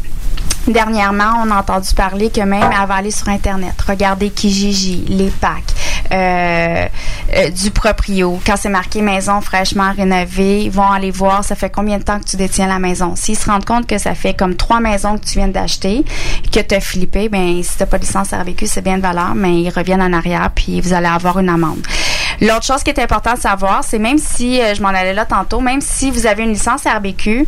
[0.67, 5.29] Dernièrement, on a entendu parler que même elle va aller sur Internet, regarder Kijiji, les
[5.29, 5.73] packs,
[6.11, 8.39] du proprio.
[8.45, 12.19] Quand c'est marqué maison fraîchement rénovée, ils vont aller voir ça fait combien de temps
[12.19, 13.15] que tu détiens la maison.
[13.15, 16.03] S'ils se rendent compte que ça fait comme trois maisons que tu viens d'acheter,
[16.51, 19.35] que tu as flippé, ben si tu pas de licence RVQ, c'est bien de valeur,
[19.35, 21.81] mais ils reviennent en arrière puis vous allez avoir une amende.
[22.39, 25.25] L'autre chose qui est importante de savoir, c'est même si, euh, je m'en allais là
[25.25, 27.47] tantôt, même si vous avez une licence RBQ,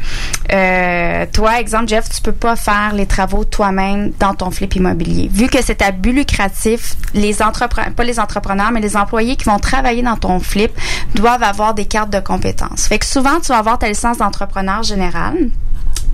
[0.51, 5.29] euh, toi, exemple, Jeff, tu peux pas faire les travaux toi-même dans ton flip immobilier.
[5.31, 8.38] Vu que c'est à but lucratif, les entrepreneurs, pas les entrepreneurs,
[8.71, 10.71] mais les employés qui vont travailler dans ton flip
[11.15, 12.87] doivent avoir des cartes de compétences.
[12.87, 15.49] Fait que souvent, tu vas avoir ta licence d'entrepreneur général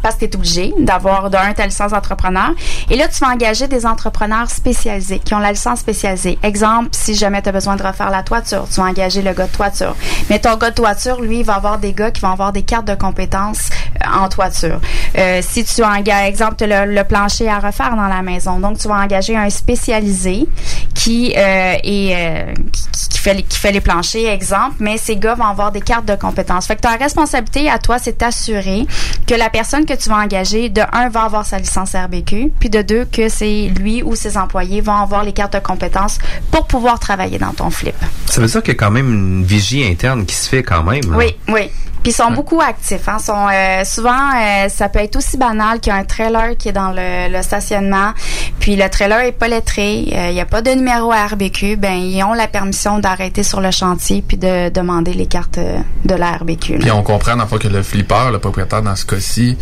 [0.02, 2.52] parce que tu es obligé d'avoir d'un ta licence d'entrepreneur.
[2.90, 6.38] Et là, tu vas engager des entrepreneurs spécialisés qui ont la licence spécialisée.
[6.44, 9.48] Exemple, si jamais tu as besoin de refaire la toiture, tu vas engager le gars
[9.48, 9.96] de toiture.
[10.30, 12.64] Mais ton gars de toiture, lui, il va avoir des gars qui vont avoir des
[12.64, 13.70] cartes de compétences
[14.04, 14.80] euh, en toiture.
[15.18, 18.60] Euh, si tu engages, exemple, as le, plancher à refaire dans la maison.
[18.60, 20.48] Donc, tu vas engager un spécialisé
[20.94, 22.54] qui, euh, est,
[23.10, 26.06] qui, fait les, qui fait les planchers, exemple, mais ces gars vont avoir des cartes
[26.06, 26.68] de compétences.
[26.68, 28.86] Fait que ta responsabilité à toi, c'est d'assurer
[29.28, 32.70] que la personne que tu vas engager, de un, va avoir sa licence RBQ, puis
[32.70, 36.18] de deux, que c'est lui ou ses employés vont avoir les cartes de compétences
[36.52, 37.96] pour pouvoir travailler dans ton flip.
[38.28, 40.84] Ça veut dire qu'il y a quand même une vigie interne qui se fait quand
[40.84, 41.14] même.
[41.16, 41.70] Oui, oui.
[42.06, 43.10] Puis ils sont beaucoup actifs.
[43.10, 43.18] Hein.
[43.18, 47.42] Sont, euh, souvent, euh, ça peut être aussi banal qu'un trailer qui est dans le,
[47.42, 48.12] stationnement.
[48.60, 50.10] Puis le trailer est pas lettré.
[50.14, 51.78] Euh, il n'y a pas de numéro à RBQ.
[51.78, 56.14] Ben ils ont la permission d'arrêter sur le chantier puis de demander les cartes de
[56.14, 56.78] la RBQ.
[56.78, 59.58] Puis on comprend dans que le flipper, le propriétaire dans ce cas-ci,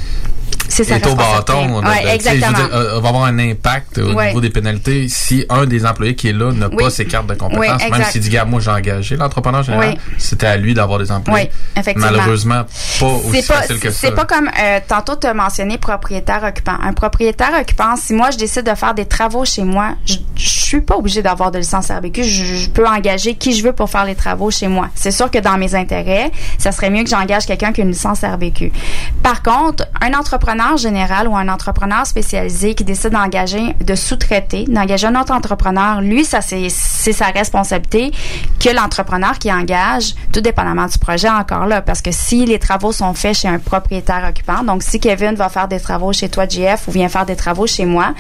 [0.73, 1.81] c'est sa est au bâton.
[1.81, 2.51] veux exactement.
[2.57, 4.27] dire, euh, va avoir un impact au Ouais.
[4.27, 6.75] niveau des pénalités si un des employés qui est là n'a Oui.
[6.77, 7.81] pas ses cartes de compétences.
[7.83, 11.11] Oui, même s'il dit, gars, moi j'ai engagé l'entrepreneur général, c'était à lui d'avoir des
[11.11, 11.49] employés.
[11.51, 12.11] Oui, effectivement.
[12.11, 12.63] Malheureusement,
[12.99, 13.97] pas aussi pas, facile que ça.
[14.01, 16.77] c'est pas comme euh, tantôt tu as mentionné propriétaire occupant.
[16.81, 20.49] Un propriétaire occupant, si moi je décide de faire des travaux chez moi, je, je
[20.49, 22.23] suis pas obligée d'avoir de licence RBQ.
[22.23, 24.89] Je, je peux engager qui je veux pour faire les travaux chez moi.
[24.95, 27.91] C'est sûr que dans mes intérêts, ça serait mieux que j'engage quelqu'un qui a une
[27.91, 28.71] licence RBQ.
[29.21, 35.07] Par contre, un entrepreneur général ou un entrepreneur spécialisé qui décide d'engager, de sous-traiter, d'engager
[35.07, 38.11] un autre entrepreneur, lui, ça c'est sa responsabilité
[38.59, 42.91] que l'entrepreneur qui engage, tout dépendamment du projet encore là, parce que si les travaux
[42.91, 46.47] sont faits chez un propriétaire occupant, donc si Kevin va faire des travaux chez toi,
[46.47, 48.13] JF, ou vient faire des travaux chez moi,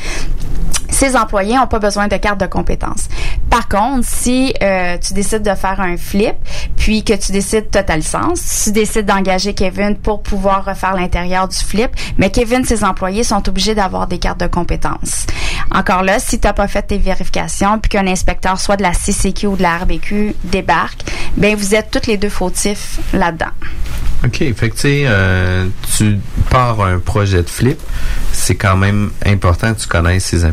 [0.93, 3.09] ces employés n'ont pas besoin de carte de compétences.
[3.49, 6.35] Par contre, si euh, tu décides de faire un flip,
[6.77, 11.47] puis que tu décides de ta licence, tu décides d'engager Kevin pour pouvoir refaire l'intérieur
[11.47, 15.25] du flip, mais Kevin, ses employés sont obligés d'avoir des cartes de compétences.
[15.71, 18.93] Encore là, si tu n'as pas fait tes vérifications, puis qu'un inspecteur, soit de la
[18.93, 21.03] CCQ ou de la RBQ, débarque,
[21.37, 23.51] ben vous êtes tous les deux fautifs là-dedans.
[24.25, 24.37] OK.
[24.55, 25.67] Fait que, euh,
[25.97, 26.19] tu
[26.49, 27.79] pars un projet de flip,
[28.31, 30.45] c'est quand même important que tu connaisses ces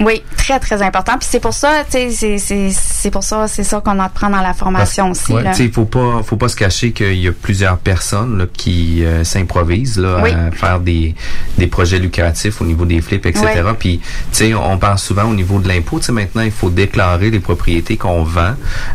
[0.00, 1.12] Oui, très, très important.
[1.18, 4.28] Puis c'est pour ça, tu sais, c'est- c'est c'est pour ça, c'est ça qu'on apprend
[4.30, 5.32] dans la formation aussi.
[5.32, 8.38] Ouais, tu sais, il faut pas, faut pas se cacher qu'il y a plusieurs personnes
[8.38, 10.30] là, qui euh, s'improvisent là Oui.
[10.32, 11.14] à faire des,
[11.56, 13.44] des projets lucratifs au niveau des flips, etc.
[13.64, 13.72] Ouais.
[13.78, 15.98] Puis, tu sais, on parle souvent au niveau de l'impôt.
[15.98, 18.54] Tu sais, maintenant, il faut déclarer les propriétés qu'on vend,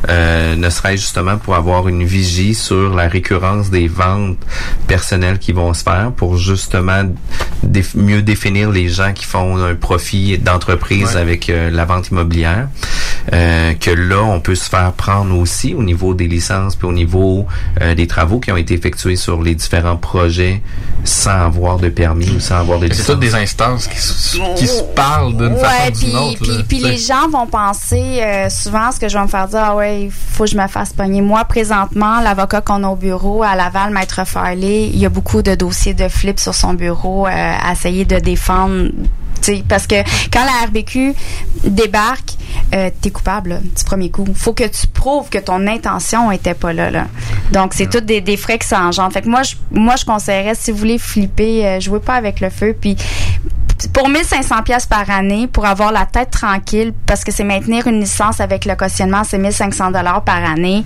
[0.09, 4.37] euh, ne serait-ce justement pour avoir une vigie sur la récurrence des ventes
[4.87, 7.03] personnelles qui vont se faire pour justement
[7.65, 11.21] déf- mieux définir les gens qui font un profit d'entreprise Ouais.
[11.21, 12.67] avec euh, la vente immobilière.
[13.33, 16.91] Euh, que là, on peut se faire prendre aussi au niveau des licences puis au
[16.91, 17.45] niveau
[17.81, 20.61] euh, des travaux qui ont été effectués sur les différents projets
[21.05, 23.05] sans avoir de permis ou sans avoir de C'est licence.
[23.07, 26.37] toutes des instances qui, se- qui se parlent d'une Ouais, façon ou puis, d'une autre.
[26.41, 29.47] puis, là, puis les gens vont penser euh, souvent ce que je vais me faire
[29.47, 32.87] dire ah ouais il faut que je me fasse pogner moi présentement l'avocat qu'on a
[32.89, 36.53] au bureau à Laval maître Farley il y a beaucoup de dossiers de flip sur
[36.55, 38.89] son bureau euh, à essayer de défendre
[39.67, 39.95] parce que
[40.31, 41.13] quand la RBQ
[41.63, 42.33] débarque,
[42.73, 44.25] euh, t'es coupable là, du premier coup.
[44.35, 46.89] Faut que tu prouves que ton intention était pas là.
[46.89, 47.07] là.
[47.51, 49.13] Donc c'est tout des, des frais que ça engendre.
[49.13, 52.39] Fait que moi, je, moi je conseillerais si vous voulez flipper, euh, jouez pas avec
[52.39, 52.75] le feu.
[52.79, 52.97] Puis
[53.91, 57.99] pour 1500 pièces par année pour avoir la tête tranquille parce que c'est maintenir une
[57.99, 60.83] licence avec le cautionnement c'est 1500 dollars par année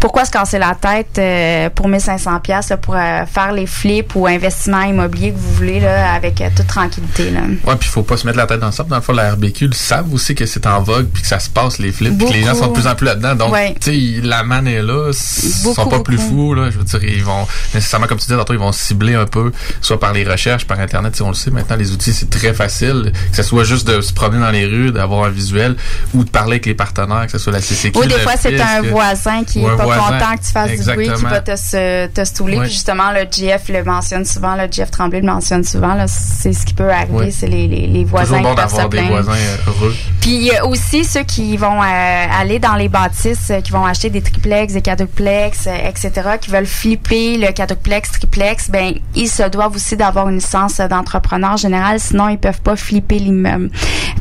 [0.00, 4.26] pourquoi se casser la tête euh, pour 1500 pièces pour euh, faire les flips ou
[4.26, 7.40] investissements immobiliers que vous voulez là, avec euh, toute tranquillité là?
[7.40, 8.82] Ouais, puis il faut pas se mettre la tête dans ça.
[8.84, 11.38] Dans le fond, la RBQ le savent aussi que c'est en vogue puis que ça
[11.38, 13.34] se passe les flips, puis que les gens sont de plus en plus là-dedans.
[13.34, 13.74] Donc, Ouais.
[13.80, 16.70] tu sais, la manne est là, ils sont Beaucoup, pas plus fous là.
[16.70, 19.52] Je veux dire, ils vont nécessairement, comme tu disais tantôt, ils vont cibler un peu,
[19.82, 21.14] soit par les recherches, par internet.
[21.14, 23.12] Si on le sait maintenant, les outils c'est très facile.
[23.30, 25.76] Que ce soit juste de se promener dans les rues, d'avoir un visuel,
[26.14, 27.98] ou de parler avec les partenaires, que ce soit la CCQ.
[27.98, 29.89] Ou des le fois, c'est un voisin qui est pas.
[29.98, 31.30] Content que tu fasses du bruit, qui Exactement.
[31.30, 32.56] va te, se- te stouler.
[32.56, 32.62] Ouais.
[32.64, 35.96] Puis justement, le GF le mentionne souvent, le GF Tremblay le mentionne souvent.
[36.06, 37.30] C'est ce qui peut arriver, Ouais.
[37.30, 39.94] c'est les, les, les voisins Toujours bon d'avoir des voisins euh, heureux.
[40.20, 43.72] Puis il y a aussi ceux qui vont euh, aller dans les bâtisses, euh, qui
[43.72, 46.10] vont acheter des triplex, des quadruplex, euh, etc.,
[46.40, 51.56] qui veulent flipper le quadruplex, triplex, ben ils se doivent aussi d'avoir une licence d'entrepreneur
[51.56, 53.70] général, sinon ils peuvent pas flipper l'immeuble.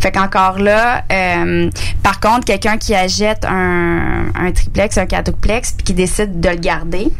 [0.01, 1.69] Fait qu'encore là, euh,
[2.03, 6.55] par contre, quelqu'un qui achète un, un triplex, un quadruplex, puis qui décide de le
[6.55, 7.11] garder,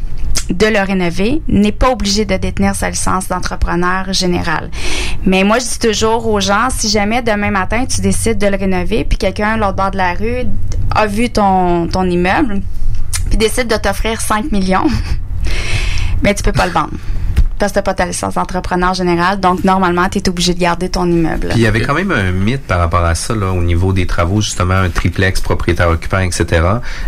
[0.49, 4.69] de le rénover, n'est pas obligé de détenir sa licence d'entrepreneur général.
[5.25, 8.57] Mais moi, je dis toujours aux gens, si jamais demain matin, tu décides de le
[8.57, 10.45] rénover, puis quelqu'un, l'autre bord de la rue,
[10.95, 12.61] a vu ton, immeuble,
[13.29, 14.87] puis décide de t'offrir 5 millions,
[16.23, 16.97] mais tu peux pas le vendre.
[17.59, 20.89] Parce que t'as pas ta licence d'entrepreneur général, donc normalement, tu es obligé de garder
[20.89, 21.49] ton immeuble.
[21.49, 23.91] Puis il y avait quand même un mythe par rapport à ça, là, au niveau
[23.93, 26.45] des travaux, justement, un triplex, propriétaire occupant, etc.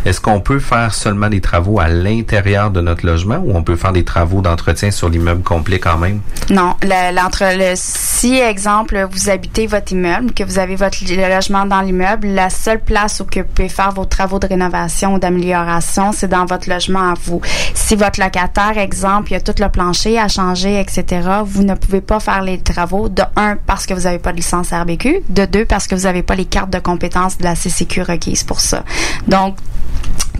[0.06, 3.76] Est-ce qu'on peut faire seulement des travaux à l'intérieur de notre logement ou on peut
[3.78, 6.20] faire des travaux d'entretien sur l'immeuble complet quand même?
[6.50, 11.34] Non, le- l'entre le si exemple vous habitez votre immeuble, que vous avez votre le
[11.34, 15.14] logement dans l'immeuble, la seule place où que vous pouvez faire vos travaux de rénovation
[15.16, 17.42] ou d'amélioration, c'est dans votre logement à vous.
[17.74, 21.76] Si votre locataire, exemple, il y a tout le plancher à changer, etc., vous ne
[21.76, 25.24] pouvez pas faire les travaux de un parce que vous n'avez pas de licence RBQ,
[25.30, 28.44] de deux parce que vous n'avez pas les cartes de compétences de la CCQ requises
[28.44, 28.84] pour ça.
[29.28, 29.56] Donc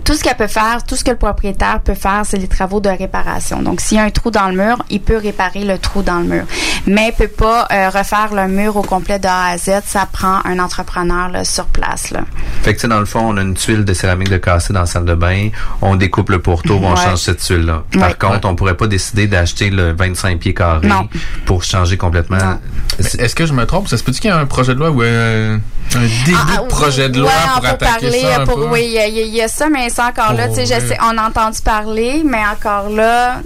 [0.04, 2.80] tout ce qu'elle peut faire, tout ce que le propriétaire peut faire, c'est les travaux
[2.80, 3.62] de réparation.
[3.62, 6.18] Donc, s'il y a un trou dans le mur, il peut réparer le trou dans
[6.18, 6.44] le mur.
[6.86, 9.82] mais peut pas euh, refaire le mur au complet de A à Z.
[9.86, 12.10] Ça prend un entrepreneur là, sur place.
[12.10, 12.22] Là.
[12.62, 14.72] Fait que, tu sais, dans le fond, on a une tuile de céramique de cassé
[14.72, 15.48] dans la salle de bain,
[15.80, 17.84] on découpe le pourtour, on change cette tuile-là.
[17.92, 18.14] Par Ouais.
[18.18, 21.08] contre, on pourrait pas décider d'acheter le 25 pieds carrés Non.
[21.46, 22.58] pour changer complètement.
[22.98, 23.88] Est-ce que je me trompe?
[23.88, 25.56] Ça se peut-tu qu'il y a un projet de loi ou euh,
[25.94, 28.44] un début Ah, de projet de loi ouais, on pour peut attaquer parler, ça un
[28.46, 28.66] pour- peu?
[28.72, 30.48] Oui, il y, a- il y a ça, mais encore là.
[30.48, 33.40] Tu sais, sais, on a entendu parler, mais encore là,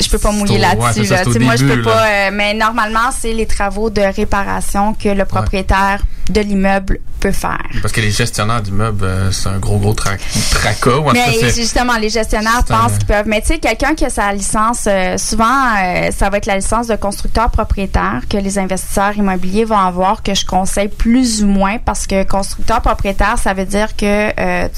[0.00, 1.04] je peux pas mouiller ouais, là-dessus.
[1.04, 1.22] là.
[1.40, 1.84] moi, je peux là.
[1.84, 2.06] pas.
[2.06, 6.00] euh, mais normalement, c'est les travaux de réparation que le propriétaire
[6.30, 7.58] de l'immeuble peut faire.
[7.82, 10.10] Parce que les gestionnaires d'immeubles, euh, c'est un gros, gros tra
[10.52, 10.96] tracas.
[10.98, 13.26] ou cas, Mais justement, les gestionnaires un- pensent qu'ils peuvent.
[13.26, 15.74] Mais tu sais, quelqu'un qui a sa licence, euh, souvent,
[16.16, 20.34] ça va être la licence de constructeur propriétaire que les investisseurs immobiliers vont avoir, que
[20.34, 24.30] je conseille plus ou moins, parce que constructeur propriétaire, ça veut dire que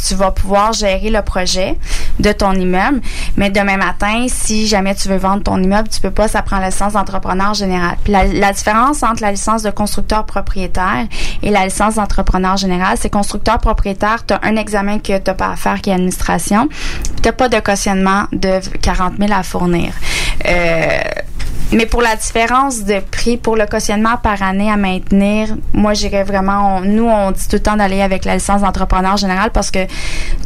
[0.07, 1.79] tu vas pouvoir gérer le projet
[2.21, 3.01] de ton immeuble.
[3.37, 6.59] Mais demain matin, si jamais tu veux vendre ton immeuble, tu peux pas, ça prend
[6.59, 7.97] la licence d'entrepreneur général.
[8.07, 11.07] La, la différence entre la licence de constructeur propriétaire
[11.43, 15.51] et la licence d'entrepreneur général, c'est constructeur propriétaire, tu as un examen que tu pas
[15.53, 16.69] à faire qui est administration,
[17.23, 19.93] tu pas de cautionnement de 40 000 à fournir.
[20.47, 20.99] Euh,
[21.75, 26.25] mais pour la différence de prix pour le cautionnement par année à maintenir, moi j'irais
[26.25, 29.71] vraiment, on- nous on dit tout le temps d'aller avec la licence d'entrepreneur général parce
[29.71, 29.81] que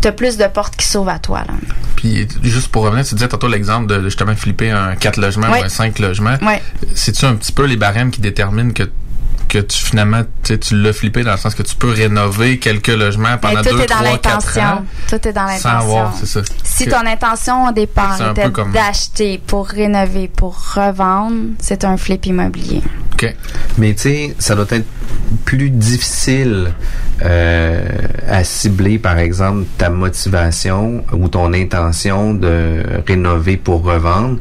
[0.00, 1.40] tu as plus de portes qui s'ouvrent à toi.
[1.46, 1.54] Là.
[1.96, 5.64] Puis juste pour revenir, tu disais tantôt l'exemple de justement flipper un 4 logements ou
[5.64, 6.36] un 5 logements.
[6.42, 6.62] Ouais.
[6.94, 8.84] C'est-tu un petit peu les barèmes qui déterminent que
[9.48, 13.36] que tu finalement tu l'as flippé dans le sens que tu peux rénover quelques logements
[13.38, 14.62] pendant Mais tout 2, est dans 3, 4 l'intention.
[14.62, 16.26] ans Tout est dans sans avoir, l'intention.
[16.26, 16.54] c'est ça.
[16.64, 22.26] Si Que- ton intention au départ était d'acheter pour rénover, pour revendre, c'est un flip
[22.26, 22.82] immobilier.
[23.14, 23.34] OK.
[23.78, 24.86] Mais tu sais, ça doit être
[25.44, 26.72] plus difficile
[27.22, 27.84] euh,
[28.28, 34.38] à cibler, par exemple, ta motivation ou ton intention de rénover pour revendre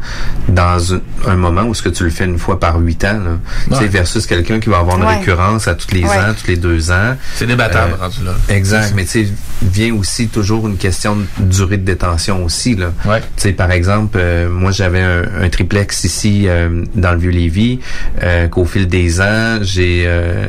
[0.47, 3.13] dans un, un moment où ce que tu le fais une fois par huit ans,
[3.19, 3.31] là,
[3.69, 3.87] Tu sais, Ouais.
[3.87, 5.17] versus quelqu'un qui va avoir Ouais.
[5.17, 6.09] récurrence à tous les Ouais.
[6.17, 7.15] ans, tous les deux ans.
[7.35, 8.33] C'est débattable, Euh, rendu là.
[8.49, 9.27] Exact, mais tu sais,
[9.61, 12.91] vient aussi toujours une question de durée de détention aussi là.
[13.05, 13.19] Ouais.
[13.21, 17.31] Tu sais, par exemple, euh, moi j'avais un, un triplex ici euh, dans le vieux
[17.31, 17.79] Lévis,
[18.23, 20.47] euh, qu'au fil des ans j'ai euh,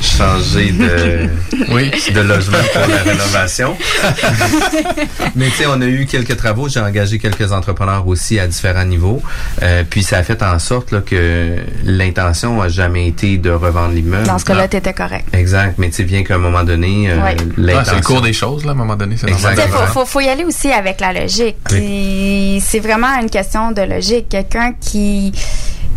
[0.00, 1.28] changé de
[1.72, 1.90] oui.
[2.12, 3.76] de logement pour la rénovation.
[5.36, 8.84] mais tu sais, on a eu quelques travaux, j'ai engagé quelques entrepreneurs aussi à différents
[8.84, 9.22] niveaux,
[9.62, 13.94] euh, puis ça a fait en sorte là, que l'intention a jamais été de revendre
[13.94, 14.26] l'immeuble.
[14.26, 15.26] Dans ce cas-là, tu étais correct.
[15.32, 17.36] Exact, mais tu sais, bien qu'à un moment donné, euh, Ouais.
[17.56, 17.64] l'intention...
[17.66, 19.16] Ouais, c'est le cours des choses, là, à un moment donné.
[19.26, 21.56] Il faut, faut, faut y aller aussi avec la logique.
[21.68, 24.28] C'est vraiment une question de logique.
[24.28, 25.32] Quelqu'un qui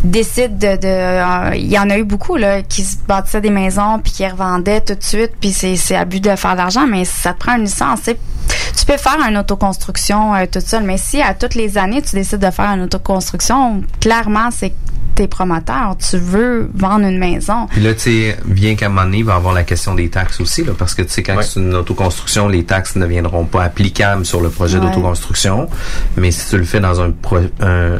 [0.04, 0.76] décide de...
[0.76, 4.12] de euh, il y en a eu beaucoup là qui se bâtissaient des maisons puis
[4.12, 7.32] qui revendaient tout de suite puis c'est c'est abus de faire de l'argent mais ça
[7.32, 11.32] te prend une licence tu peux faire une autoconstruction euh, toute seule mais si à
[11.34, 14.74] toutes les années tu décides de faire une autoconstruction clairement c'est
[15.16, 19.04] t'es promoteur tu veux vendre une maison Puis là, tu sais, bien qu'à un moment
[19.04, 21.22] donné, il va y avoir la question des taxes aussi, là, parce que tu sais,
[21.22, 24.86] quand c'est une autoconstruction, les taxes ne viendront pas applicables sur le projet Ouais.
[24.86, 25.68] d'autoconstruction.
[26.16, 27.98] Mais si tu le fais dans un, pro, un,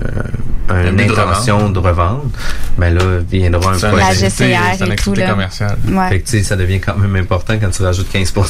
[0.68, 2.24] un- une but de intention de revendre,
[2.78, 4.04] ben là, viendra un C'est un projet.
[4.04, 5.30] La GCR et tout, là.
[5.30, 5.76] commerciale.
[5.88, 6.08] Ouais.
[6.10, 8.42] Fait que, tu sais, ça devient quand même important quand tu rajoutes 15 sur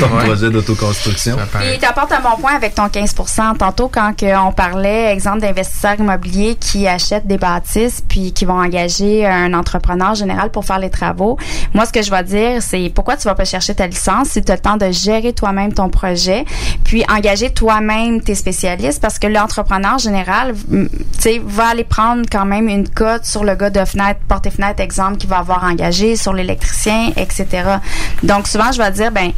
[0.00, 0.24] ton Ouais.
[0.24, 1.36] projet d'autoconstruction.
[1.52, 3.14] Puis tu apportes un bon point avec ton 15
[3.58, 8.60] Tantôt, quand que on parlait, exemple, d'investisseurs immobiliers qui achètent des bâtisses puis qui vont
[8.60, 11.36] engager un entrepreneur général pour faire les travaux.
[11.74, 14.42] Moi, ce que je vais dire, c'est pourquoi tu vas pas chercher ta licence si
[14.42, 16.44] tu as le temps de gérer toi-même ton projet,
[16.84, 20.88] puis engager toi-même tes spécialistes parce que l'entrepreneur général, tu
[21.18, 24.80] sais, va aller prendre quand même une cote sur le gars de fenêtre, porte fenêtre,
[24.80, 27.46] exemple, qui va avoir engagé, sur l'électricien, etc.
[28.22, 29.32] Donc, souvent, je vais dire, ben,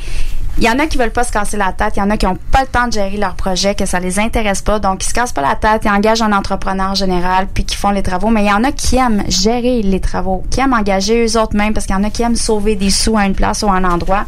[0.58, 2.16] il y en a qui veulent pas se casser la tête, il y en a
[2.16, 5.04] qui ont pas le temps de gérer leur projet, que ça les intéresse pas, donc
[5.04, 8.02] ils se cassent pas la tête, ils engagent un entrepreneur général puis qui font les
[8.02, 11.40] travaux, mais il y en a qui aiment gérer les travaux, qui aiment engager eux
[11.40, 13.62] autres mêmes parce qu'il y en a qui aiment sauver des sous à une place
[13.62, 14.24] ou à un endroit.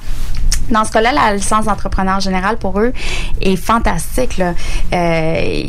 [0.70, 2.92] Dans ce cas-là, la licence d'entrepreneur général pour eux
[3.40, 4.38] est fantastique.
[4.38, 4.54] Là.
[4.92, 5.62] Euh,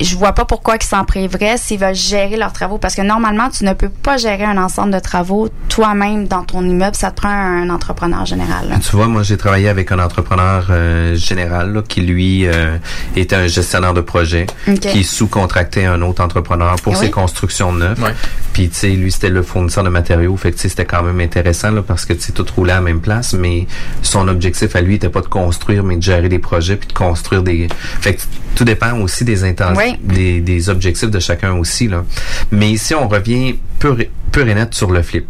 [0.00, 3.48] je vois pas pourquoi ils s'en priveraient s'ils veulent gérer leurs travaux parce que normalement,
[3.50, 6.96] tu ne peux pas gérer un ensemble de travaux toi-même dans ton immeuble.
[6.96, 8.68] Ça te prend un entrepreneur général.
[8.68, 8.76] là.
[8.78, 12.76] Tu vois, moi, j'ai travaillé avec un entrepreneur euh, général là, qui, lui, euh,
[13.14, 14.46] était un gestionnaire de projet,
[14.80, 18.12] qui sous-contractait un autre entrepreneur pour ses constructions neuves.
[18.52, 20.36] Puis, tu sais, lui, c'était le fournisseur de matériaux.
[20.36, 22.72] Fait que, tu sais, c'était quand même intéressant là, parce que, tu sais, tout roulait
[22.72, 23.66] à la même place, mais
[24.02, 26.92] son objectif à lui était pas de construire, mais de gérer des projets puis de
[26.92, 27.68] construire des...
[28.00, 28.22] Fait que
[28.54, 29.98] tout dépend aussi des intentions, Oui.
[30.02, 32.04] des, des objectifs de chacun aussi, là.
[32.50, 33.96] Mais ici, on revient pur
[34.32, 35.26] pur et net sur le flip.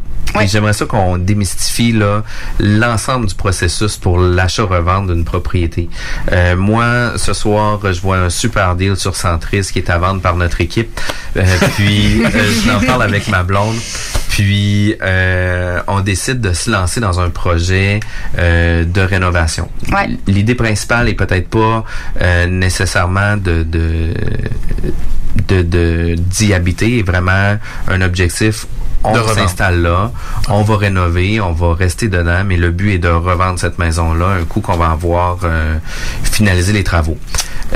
[0.47, 2.23] J'aimerais ça qu'on démystifie là
[2.59, 5.89] l'ensemble du processus pour l'achat-revente d'une propriété.
[6.31, 10.21] Euh, moi, ce soir, je vois un super deal sur Centris qui est à vendre
[10.21, 11.01] par notre équipe.
[11.37, 11.43] Euh,
[11.77, 12.29] puis, euh,
[12.65, 13.77] je en parle avec ma blonde.
[14.29, 18.01] Puis, euh, on décide de se lancer dans un projet
[18.39, 19.71] euh, de rénovation.
[19.91, 20.11] Ouais.
[20.27, 21.85] L'idée principale est peut-être pas
[22.21, 24.13] euh, nécessairement de, de
[25.49, 27.57] de de- d'y habiter, est vraiment
[27.89, 28.67] un objectif.
[29.11, 30.11] On s'installe là,
[30.49, 34.27] on va rénover, on va rester dedans, mais le but est de revendre cette maison-là
[34.41, 35.77] un coup qu'on va avoir euh,
[36.23, 37.17] finalisé les travaux.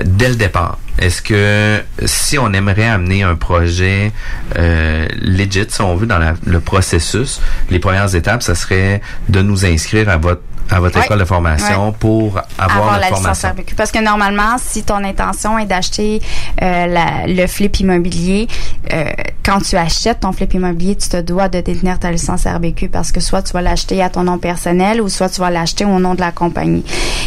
[0.04, 4.12] Dès le départ, est-ce que si on aimerait amener un projet
[4.56, 9.42] euh, legit, si on veut, dans la- le processus, les premières étapes, ça serait de
[9.42, 13.48] nous inscrire à votre à votre école de formation pour avoir, la licence formation.
[13.50, 13.74] RBQ.
[13.74, 16.20] Parce que normalement, si ton intention est d'acheter
[16.62, 18.46] euh, la- le flip immobilier,
[18.92, 19.04] euh,
[19.44, 23.10] quand tu achètes ton flip immobilier, tu te dois de détenir ta licence RBQ parce
[23.12, 25.98] que soit tu vas l'acheter à ton nom personnel ou soit tu vas l'acheter au
[25.98, 26.84] nom de la compagnie.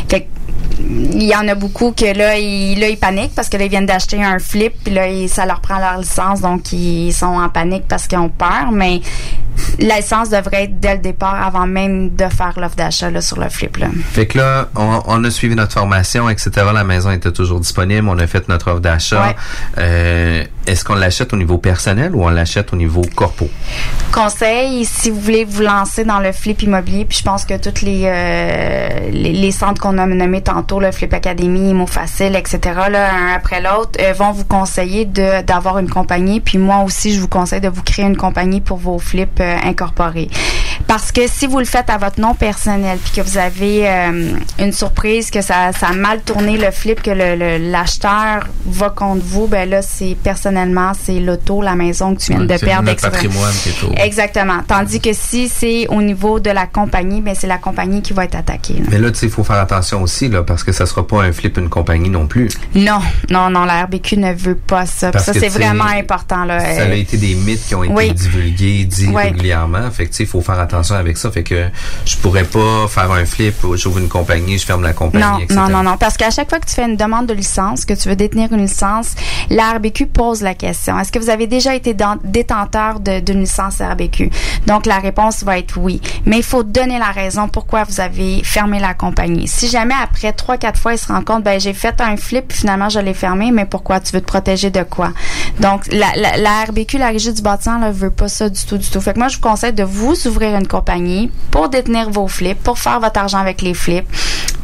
[0.09, 0.25] Fait que,
[0.80, 3.70] il y en a beaucoup que là ils, là, ils paniquent parce que là, ils
[3.70, 7.26] viennent d'acheter un flip puis là, ils- ça leur prend leur licence donc ils sont
[7.28, 8.72] en panique parce qu'ils ont peur.
[8.72, 9.01] Mais
[9.80, 13.39] la licence devrait être dès le départ avant même de faire l'offre d'achat là, sur
[13.39, 13.78] le flip.
[13.78, 13.88] Là.
[14.11, 16.51] Fait que là, on, on a suivi notre formation, etc.
[16.74, 18.07] La maison était toujours disponible.
[18.09, 19.22] On a fait notre offre d'achat.
[19.28, 19.36] Ouais.
[19.78, 23.47] Euh, Est-ce qu'on l'achète au niveau personnel ou on l'achète au niveau corpo?
[24.11, 27.84] conseil, si vous voulez vous lancer dans le flip immobilier, puis je pense que tous
[27.84, 32.60] les, euh, les, les centres qu'on a nommés tantôt, le Flip Academy, Imo Facile, etc.,
[32.91, 36.39] là, un après l'autre, euh, vont vous conseiller de d'avoir une compagnie.
[36.39, 39.58] Puis moi aussi, je vous conseille de vous créer une compagnie pour vos flips euh,
[39.64, 40.30] incorporés.
[40.88, 44.32] Parce que si vous le faites à votre nom personnel, puis que vous avez euh,
[44.60, 48.89] une surprise, que ça, ça a mal tourné le flip, que le- le- l'acheteur va
[48.89, 52.58] contre vous, ben là, c'est personnellement, c'est l'auto, la maison que tu viens Ouais, de
[52.58, 52.84] perdre.
[52.89, 53.54] notre patrimoine
[53.89, 54.60] au- Exactement.
[54.68, 58.26] Tandis que si c'est au niveau de la compagnie, ben c'est la compagnie qui va
[58.26, 58.74] être attaquée.
[58.76, 58.86] là.
[58.91, 61.21] Mais là, tu sais, il faut faire attention aussi, là, parce que ça sera pas
[61.23, 62.49] un flip une compagnie non plus.
[62.75, 65.11] Non, non, non, la RBQ ne veut pas ça.
[65.11, 66.45] Parce ça, c'est vraiment important.
[66.45, 66.59] Là.
[66.59, 68.13] Ça a été des mythes qui ont été oui.
[68.13, 69.23] divulgués, dits Ouais.
[69.23, 69.89] régulièrement.
[69.91, 71.29] Fait que, il faut faire attention avec ça.
[71.31, 71.67] Fait que
[72.05, 75.59] je pourrais pas faire un flip, j'ouvre une compagnie, je ferme la compagnie, Non, etc.
[75.59, 75.97] non, non, non.
[75.97, 78.51] Parce qu'à chaque fois que tu fais une demande de licence, que tu veux détenir
[78.53, 79.15] une licence,
[79.49, 80.99] la RBQ pose la question.
[80.99, 84.29] Est-ce que vous avez déjà été dans- détenteur d'une licence RBQ?
[84.67, 86.01] Donc, la réponse va être oui.
[86.25, 89.47] Mais il faut donner la raison pourquoi vous avez fermé la compagnie.
[89.47, 92.47] Si jamais après trois, quatre fois, il se rend compte, ben, j'ai fait un flip,
[92.47, 93.99] puis finalement, je l'ai fermé, mais pourquoi?
[93.99, 95.11] Tu veux te protéger de quoi?
[95.59, 98.78] Donc, la, la, la RBQ, la Régie du bâtiment, ne veut pas ça du tout,
[98.78, 99.01] du tout.
[99.01, 102.61] Fait que moi, je vous conseille de vous ouvrir une compagnie pour détenir vos flips,
[102.63, 104.07] pour faire votre argent avec les flips.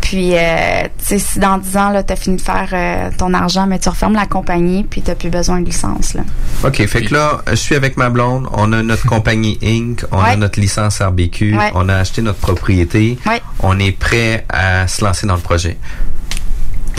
[0.10, 3.32] Puis, euh, tu sais, si dans 10 ans, tu as fini de faire euh, ton
[3.36, 6.16] argent, mais tu refermes la compagnie, puis tu plus besoin de licence.
[6.16, 6.24] Là.
[6.64, 10.18] OK, fait que là, je suis avec ma blonde, on a notre compagnie Inc., on
[10.18, 11.70] a notre licence RBQ, Ouais.
[11.76, 13.39] on a acheté notre propriété, Ouais.
[13.60, 15.78] on est prêt à se lancer dans le projet.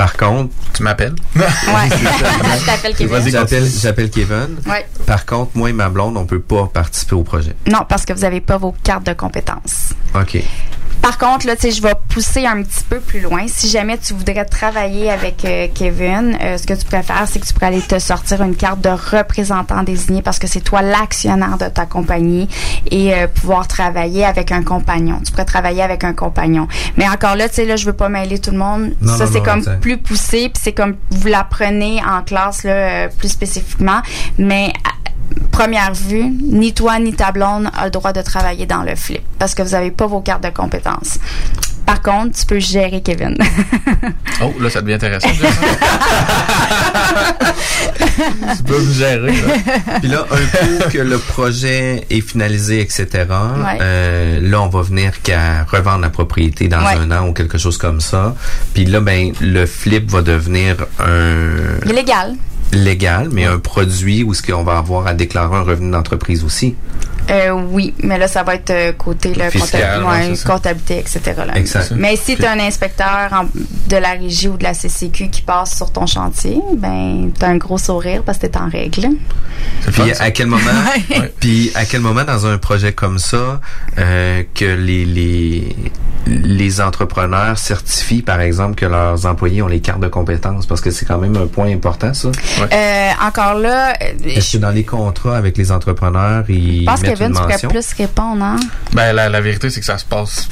[0.00, 1.14] Par contre, tu m'appelles?
[1.36, 1.44] Ouais.
[1.90, 3.28] je t'appelle Kevin.
[3.28, 4.56] J'appelle, j'appelle Kevin.
[4.66, 4.86] Ouais.
[5.04, 7.54] Par contre, moi et ma blonde, on peut pas participer au projet.
[7.70, 9.90] Non, parce que vous n'avez pas vos cartes de compétences.
[10.14, 10.42] OK.
[11.02, 13.46] Par contre, là, tu sais, je vais pousser un petit peu plus loin.
[13.46, 17.40] Si jamais tu voudrais travailler avec euh, Kevin, euh, ce que tu pourrais faire, c'est
[17.40, 20.82] que tu pourrais aller te sortir une carte de représentant désigné parce que c'est toi
[20.82, 22.48] l'actionnaire de ta compagnie
[22.90, 25.20] et euh, pouvoir travailler avec un compagnon.
[25.24, 26.68] Tu pourrais travailler avec un compagnon.
[26.98, 28.92] Mais encore là, tu sais, là, je veux pas mêler tout le monde.
[29.00, 29.76] Non, Ça, c'est comme t'sais.
[29.96, 34.02] Plus poussé, puis c'est comme vous l'apprenez en classe, là, euh, plus spécifiquement.
[34.38, 34.72] Mais
[35.50, 39.22] première vue, ni toi ni ta blonde a le droit de travailler dans le flip
[39.38, 41.18] parce que vous n'avez pas vos cartes de compétences.
[41.90, 43.36] Par contre, tu peux gérer Kevin.
[44.42, 45.28] Oh, là, ça devient intéressant.
[48.56, 49.32] tu peux me gérer.
[49.32, 49.98] Là.
[50.00, 53.78] Puis là, un coup que le projet est finalisé, etc., Ouais.
[53.82, 56.94] euh, là, on va venir qu'à revendre la propriété dans Ouais.
[56.98, 58.34] un an ou quelque chose comme ça.
[58.74, 62.34] Puis là, ben, le flip va devenir un Illégal.
[62.72, 66.74] légal, mais un produit où ce qu'on va avoir à déclarer un revenu d'entreprise aussi.
[67.30, 70.34] Euh, oui, mais là, ça va être euh, côté là, Fiscal, compta- ouais, ouais, c'est
[70.36, 70.48] ça.
[70.52, 71.20] comptabilité, etc.
[71.46, 71.56] là.
[71.56, 71.92] Exact.
[71.96, 75.42] Mais si tu as un inspecteur en- de la régie ou de la CCQ qui
[75.42, 78.68] passe sur ton chantier, ben, tu as un gros sourire parce que tu es en
[78.68, 79.10] règle.
[79.92, 80.62] Puis à quel moment,
[81.40, 83.60] puis à quel moment dans un projet comme ça
[83.98, 85.76] euh, que les, les
[86.26, 90.90] les entrepreneurs certifient par exemple que leurs employés ont les cartes de compétences parce que
[90.90, 92.28] c'est quand même un point important ça.
[92.72, 97.00] Euh, encore là, euh, Est-ce que dans les contrats avec les entrepreneurs ils je pense
[97.00, 97.68] que mettent Kevin, une tu pourrais mention?
[97.70, 98.56] plus répondre, hein?
[98.92, 100.48] Ben, la, la vérité, c'est que ça se passe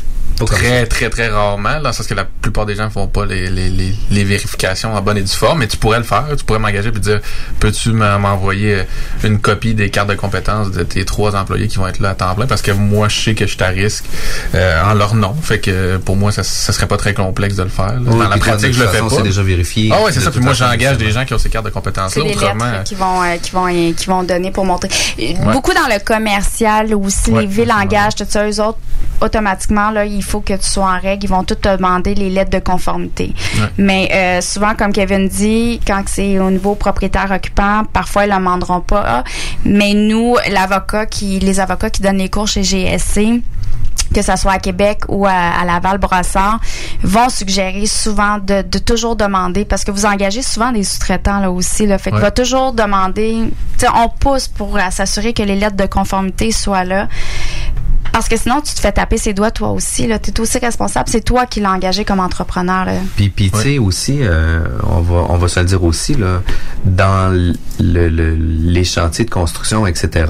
[0.47, 3.51] très, très, très rarement, dans le sens que la plupart des gens font pas les,
[3.51, 6.25] les, les, les vérifications en bonne et due forme, mais tu pourrais le faire.
[6.37, 7.21] Tu pourrais m'engager et dire,
[7.61, 8.83] peux-tu m'en- m'envoyer
[9.25, 12.15] une copie des cartes de compétences de tes trois employés qui vont être là à
[12.15, 12.47] temps plein?
[12.47, 14.05] Parce que moi, je sais que je suis à risque
[14.55, 15.35] euh, en leur nom.
[15.43, 17.95] Fait que pour moi, ça, ça serait pas très complexe de le faire.
[17.95, 18.01] là.
[18.07, 19.17] Oui, dans la pratique, je le fais façon, pas.
[19.17, 19.91] c'est déjà vérifié.
[19.95, 20.31] Ah ouais, c'est ça.
[20.31, 22.25] Puis moi, j'engage des gens qui ont ces cartes de C'est compétences-là.
[22.25, 24.89] les Autrement, lettres qui vont, euh, qui, vont, qui vont donner pour montrer.
[25.53, 28.49] Beaucoup dans le commercial aussi, Ouais, les villes engagent tout ça.
[28.49, 28.79] Eux autres,
[29.21, 31.25] automatiquement, là, il faut que tu sois en règle.
[31.25, 33.35] Ils vont tout te demander les lettres de conformité.
[33.57, 33.67] Ouais.
[33.79, 38.81] Mais euh, souvent, comme Kevin dit, quand c'est au niveau propriétaire-occupant, parfois, ils ne demanderont
[38.81, 39.25] pas.
[39.65, 43.43] Mais nous, l'avocat qui, les avocats qui donnent les cours chez GSC,
[44.15, 46.61] que ce soit à Québec ou à, à Laval-Brassard,
[47.03, 51.51] vont suggérer souvent de, de toujours demander, parce que vous engagez souvent des sous-traitants là
[51.51, 53.45] aussi, là, fait que va toujours demander,
[53.95, 57.09] on pousse pour s'assurer que les lettres de conformité soient là.
[58.13, 60.09] Parce que sinon, tu te fais taper ses doigts toi aussi.
[60.23, 61.09] Tu es aussi responsable.
[61.09, 62.85] C'est toi qui l'as engagé comme entrepreneur.
[62.85, 62.93] Là.
[63.17, 66.43] Puis, puis tu sais aussi, euh, on va on va se le dire aussi là,
[66.85, 70.27] dans le, le- les chantiers de construction, etc.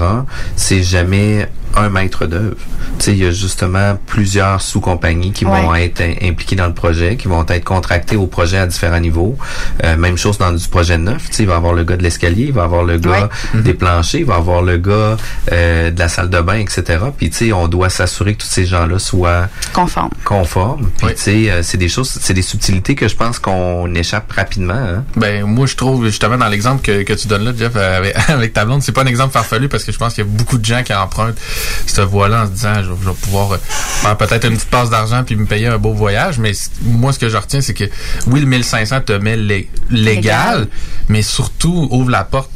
[0.55, 2.55] C'est jamais un maître d'œuvre.
[2.99, 6.73] Tu sais, il y a justement plusieurs sous-compagnies qui vont être in- impliquées dans le
[6.73, 9.37] projet, qui vont être contractées au projet à différents niveaux.
[9.83, 11.29] Euh, même chose dans du projet neuf.
[11.29, 12.97] Tu sais, il va y avoir le gars de l'escalier, il va y avoir le
[12.97, 15.17] gars des planchers, il va y avoir le gars
[15.51, 16.83] euh, de la salle de bain, etc.
[17.17, 20.09] Puis tu sais, on doit s'assurer que tous ces gens-là soient conformes.
[20.25, 20.89] Conformes.
[20.97, 24.31] Puis tu sais, euh, c'est des choses, c'est des subtilités que je pense qu'on échappe
[24.31, 24.73] rapidement.
[24.73, 25.03] Hein?
[25.15, 28.15] Ben moi je trouve justement dans l'exemple que, que tu donnes là, Jeff, euh, avec,
[28.29, 30.29] avec ta blonde, c'est pas un exemple farfelu parce que je pense qu'il y a
[30.29, 31.37] beaucoup de gens qui empruntent
[31.85, 34.69] cette voie-là en se disant je, vais- je vais pouvoir euh, faire peut-être une petite
[34.69, 36.39] passe d'argent puis me payer un beau voyage.
[36.39, 36.51] Mais
[36.83, 37.85] moi ce que je retiens c'est que
[38.27, 40.67] oui le 1500 te met lé- légal, Légal.
[41.09, 42.49] mais surtout ouvre la porte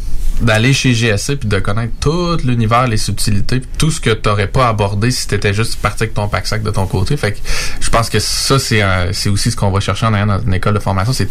[0.44, 4.30] d'aller chez GSC puis de connaître tout l'univers, les subtilités, puis tout ce que tu
[4.30, 7.18] n'aurais pas abordé si tu étais juste parti avec ton pack sac de ton côté.
[7.18, 7.40] Fait que
[7.80, 10.80] je pense que ça c'est aussi ce qu'on va chercher en dans une école de
[10.80, 11.30] formation, c'est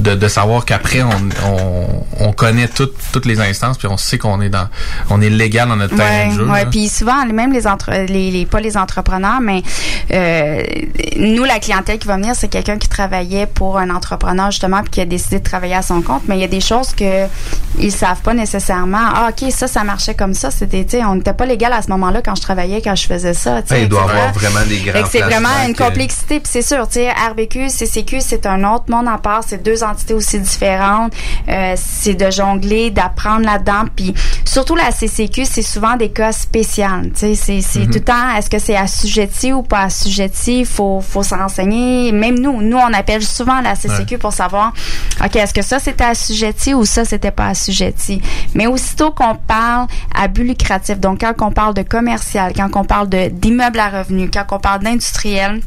[0.00, 1.10] de, de savoir qu'après on,
[1.44, 4.68] on, on connaît toutes toutes les instances puis on sait qu'on est dans
[5.10, 6.48] on est légal dans notre terrain de jeu.
[6.48, 6.66] ouais.
[6.66, 9.62] Puis souvent, même les, entre, les, les pas les entrepreneurs, mais
[10.12, 10.62] euh,
[11.16, 14.90] nous, la clientèle qui va venir, c'est quelqu'un qui travaillait pour un entrepreneur justement puis
[14.90, 16.22] qui a décidé de travailler à son compte.
[16.28, 17.26] Mais il y a des choses que
[17.78, 18.51] ils savent pas nécessairement.
[19.14, 20.50] Ah, ok, ça, ça marchait comme ça.
[20.50, 23.62] C'était, on n'était pas légal à ce moment-là quand je travaillais, quand je faisais ça.
[23.70, 24.16] Ouais, il doit etc.
[24.18, 26.40] avoir vraiment des grands c'est vraiment une euh, complexité.
[26.40, 26.82] Puis c'est sûr,
[27.30, 29.42] RBQ, CCQ, c'est un autre monde à part.
[29.46, 31.12] C'est deux entités aussi différentes.
[31.48, 33.84] Euh, c'est de jongler, d'apprendre là-dedans.
[33.94, 36.86] Puis surtout la CCQ, c'est souvent des cas spéciaux.
[37.14, 37.86] C'est Mhm.
[37.86, 40.60] tout le temps, est-ce que c'est assujetti ou pas assujetti?
[40.60, 42.12] Il faut, faut s'en renseigner.
[42.12, 44.72] Même nous, nous, on appelle souvent la CCQ pour savoir,
[45.24, 48.20] OK, est-ce que ça, c'était assujetti ou ça, c'était pas assujetti?
[48.54, 52.84] Mais aussitôt qu'on parle à but lucratif, donc quand on parle de commercial, quand on
[52.84, 55.60] parle de d'immeubles à revenus, quand on parle d'industriel,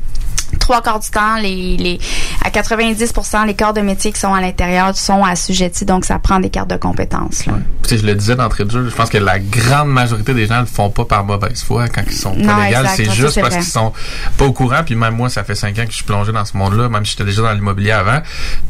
[0.59, 1.99] trois quarts du temps, les, les,
[2.43, 6.39] à 90% les corps de métier qui sont à l'intérieur sont assujettis, donc ça prend
[6.39, 7.45] des cartes de compétences.
[7.45, 7.53] Là.
[7.83, 10.59] Sais, je le disais d'entrée de jeu, je pense que la grande majorité des gens
[10.59, 12.81] le font pas par mauvaise foi quand ils sont pas légaux.
[12.95, 13.93] C'est juste parce qu'ils sont
[14.37, 14.81] pas au courant.
[14.85, 17.05] Puis même moi, ça fait cinq ans que je suis plongé dans ce monde-là, même
[17.05, 18.21] si j'étais déjà dans l'immobilier avant.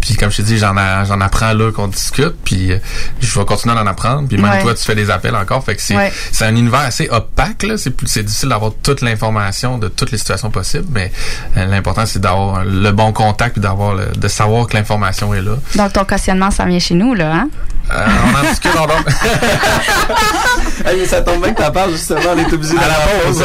[0.02, 0.74] Puis comme je te dis, j'en
[1.06, 2.36] j'en apprends là qu'on discute.
[2.44, 2.78] Puis euh,
[3.20, 4.28] je vais continuer d'en apprendre.
[4.28, 4.62] Puis même Ouais.
[4.62, 5.64] toi, tu fais des appels encore.
[5.64, 6.12] Fait que c'est Ouais.
[6.32, 7.64] c'est un univers assez opaque.
[7.64, 7.78] là.
[7.78, 10.86] C'est c'est difficile d'avoir toute l'information de toutes les situations possibles.
[10.92, 11.12] Mais
[11.58, 15.54] euh, l'important, c'est d'avoir le bon contact d'avoir le- de savoir que l'information est là.
[15.76, 17.50] Donc ton cautionnement, ça vient chez nous, là, hein?
[17.94, 18.88] Euh, on en discute en
[20.90, 22.96] Hey, ça tombe bien que t'en parles justement, on est obligé À la
[23.26, 23.40] pause.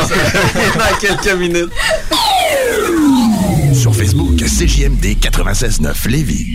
[0.79, 1.71] dans quelques minutes.
[3.75, 6.55] Sur Facebook, CJMD 96.9 Lévis.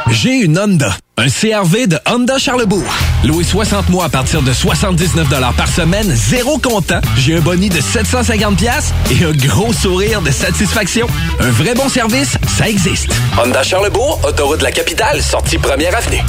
[0.11, 0.97] J'ai une Honda.
[1.17, 2.83] Un CRV de Honda Charlebourg.
[3.23, 6.99] Loué 60 mois à partir de 79 par semaine, zéro comptant.
[7.17, 11.07] J'ai un boni de 750 pièces et un gros sourire de satisfaction.
[11.39, 13.07] Un vrai bon service, ça existe.
[13.41, 16.21] Honda Charlebourg, autoroute de la capitale, sortie première avenue.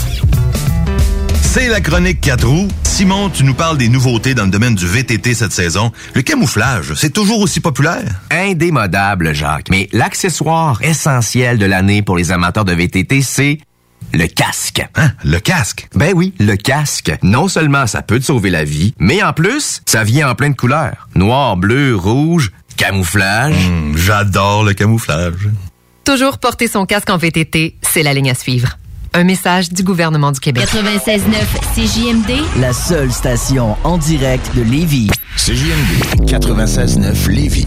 [1.42, 2.68] C'est la chronique 4 roues.
[2.84, 5.90] Simon, tu nous parles des nouveautés dans le domaine du VTT cette saison.
[6.14, 8.04] Le camouflage, c'est toujours aussi populaire?
[8.30, 9.68] Indémodable, Jacques.
[9.70, 13.58] Mais l'accessoire essentiel de l'année pour les amateurs de VTT, c'est
[14.12, 14.82] le casque.
[14.96, 15.10] Hein?
[15.24, 15.88] Le casque?
[15.94, 17.12] Ben oui, le casque.
[17.22, 20.50] Non seulement ça peut te sauver la vie, mais en plus, ça vient en plein
[20.50, 21.08] de couleurs.
[21.14, 22.52] Noir, bleu, rouge.
[22.76, 23.54] Camouflage.
[23.68, 25.48] Hmm, J'adore le camouflage.
[26.04, 28.78] Toujours porter son casque en VTT, c'est la ligne à suivre.
[29.14, 30.66] Un message du gouvernement du Québec.
[30.72, 31.20] 96.9
[31.74, 35.10] CJMD, La seule station en direct de Lévis.
[35.36, 37.66] CJMD 96.9 Lévis.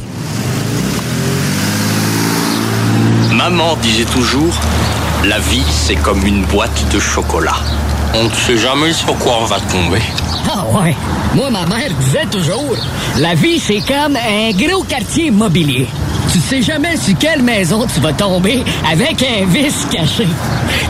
[3.32, 4.54] Maman disait toujours,
[5.28, 7.57] la vie c'est comme une boîte de chocolat.
[8.14, 10.01] On ne sait jamais sur quoi on va tomber.
[10.49, 10.95] Ah ouais.
[11.34, 12.76] Moi, ma mère disait toujours,
[13.18, 15.88] la vie, c'est comme un gros quartier immobilier.
[16.32, 20.28] Tu sais jamais sur quelle maison tu vas tomber avec un vice caché.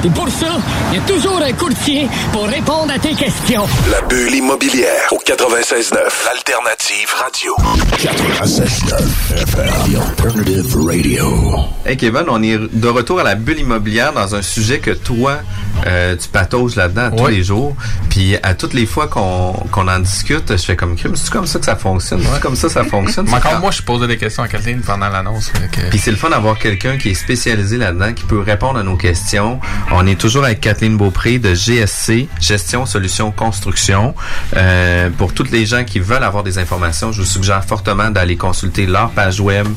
[0.04, 0.58] Et pour ça,
[0.92, 3.66] il y a toujours un courtier pour répondre à tes questions.
[3.92, 5.94] La bulle immobilière au 96.9,
[6.26, 7.56] l'alternative radio.
[7.98, 11.56] 96.9 FM, The Alternative Radio.
[11.86, 15.38] Hey Kevin, on est de retour à la bulle immobilière dans un sujet que toi,
[15.86, 17.76] euh, tu patauges là-dedans tous les jours.
[18.10, 21.16] Puis à toutes les fois qu'on qu'on en discute, je fais comme crime.
[21.16, 22.22] C'est comme ça que ça fonctionne?
[22.34, 23.26] C'est comme ça que ça fonctionne?
[23.28, 25.52] Mais encore quand- moi, je posais des questions à Kathleen pendant l'annonce.
[25.72, 28.84] que- Puis c'est le fun d'avoir quelqu'un qui est spécialisé là-dedans, qui peut répondre à
[28.84, 29.60] nos questions.
[29.92, 34.14] On est toujours avec Kathleen Beaupré de GSC, Gestion Solutions Construction.
[34.56, 38.36] Euh, pour toutes les gens qui veulent avoir des informations, je vous suggère fortement d'aller
[38.38, 39.68] consulter leur page web,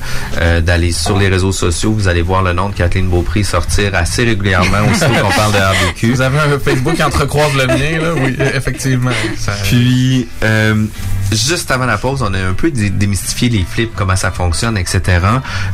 [0.40, 1.92] euh, d'aller sur les réseaux sociaux.
[1.92, 5.58] Vous allez voir le nom de Kathleen Beaupré sortir assez régulièrement aussi qu'on parle de
[5.58, 6.12] RBQ.
[6.12, 8.12] Vous avez un Facebook qui entrecroise le mien, là?
[8.14, 9.10] Oui, effectivement.
[9.38, 10.84] Ça- Puis, euh,
[11.32, 14.78] juste avant la pause, on a un peu dé- démystifié les flips, comment ça fonctionne,
[14.78, 15.00] etc.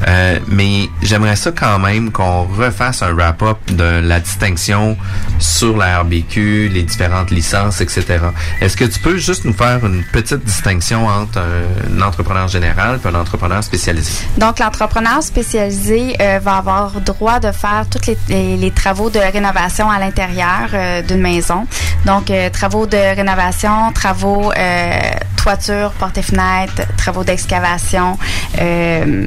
[0.09, 4.97] Euh, mais j'aimerais ça quand même qu'on refasse un wrap-up de la distinction
[5.39, 8.05] sur la RBQ, les différentes licences, etc.
[8.61, 13.01] Est-ce que tu peux juste nous faire une petite distinction entre un, un entrepreneur général
[13.05, 14.11] et un entrepreneur spécialisé?
[14.39, 19.19] Donc, l'entrepreneur spécialisé euh, va avoir droit de faire tous les, les- les travaux de
[19.19, 21.34] rénovation à l'intérieur euh, d'une maison.
[22.05, 25.01] Donc, euh, travaux de rénovation, travaux euh,
[25.45, 28.17] toiture, fenêtres, travaux d'excavation,
[28.61, 29.27] euh,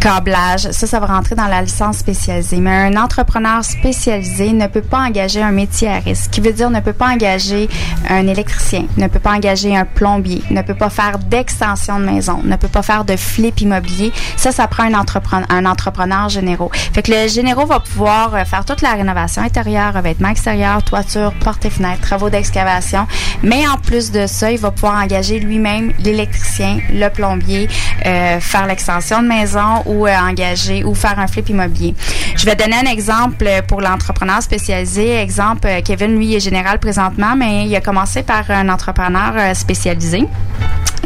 [0.00, 0.70] câblage.
[0.70, 2.56] Ça, ça va rentrer dans la licence spécialisée.
[2.56, 6.54] Mais un entrepreneur spécialisé ne peut pas engager un métier à risque, ce qui veut
[6.54, 7.68] dire ne peut pas engager
[8.08, 12.40] un électricien, ne peut pas engager un plombier, ne peut pas faire d'extension de maison,
[12.44, 14.10] ne peut pas faire de flip immobilier.
[14.36, 16.70] Ça, ça prend un entrepreneur, un entrepreneur généraux.
[16.94, 21.32] Fait que le généraux va pouvoir euh, faire toute la rénovation intérieure, revêtement extérieur, toiture,
[21.48, 23.06] portes et fenêtres, travaux d'excavation.
[23.42, 27.70] Mais en plus de ça, il va pouvoir engager lui-même l'électricien, le plombier,
[28.04, 31.94] euh, faire l'extension de maison ou euh, engager ou faire un flip immobilier.
[32.36, 35.16] Je vais donner un exemple pour l'entrepreneur spécialisé.
[35.22, 40.26] Exemple, euh, Kevin, lui, est général présentement, mais il a commencé par un entrepreneur spécialisé.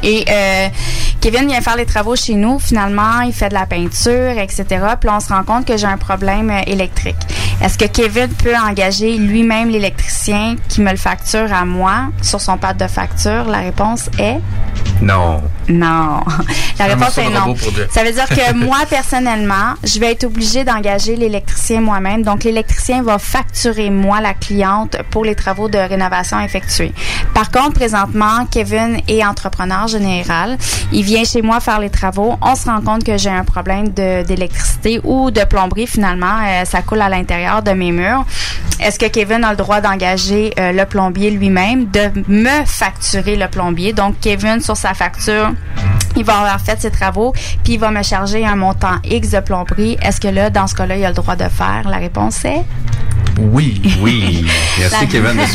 [0.03, 0.68] Et euh,
[1.20, 2.59] Kevin vient faire les travaux chez nous.
[2.59, 4.64] Finalement, il fait de la peinture, etc.
[5.01, 7.16] Puis là, on se rend compte que j'ai un problème euh, électrique.
[7.62, 12.59] Est-ce que Kevin peut engager lui-même l'électricien qui me le facture à moi sur son
[12.59, 13.45] pad de facture?
[13.45, 14.40] La réponse est
[15.01, 15.40] Non.
[15.68, 16.20] non.
[16.80, 17.55] La réponse est non.
[17.90, 22.24] Ça veut dire que moi, personnellement, je vais être obligée d'engager l'électricien moi-même.
[22.24, 26.93] Donc, l'électricien va facturer, moi, la cliente, pour les travaux de rénovation effectués.
[27.34, 30.57] Par contre, présentement, Kevin est entrepreneur général.
[30.93, 32.37] Il vient chez moi faire les travaux.
[32.43, 36.39] On se rend compte que j'ai un problème de- d'électricité ou de plomberie, finalement.
[36.45, 38.24] Euh, ça coule à l'intérieur de mes murs.
[38.80, 43.47] Est-ce que Kevin a le droit d'engager euh, le plombier lui-même, de me facturer le
[43.49, 43.93] plombier?
[43.93, 45.51] Donc, Kevin, sur sa facture,
[46.16, 49.41] il va avoir fait ses travaux, puis il va me charger un montant X de
[49.41, 49.97] plomberie.
[50.03, 51.83] Est-ce que là, dans ce cas-là, il a le droit de faire?
[51.89, 52.62] La réponse est?
[53.39, 53.80] Oui.
[54.01, 54.45] Oui.
[54.78, 55.43] Merci Kevin de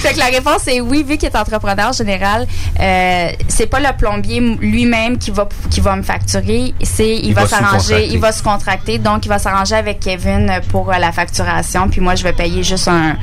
[0.00, 2.46] fait que la réponse est oui, vu qu'il est entrepreneur général,
[2.80, 7.34] euh, c'est pas le plombier lui-même qui va qui va me facturer, c'est il, Il
[7.34, 11.12] va, s'arranger, il va se contracter, donc il va s'arranger avec Kevin pour euh, la
[11.12, 13.16] facturation, puis moi je vais payer juste un,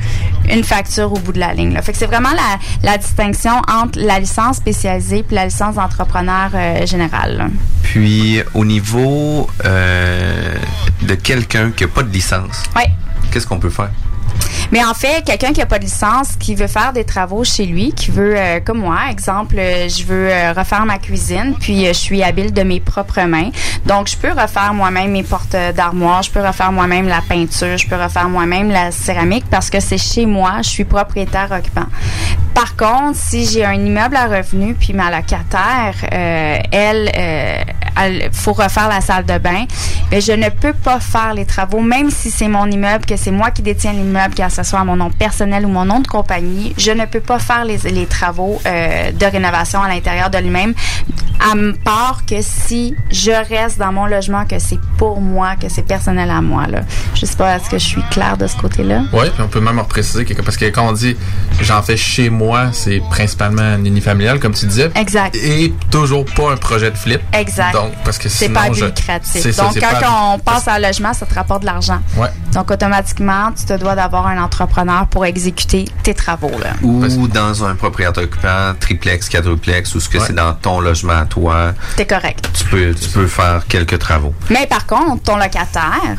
[0.48, 1.72] une facture au bout de la ligne.
[1.74, 1.82] là.
[1.82, 2.58] Fait que c'est vraiment la,
[2.90, 7.36] la distinction entre la licence spécialisée puis la licence d'entrepreneur euh, général.
[7.36, 7.46] là.
[7.82, 9.48] Puis au niveau
[11.02, 12.90] de quelqu'un qui n'a pas de licence, Ouais.
[13.30, 13.90] qu'est-ce qu'on peut faire?
[14.72, 17.66] Mais en fait, quelqu'un qui n'a pas de licence, qui veut faire des travaux chez
[17.66, 21.84] lui, qui veut, euh, comme moi, exemple, euh, je veux euh, refaire ma cuisine, puis
[21.84, 23.50] je suis habile de mes propres mains.
[23.84, 27.86] Donc, je peux refaire moi-même mes portes d'armoire, je peux refaire moi-même la peinture, je
[27.86, 31.86] peux refaire moi-même la céramique parce que c'est chez moi, je suis propriétaire occupant.
[32.54, 38.88] Par contre, si j'ai un immeuble à revenu, puis ma locataire, elle, elle, faut refaire
[38.88, 39.64] la salle de bain,
[40.10, 43.30] ben je ne peux pas faire les travaux, même si c'est mon immeuble, que c'est
[43.30, 46.08] moi qui détiens l'immeuble, que ce soit à mon nom personnel ou mon nom de
[46.08, 50.74] compagnie, je ne peux pas faire les, travaux euh, de rénovation à l'intérieur de lui-même
[51.44, 55.82] À part que si je reste dans mon logement, que c'est pour moi, que c'est
[55.82, 56.66] personnel à moi.
[56.68, 56.80] Là.
[57.14, 59.02] Je sais pas, est-ce que je suis claire de ce côté-là?
[59.12, 61.16] Oui, puis on peut même repréciser que, parce que quand on dit
[61.60, 64.90] j'en fais chez moi, c'est principalement un unifamilial, comme tu disais.
[64.94, 65.34] Exact.
[65.36, 67.20] Et toujours pas un projet de flip.
[67.32, 67.72] Exact.
[67.72, 69.50] Donc, parce que c'est pas je- lucratif.
[69.50, 72.00] ça, Donc, quand pas- on passe à un logement, ça te rapporte de l'argent.
[72.16, 72.28] Ouais.
[72.54, 76.50] Donc, automatiquement, tu te dois d'avoir un entrepreneur pour exécuter tes travaux.
[76.62, 76.74] Là.
[76.82, 81.24] Ou dans un propriétaire occupant, triplex, quadruplex, ou ce que c'est dans ton logement à
[81.32, 82.46] toi, T'es correct.
[82.52, 84.34] tu peux, tu peux faire quelques travaux.
[84.50, 86.18] Mais par contre, ton locataire,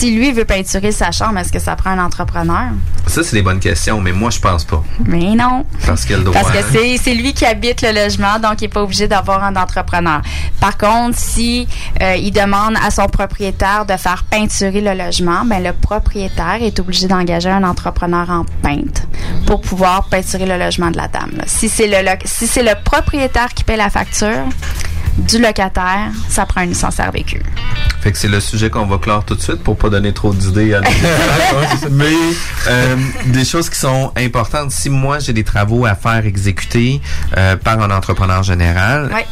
[0.00, 2.70] si lui veut peinturer sa chambre, est-ce que ça prend un entrepreneur?
[3.06, 4.82] Ça, c'est des bonnes questions, mais moi, je pense pas.
[5.04, 5.66] Mais non.
[5.84, 6.32] Parce qu'il que
[6.72, 10.22] c'est, c'est lui qui habite le logement, donc il n'est pas obligé d'avoir un entrepreneur.
[10.58, 11.68] Par contre, si
[12.00, 16.80] euh, il demande à son propriétaire de faire peinturer le logement, ben le propriétaire est
[16.80, 19.02] obligé d'engager un entrepreneur en peintre
[19.46, 21.32] pour pouvoir peinturer le logement de la dame.
[21.36, 21.44] là.
[21.46, 24.46] Si c'est le si c'est le propriétaire qui paie la facture
[25.18, 27.42] du locataire, ça prend une licence RVQ.
[28.00, 30.32] Fait que c'est le sujet qu'on va clore tout de suite pour pas donner trop
[30.32, 30.80] d'idées à
[31.90, 32.04] Mais
[32.68, 32.96] euh,
[33.26, 34.70] des choses qui sont importantes.
[34.70, 37.00] Si moi j'ai des travaux à faire exécuter
[37.36, 39.26] euh, par un entrepreneur général, Ouais.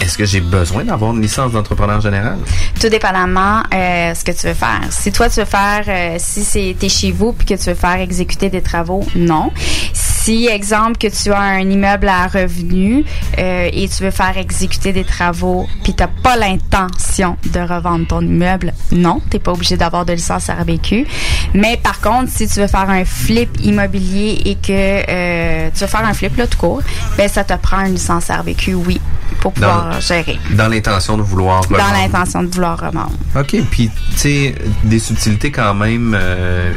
[0.00, 2.38] est-ce que j'ai besoin d'avoir une licence d'entrepreneur général?
[2.80, 4.80] Tout dépendamment euh, ce que tu veux faire.
[4.90, 7.74] Si toi tu veux faire, euh, si c'est t'es chez vous puis que tu veux
[7.76, 9.50] faire exécuter des travaux, non.
[9.92, 13.04] Si exemple que tu as un immeuble à revenu
[13.38, 18.20] euh, et tu veux faire exécuter des travaux puis t'as pas l'intention de revendre ton
[18.20, 21.06] immeuble, non, t'es pas obligé d'avoir de licence RVQ.
[21.54, 24.70] Mais par contre, si tu veux faire un flip immobilier et que
[25.08, 26.82] euh, tu veux faire un flip là tout court,
[27.16, 29.00] ben ça te prend une licence RVQ, oui,
[29.40, 30.38] pour pouvoir Dans- gérer.
[30.52, 31.92] Dans l'intention de vouloir Dans revendre.
[31.94, 33.12] l'intention de vouloir revendre.
[33.38, 34.54] OK, puis tu sais,
[34.84, 36.72] des subtilités quand même euh,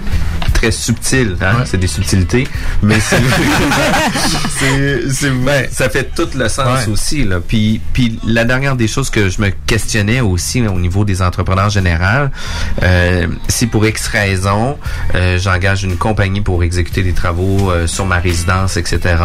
[0.54, 1.64] très subtiles, hein?
[1.66, 2.48] C'est des subtilités,
[2.82, 3.00] mais
[4.60, 6.92] c'est ben, ça fait tout le sens Ouais.
[6.92, 7.40] aussi là.
[7.46, 11.22] Puis puis la dernière des choses que je me questionnais aussi là, au niveau des
[11.22, 12.30] entrepreneurs généraux,
[12.84, 14.78] euh, si pour X raison,
[15.16, 19.16] euh, j'engage une compagnie pour exécuter des travaux euh, sur ma résidence, etc.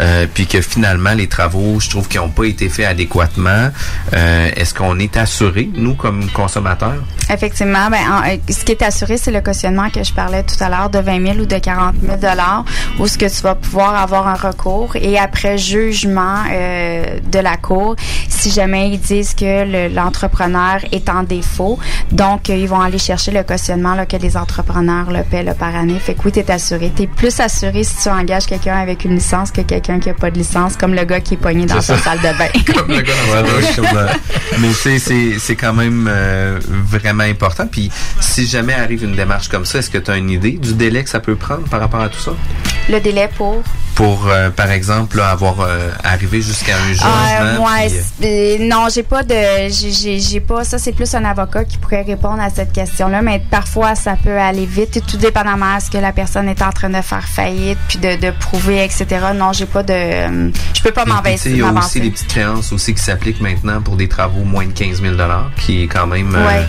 [0.00, 3.68] euh, puis que finalement les travaux, je trouve qu'ils n'ont pas été faits adéquatement,
[4.14, 6.94] euh, est-ce qu'on est assuré nous comme consommateurs?
[7.30, 10.62] Effectivement, ben, en- euh, ce qui est assuré, c'est le cautionnement que je parlais tout
[10.62, 12.64] à l'heure de 20 000 ou de 40 000 dollars,
[12.98, 17.56] où ce que tu vas pouvoir avoir un recours et après jugement euh, de la
[17.56, 17.96] cour,
[18.28, 21.78] si jamais ils disent que le- l'entrepreneur est en défaut,
[22.12, 25.54] donc euh, ils vont aller chercher le cautionnement là, que les entrepreneurs le paient là,
[25.54, 25.98] par année.
[25.98, 26.92] Fait que oui, tu es assuré.
[26.94, 30.14] Tu es plus assuré si tu engages quelqu'un avec une licence que quelqu'un qui a
[30.14, 32.45] pas de licence, comme le gars qui est pogné dans sa salle de bain.
[32.66, 34.06] Comme, euh,
[34.58, 37.66] mais tu sais, c'est, c'est quand même euh, vraiment important.
[37.66, 37.90] Puis,
[38.20, 41.04] si jamais arrive une démarche comme ça, est-ce que tu as une idée du délai
[41.04, 42.32] que ça peut prendre par rapport à tout ça?
[42.88, 43.62] le délai pour?
[43.96, 47.08] Pour, euh, par exemple, là, avoir euh, arrivé jusqu'à un jugement.
[47.40, 47.56] Euh,
[48.18, 49.34] puis, euh, euh, non, j'ai pas de,
[49.70, 50.64] j'ai- pas.
[50.64, 53.22] Ça, c'est plus un avocat qui pourrait répondre à cette question-là.
[53.22, 56.60] Mais parfois, ça peut aller vite, et tout dépendamment de ce que la personne est
[56.60, 59.06] en train de faire faillite, puis de, de prouver, etc.
[59.34, 61.50] Non, j'ai pas de, je peux pas m'investir.
[61.52, 64.66] Il y a aussi des petites créances aussi qui s'appliquent maintenant pour des travaux moins
[64.66, 65.14] de 15 000
[65.56, 66.66] qui est quand même Ouais.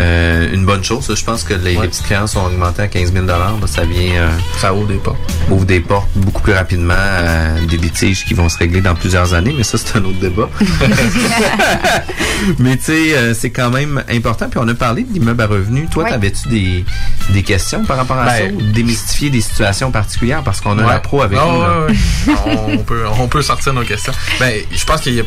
[0.00, 1.12] euh, une bonne chose.
[1.14, 4.14] Je pense que les, les petites créances ont augmenté à 15 000 là, Ça vient...
[4.14, 5.18] euh, ça ouvre des portes.
[5.50, 9.34] Ouvre des portes beaucoup plus rapidement à des litiges qui vont se régler dans plusieurs
[9.34, 10.48] années, mais ça, c'est un autre débat.
[12.58, 14.48] mais tu sais, euh, c'est quand même important.
[14.48, 15.88] Puis on a parlé de l'immeuble à revenus.
[15.90, 16.84] Toi, t'avais-tu des,
[17.30, 20.42] des questions par rapport à Ben, ça ou démystifier des situations particulières?
[20.44, 20.88] Parce qu'on a Ouais.
[20.88, 21.44] la pro avec nous?
[21.62, 21.86] là.
[21.86, 21.92] ouais,
[22.26, 22.58] ouais.
[22.74, 24.12] on, peut, on peut sortir nos questions.
[24.40, 25.24] Ben, je pense qu'il y a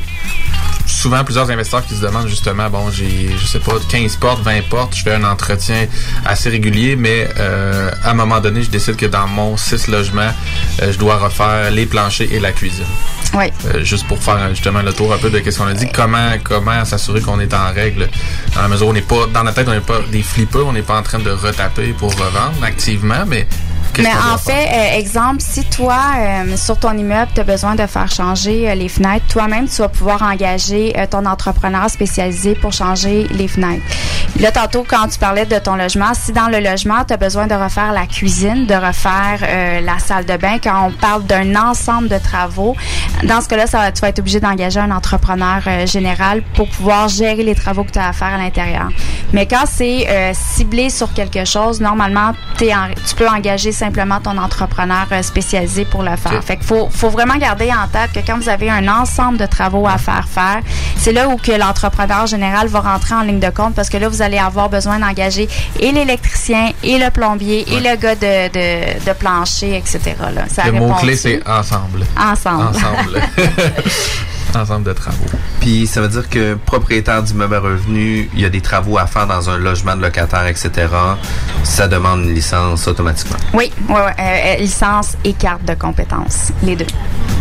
[0.85, 4.69] souvent plusieurs investisseurs qui se demandent justement, bon, j'ai, je sais pas, 15 portes, 20
[4.69, 5.87] portes, je fais un entretien
[6.25, 10.31] assez régulier, mais euh, à un moment donné, je décide que dans mon 6 logements,
[10.81, 12.85] euh, je dois refaire les planchers et la cuisine.
[13.33, 13.45] Oui.
[13.65, 16.31] Euh, juste pour faire justement le tour un peu de ce qu'on a dit, comment
[16.43, 18.09] comment s'assurer qu'on est en règle?
[18.55, 20.65] Dans la mesure où on n'est pas dans la tête on n'est pas des flippers,
[20.65, 23.47] on n'est pas en train de retaper pour revendre activement, mais
[23.97, 27.85] Mais en fait, euh, exemple, si toi, euh, sur ton immeuble, tu as besoin de
[27.87, 32.73] faire changer euh, les fenêtres, toi-même, tu vas pouvoir engager euh, ton entrepreneur spécialisé pour
[32.73, 33.83] changer les fenêtres.
[34.41, 37.47] Là, tantôt, quand tu parlais de ton logement, si dans le logement, tu as besoin
[37.47, 41.55] de refaire la cuisine, de refaire euh, la salle de bain, quand on parle d'un
[41.55, 42.75] ensemble de travaux,
[43.23, 47.43] dans ce cas-là, ça tu vas être obligé d'engager un entrepreneur général pour pouvoir gérer
[47.43, 48.89] les travaux que tu as à faire à l'intérieur.
[49.31, 52.31] Mais quand c'est euh, ciblé sur quelque chose, normalement,
[52.61, 56.33] en- tu peux engager simplement ton entrepreneur euh, spécialisé pour le faire.
[56.33, 56.43] Ok.
[56.43, 59.45] Fait qu'il faut, faut vraiment garder en tête que quand vous avez un ensemble de
[59.45, 60.61] travaux à faire faire,
[60.97, 64.09] c'est là où que l'entrepreneur général va rentrer en ligne de compte parce que là,
[64.09, 65.47] vous allez avoir besoin d'engager
[65.79, 70.15] et l'électricien, et le plombier, et le gars de, de, de plancher, etc.
[70.33, 70.43] Là.
[70.47, 72.05] Ça Le mot-clé, c'est ensemble.
[72.17, 72.67] Ensemble.
[72.67, 73.21] Ensemble.
[74.55, 75.25] ensemble de travaux.
[75.59, 79.07] Puis ça veut dire que propriétaire d'immeuble à revenu, il y a des travaux à
[79.07, 80.71] faire dans un logement de locataire, etc.
[81.63, 83.37] Ça demande une licence automatiquement.
[83.53, 86.85] Oui, ouais, ouais, euh, euh, licence et carte de compétences, les deux.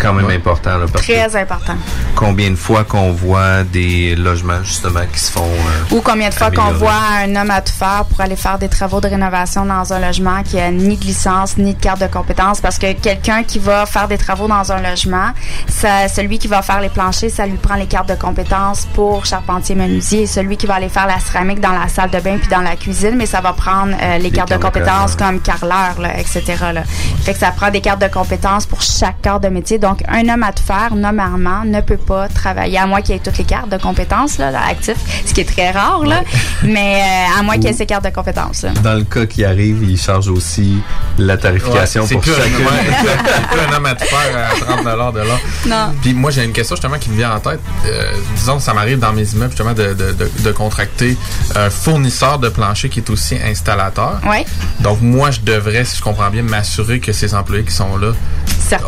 [0.01, 0.77] Quand même important.
[0.79, 1.75] Là, parce que Très important.
[2.17, 5.45] combien de fois qu'on voit des logements justement qui se font...
[5.45, 8.59] euh, Ou combien de fois qu'on voit un homme à tout faire pour aller faire
[8.59, 12.01] des travaux de rénovation dans un logement qui a ni de licence ni de carte
[12.01, 15.31] de compétences parce que quelqu'un qui va faire des travaux dans un logement,
[15.69, 19.27] ça, celui qui va faire les planchers, ça lui prend les cartes de compétences pour
[19.27, 22.49] charpentier menuisier celui qui va aller faire la céramique dans la salle de bain puis
[22.49, 25.41] dans la cuisine, mais ça va prendre euh, les, cartes de cartes de compétences comme
[25.41, 26.43] carreleur, là, etc.
[26.73, 26.83] Là.
[27.25, 29.79] Fait que ça prend des cartes de compétences pour chaque corps de métier.
[29.79, 33.19] Donc, un homme à tout faire, normalement, ne peut pas travailler, à moins qu'il ait
[33.19, 34.97] toutes les cartes de compétences là, actifs,
[35.27, 36.23] ce qui est très rare, là,
[36.63, 38.63] mais euh, à moins qu'il ait ses cartes de compétences.
[38.63, 38.71] là.
[38.83, 40.79] Dans le cas qui arrive, il charge aussi
[41.19, 42.57] la tarification Ouais, pour plus un- chacune.
[42.57, 45.41] ouais, c'est plus un homme à tout faire à 30 de l'heure.
[45.67, 45.95] Non.
[46.03, 47.61] Puis moi, j'ai une question justement qui me vient en tête.
[47.87, 51.17] Euh, disons, ça m'arrive dans mes immeubles justement de, de, de, de contracter
[51.57, 54.21] un fournisseur de plancher qui est aussi installateur.
[54.29, 54.45] Oui.
[54.81, 58.13] Donc moi, je devrais, si je comprends bien, m'assurer que ces employés qui sont là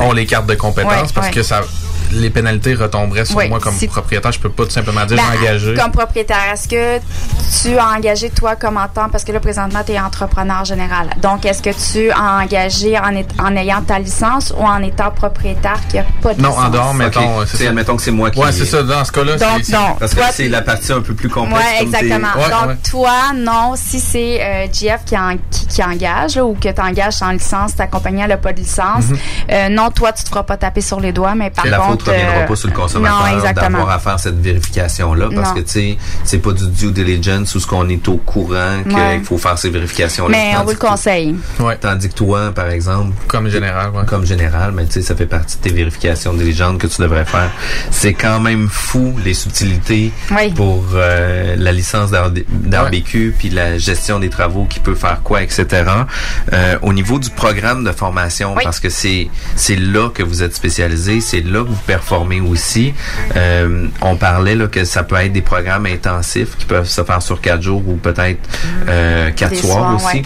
[0.00, 1.32] ont les cartes de compétences Ouais, parce ouais.
[1.32, 1.62] que ça
[2.12, 4.32] les pénalités retomberaient sur moi comme propriétaire.
[4.32, 5.74] Je peux pas tout simplement dire Ben, j'ai engagé.
[5.74, 6.98] Comme propriétaire, est-ce que
[7.62, 11.10] tu as engagé toi comme en temps, parce que là présentement tu es entrepreneur général,
[11.22, 15.10] donc est-ce que tu as engagé en, est- en ayant ta licence ou en étant
[15.10, 16.64] propriétaire qui a pas de Non, licence?
[16.64, 17.38] en dehors, mettons.
[17.40, 17.46] Ok.
[17.52, 18.82] c'est admettons que c'est moi qui- Ouais, c'est ça.
[18.82, 19.96] Dans ce cas-là, Donc, c'est- non.
[19.98, 21.60] Parce que Toi, c'est la partie un peu plus complexe.
[21.64, 22.28] Ouais, exactement.
[22.36, 22.76] Ouais, Donc, ouais.
[22.90, 26.80] toi, non, si c'est euh, GF qui, en- qui, qui engage là, ou que tu
[26.80, 29.18] engages sans licence, ta compagnie n'a pas de licence, Mhm.
[29.52, 31.95] euh, non, toi, tu te feras pas taper sur les doigts, mais par contre.
[32.04, 33.70] Ne reviendra pas sur le consommateur Non, exactement.
[33.78, 35.54] d'avoir à faire cette vérification-là parce Non.
[35.54, 38.94] que tu sais, c'est pas du due diligence où ce qu'on est au courant qu'il
[38.94, 39.20] Ouais.
[39.24, 40.30] faut faire ces vérifications-là.
[40.36, 41.36] Mais on Tandis vous le que- conseille.
[41.80, 45.56] Tandis que toi, par exemple, comme général, comme général, mais tu sais, ça fait partie
[45.58, 47.50] de tes vérifications diligentes que tu devrais faire.
[47.90, 50.52] C'est quand même fou les subtilités Oui.
[50.54, 55.42] pour euh, la licence d'R- d'RBQ puis la gestion des travaux qui peut faire quoi,
[55.42, 55.66] etc.
[56.52, 60.54] Euh, au niveau du programme de formation, parce que c'est c'est là que vous êtes
[60.54, 62.94] spécialisé, c'est là que vous performez aussi.
[63.36, 67.22] Euh, on parlait là que ça peut être des programmes intensifs qui peuvent se faire
[67.22, 68.38] sur quatre jours ou peut-être
[68.88, 70.16] euh, quatre Des soirs, soirs, aussi.
[70.18, 70.22] ouais.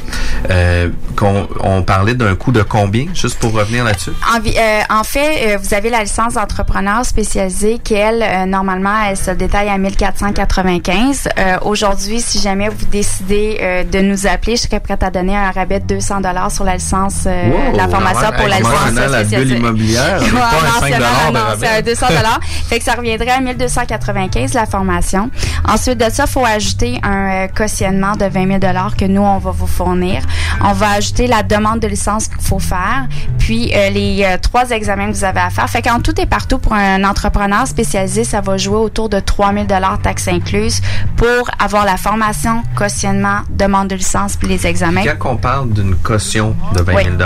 [0.51, 4.13] Euh, qu'on- on parlait d'un coût de combien, juste pour revenir là-dessus?
[4.33, 8.95] En, euh, en fait, euh, vous avez la licence d'entrepreneur spécialisée qui, elle, euh, normalement,
[9.09, 11.29] elle se détaille à 1495.
[11.39, 15.37] Euh, Aujourd'hui, si jamais vous décidez euh, de nous appeler, je serais prête à donner
[15.37, 18.73] un rabais de 200 dollars sur la licence, euh, Wow, la formation pour la licence
[18.95, 19.37] la spécialisée.
[19.37, 21.67] bulle immobilière, Ouais, pas un non, 5 c'est dollars vraiment- de non, rabais.
[21.67, 22.41] c'est un 200 dollars.
[22.69, 25.31] fait que ça reviendrait à 1295 la formation.
[25.69, 29.39] Ensuite de ça, faut ajouter un euh, cautionnement de 20 000 dollars que nous on
[29.39, 30.23] va vous fournir.
[30.63, 33.07] On va ajouter la demande de licence qu'il faut faire,
[33.39, 35.69] puis euh, les euh, trois examens que vous avez à faire.
[35.69, 39.53] Fait qu'en tout et partout pour un entrepreneur spécialisé, ça va jouer autour de 3
[39.53, 40.81] 000 dollars taxes incluses
[41.17, 45.03] pour avoir la formation, cautionnement, demande de licence puis les examens.
[45.19, 47.05] Quand on parle d'une caution de 20 Oui.
[47.05, 47.19] 000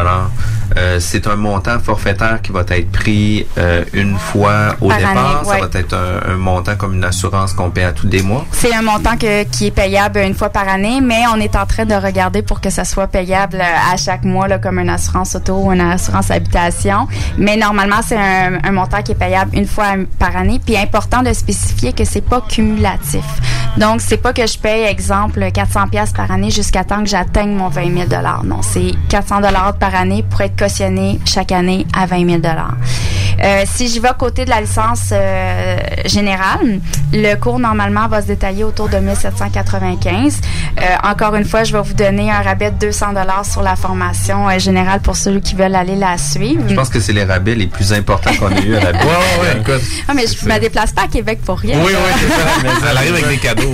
[0.76, 3.84] euh, c'est un montant forfaitaire qui va être pris euh,
[4.14, 5.10] une fois au Par départ.
[5.16, 5.60] année, Ça ouais.
[5.60, 8.44] va être un, un montant comme une assurance qu'on paie à tous les mois.
[8.52, 11.66] C'est un montant que- qui est payable une fois par année, mais on est en
[11.66, 14.88] train de regarder pour que ça soit payable euh, à chaque mois, là, comme une
[14.88, 17.08] assurance auto ou une assurance habitation.
[17.38, 20.60] Mais normalement, c'est un, un montant qui est payable une fois par année.
[20.64, 23.24] Puis important de spécifier que c'est pas cumulatif.
[23.76, 27.54] Donc, c'est pas que je paye, exemple, 400 pièces par année jusqu'à temps que j'atteigne
[27.56, 32.06] mon 20 000 Non, c'est 400 dollars par année pour être cautionné chaque année à
[32.06, 32.40] 20 000
[33.42, 36.80] euh, si j'y vais côté de la licence euh, générale,
[37.12, 40.40] le cours normalement va se détailler autour de 1795.
[40.78, 43.76] Euh, encore une fois, je vais vous donner un rabais de 200 dollars sur la
[43.76, 46.62] formation euh, générale pour ceux qui veulent aller la suivre.
[46.68, 49.10] Je pense que c'est les rabais les plus importants qu'on a eu à la Ouais,
[49.42, 49.82] ouais, écoute.
[50.08, 51.78] Ah, mais je me déplace pas à Québec pour rien.
[51.78, 52.46] Oui, oui, c'est ça.
[52.62, 53.72] Mais elle arrive avec des cadeaux.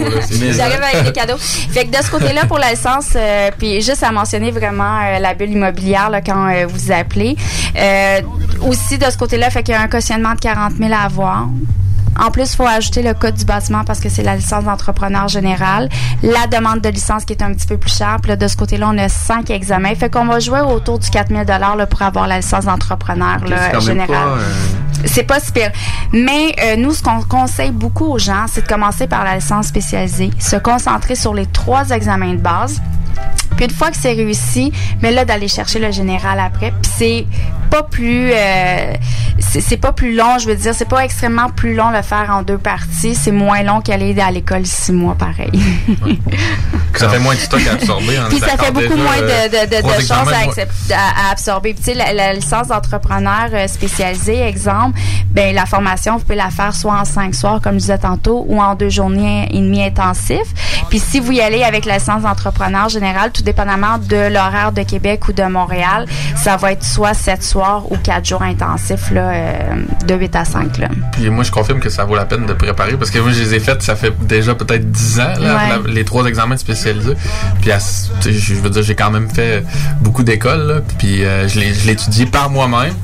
[0.57, 1.37] J'arrive avec des cadeaux.
[1.39, 5.19] Fait que de ce côté-là, pour la licence, euh, puis juste à mentionner vraiment euh,
[5.19, 7.37] la bulle immobilière là, quand euh, vous appelez.
[7.77, 8.21] Euh,
[8.63, 11.49] aussi, de ce côté-là, fait qu'il y a un cautionnement de 40 000 à avoir.
[12.19, 15.29] En plus, il faut ajouter le code du bâtiment parce que c'est la licence d'entrepreneur
[15.29, 15.89] général.
[16.23, 18.19] La demande de licence qui est un petit peu plus chère.
[18.21, 19.95] Puis là, de ce côté-là, on a cinq examens.
[19.95, 23.39] Fait qu'on va jouer autour du 4 000 là, pour avoir la licence d'entrepreneur
[23.81, 24.09] général.
[24.09, 24.53] pas, euh,
[25.07, 25.71] C'est pas si pire.
[26.13, 29.69] Mais euh, nous, ce qu'on conseille beaucoup aux gens, c'est de commencer par la licence
[29.69, 32.83] spécialisée, se concentrer sur les trois examens de base.
[33.61, 34.73] Puis une fois que c'est réussi,
[35.03, 36.71] mais là d'aller chercher le général après.
[36.81, 37.27] Puis c'est
[37.69, 38.95] pas plus euh,
[39.39, 42.43] c'est pas plus long, je veux dire, c'est pas extrêmement plus long le faire en
[42.43, 43.15] deux parties.
[43.15, 45.51] C'est moins long qu'aller à l'école six mois, pareil.
[46.95, 48.19] Ça fait moins de stock à absorber.
[48.29, 50.33] Puis ça fait beaucoup déjà, moins euh, de, de, de, examens,
[50.93, 51.73] à, absorber.
[51.73, 54.99] Puis, tu sais, la, la licence d'entrepreneur euh, spécialisé, exemple,
[55.31, 58.45] ben la formation, vous pouvez la faire soit en cinq soirs, comme je disais tantôt,
[58.49, 60.53] ou en deux journées et demie intensifs.
[60.91, 64.83] Puis si vous y allez avec la licence d'entrepreneur général, tout dépendamment de l'horaire de
[64.83, 66.07] Québec ou de Montréal,
[66.37, 69.75] ça va être soit sept soirs ou quatre jours intensifs, là, euh,
[70.07, 70.79] de 8 à 5.
[70.79, 70.89] Là.
[71.13, 73.41] Puis moi, je confirme que ça vaut la peine de préparer parce que moi, je
[73.43, 75.69] les ai faites, ça fait déjà peut-être 10 ans, là, Ouais.
[75.87, 77.15] la- les trois examens spécialisés.
[77.61, 77.79] Puis, à-
[78.25, 79.65] je veux dire, j'ai quand même fait
[80.01, 82.95] beaucoup d'écoles, puis euh, je l'ai étudié par moi-même.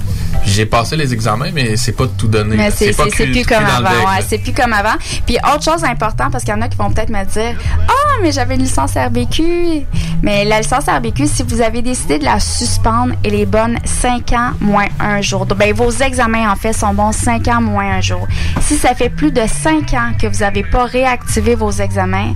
[0.45, 2.57] J'ai passé les examens, mais c'est pas tout donné.
[2.57, 3.89] Mais c'est plus comme avant.
[3.89, 4.97] ouais, c'est plus comme avant.
[5.27, 7.57] Puis autre chose importante, parce qu'il y en a qui vont peut-être me dire
[7.89, 9.87] Ah, mais j'avais une licence RBQ.
[10.23, 14.33] Mais la licence RBQ, si vous avez décidé de la suspendre, elle est bonne 5
[14.33, 15.47] ans moins un jour.
[15.47, 18.27] Donc, ben, vos examens, en fait, sont bons 5 ans moins un jour.
[18.61, 22.33] Si ça fait plus de 5 ans que vous n'avez pas réactivé vos examens,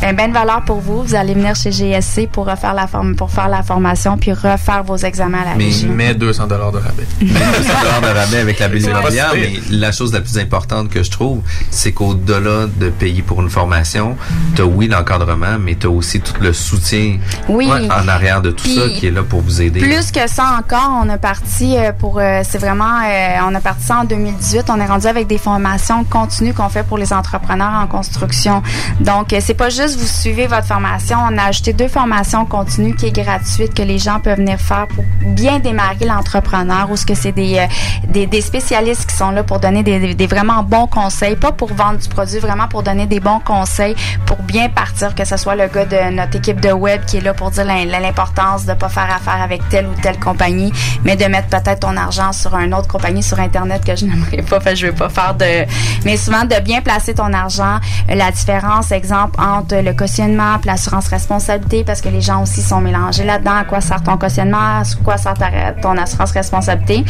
[0.00, 1.02] ben, ben de valeur pour vous.
[1.02, 4.82] Vous allez venir chez GSC pour refaire la forme, pour faire la formation puis refaire
[4.82, 5.70] vos examens à la Mais-.
[5.88, 7.06] Mais 200 de rabais.
[7.44, 11.02] 200 dollars de rabais avec la bulle immobilière, mais la chose la plus importante que
[11.02, 14.16] je trouve, c'est qu'au-delà de payer pour une formation,
[14.54, 17.18] t'as oui l'encadrement, mais t'as aussi tout le soutien
[17.48, 17.68] Oui.
[17.70, 19.80] en arrière de tout Puis, ça qui est là pour vous aider.
[19.80, 23.60] Plus que ça encore, on a parti euh, pour, euh, c'est vraiment, euh, on a
[23.60, 24.66] parti ça en 2018.
[24.68, 28.62] On est rendu avec des formations continues qu'on fait pour les entrepreneurs en construction.
[29.00, 31.18] Donc, c'est pas juste vous suivez votre formation.
[31.30, 34.86] On a ajouté deux formations continues qui est gratuite que les gens peuvent venir faire
[34.88, 37.66] pour bien démarrer l'entrepreneur ou ce que c'est des, euh,
[38.08, 41.72] des, des spécialistes qui sont là pour donner des, des- vraiment bons conseils, pas pour
[41.74, 43.94] vendre du produit, vraiment pour donner des bons conseils
[44.26, 47.20] pour bien partir, que ce soit le gars de notre équipe de web qui est
[47.20, 50.72] là pour dire l'im- l'importance de pas faire affaire avec telle ou telle compagnie,
[51.04, 54.42] mais de mettre peut-être ton argent sur une autre compagnie sur Internet que je n'aimerais
[54.42, 55.66] pas, fait je veux pas faire de...
[56.04, 57.78] Mais souvent, de bien placer ton argent,
[58.08, 63.24] la différence, exemple, entre le cautionnement l'assurance responsabilité, parce que les gens aussi sont mélangés
[63.24, 65.34] là-dedans, à quoi sert ton cautionnement, à quoi sert
[65.82, 67.04] ton assurance responsabilité.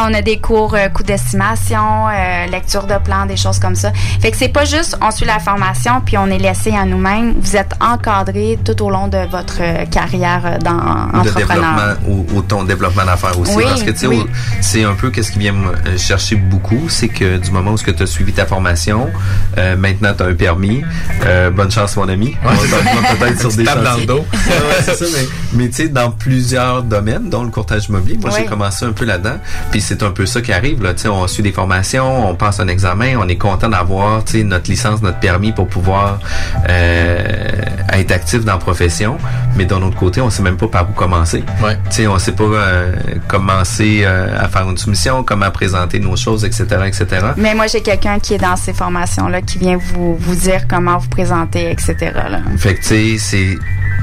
[0.00, 3.90] On a des cours euh, coûts d'estimation, euh, lecture de plan, des choses comme ça.
[4.20, 7.34] Fait que c'est pas juste on suit la formation puis on est laissé à nous-mêmes.
[7.40, 11.74] Vous êtes encadré tout au long de votre euh, carrière euh, dans de entrepreneur.
[11.74, 14.20] développement ou, ou ton développement d'affaires aussi Oui, parce que tu sais oui.
[14.20, 14.28] au-
[14.60, 17.90] c'est un peu qu'est-ce qui vient me chercher beaucoup c'est que du moment où tu
[18.02, 19.10] as suivi ta formation
[19.56, 20.84] euh, maintenant tu as un permis
[21.26, 24.24] euh, bonne chance mon ami on va peut-être sur des dans le dos.
[24.34, 28.44] Ouais, ça, mais, mais tu sais dans plusieurs domaines dont le courtage immobilier moi j'ai
[28.44, 29.37] commencé un peu là-dedans
[29.70, 32.34] puis c'est un peu ça qui arrive là tu sais on suit des formations on
[32.34, 36.20] passe un examen on est content d'avoir tu sais notre licence notre permis pour pouvoir
[36.68, 37.18] euh,
[37.92, 39.18] être actif dans la profession
[39.56, 41.76] mais d'un autre côté on sait même pas par où commencer Ouais.
[41.90, 42.92] tu sais, on sait pas euh,
[43.26, 47.06] commencer euh, à faire une soumission, comment présenter nos choses, etc., etc.
[47.36, 50.98] Mais moi, j'ai quelqu'un qui est dans ces formations-là qui vient vous, vous dire comment
[50.98, 51.96] vous présenter, etc.
[52.14, 52.40] Là.
[52.56, 53.58] Fait que, tu sais, c'est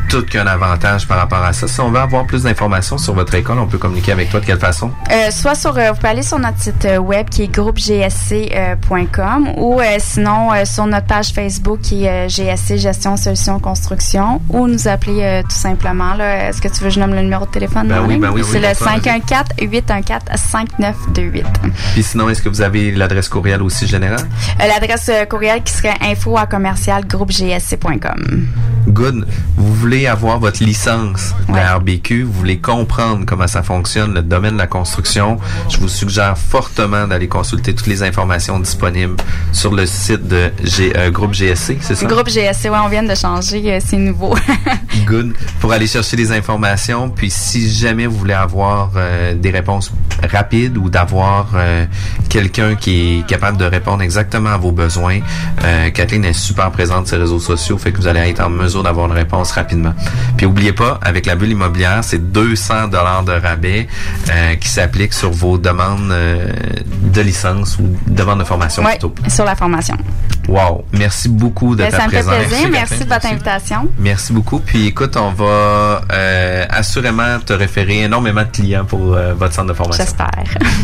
[0.09, 1.67] tout qu'un avantage par rapport à ça.
[1.67, 4.45] Si on veut avoir plus d'informations sur votre école, on peut communiquer avec toi de
[4.45, 4.91] quelle façon?
[5.11, 9.49] Euh, soit sur, euh, vous pouvez aller sur notre site euh, web qui est groupegsc.com
[9.57, 14.41] ou euh, sinon euh, sur notre page Facebook qui est euh, GSC Gestion Solutions Construction
[14.49, 16.13] ou nous appeler euh, tout simplement.
[16.15, 16.49] là.
[16.49, 17.87] Est-ce que tu veux que je nomme le numéro de téléphone?
[17.87, 21.43] Ben oui, ben oui, C'est oui, le pour ça, 514-814-5928.
[21.93, 24.25] Puis sinon, est-ce que vous avez l'adresse courriel aussi générale?
[24.61, 28.47] Euh, L'adresse euh, courriel qui serait info à commercial groupegsc.com.
[28.87, 29.25] Good.
[29.57, 34.53] Vous voulez avoir votre licence de RBQ, vous voulez comprendre comment ça fonctionne, le domaine
[34.53, 35.04] de la construction,
[35.69, 39.15] je vous suggère fortement d'aller consulter toutes les informations disponibles
[39.51, 42.05] sur le site de G- euh, Groupe GSC, c'est ça?
[42.05, 44.35] Groupe GSC, ouais, on vient de changer, euh, c'est nouveau.
[45.05, 45.33] Good.
[45.59, 47.09] Pour aller chercher des informations.
[47.09, 49.91] Puis si jamais vous voulez avoir euh, des réponses
[50.31, 51.47] rapides ou d'avoir
[52.29, 55.19] quelqu'un qui est capable de répondre exactement à vos besoins,
[55.93, 58.81] Kathleen est super présente sur les réseaux sociaux, fait que vous allez être en mesure
[58.83, 59.93] d'avoir une réponse rapidement.
[60.37, 63.87] Puis oubliez pas, avec la bulle immobilière, c'est 200 dollars de rabais
[64.59, 64.69] qui
[65.11, 66.47] sur vos demandes euh,
[67.13, 69.13] de licence ou demandes de formation plutôt.
[69.27, 69.95] sur la formation.
[70.47, 70.85] Wow.
[70.93, 72.47] Merci beaucoup de Ben, ta ça me fait présence.
[72.47, 72.69] plaisir.
[72.71, 73.87] Merci, de votre invitation.
[73.99, 74.59] Merci beaucoup.
[74.59, 79.67] Puis écoute, on va euh, assurément te référer énormément de clients pour euh, votre centre
[79.69, 80.03] de formation.
[80.03, 80.29] J'espère.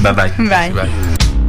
[0.01, 0.31] Bye bye.
[0.73, 1.40] Bye.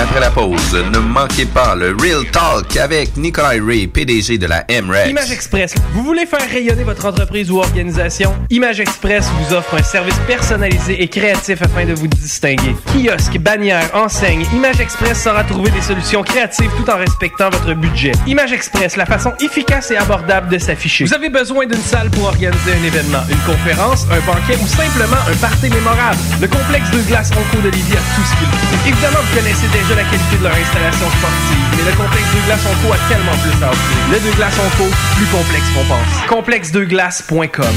[0.00, 4.64] Après la pause, ne manquez pas le Real Talk avec Nicolas Ray, PDG de la
[4.70, 5.10] MREX.
[5.10, 5.74] Image Express.
[5.92, 8.32] Vous voulez faire rayonner votre entreprise ou organisation?
[8.50, 12.76] Image Express vous offre un service personnalisé et créatif afin de vous distinguer.
[12.86, 18.12] Kiosque, bannière, enseigne, Image Express saura trouver des solutions créatives tout en respectant votre budget.
[18.28, 21.06] Image Express, la façon efficace et abordable de s'afficher.
[21.06, 25.20] Vous avez besoin d'une salle pour organiser un événement, une conférence, un banquet ou simplement
[25.28, 26.18] un party mémorable.
[26.40, 28.88] Le complexe de glace Onco de a tout ce qu'il faut.
[28.88, 32.60] Évidemment, vous connaissez déjà la qualité de leur installation sportive, mais le complexe de glace
[32.66, 33.70] Onco a tellement plus à.
[34.12, 36.26] Le de glace Onco, plus complexe qu'on pense.
[36.28, 37.74] Complexedeglace.com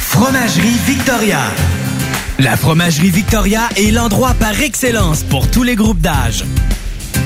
[0.00, 1.40] Fromagerie Victoria.
[2.38, 6.44] La Fromagerie Victoria est l'endroit par excellence pour tous les groupes d'âge.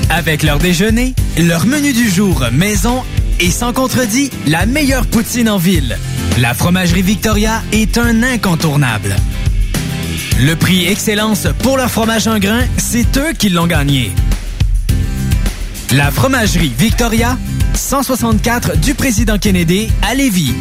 [0.09, 3.03] Avec leur déjeuner, leur menu du jour maison
[3.39, 5.97] et sans contredit, la meilleure poutine en ville.
[6.39, 9.15] La Fromagerie Victoria est un incontournable.
[10.41, 14.13] Le prix Excellence pour leur fromage en grain, c'est eux qui l'ont gagné.
[15.91, 17.37] La Fromagerie Victoria,
[17.73, 20.53] 164 du Président Kennedy à Lévis.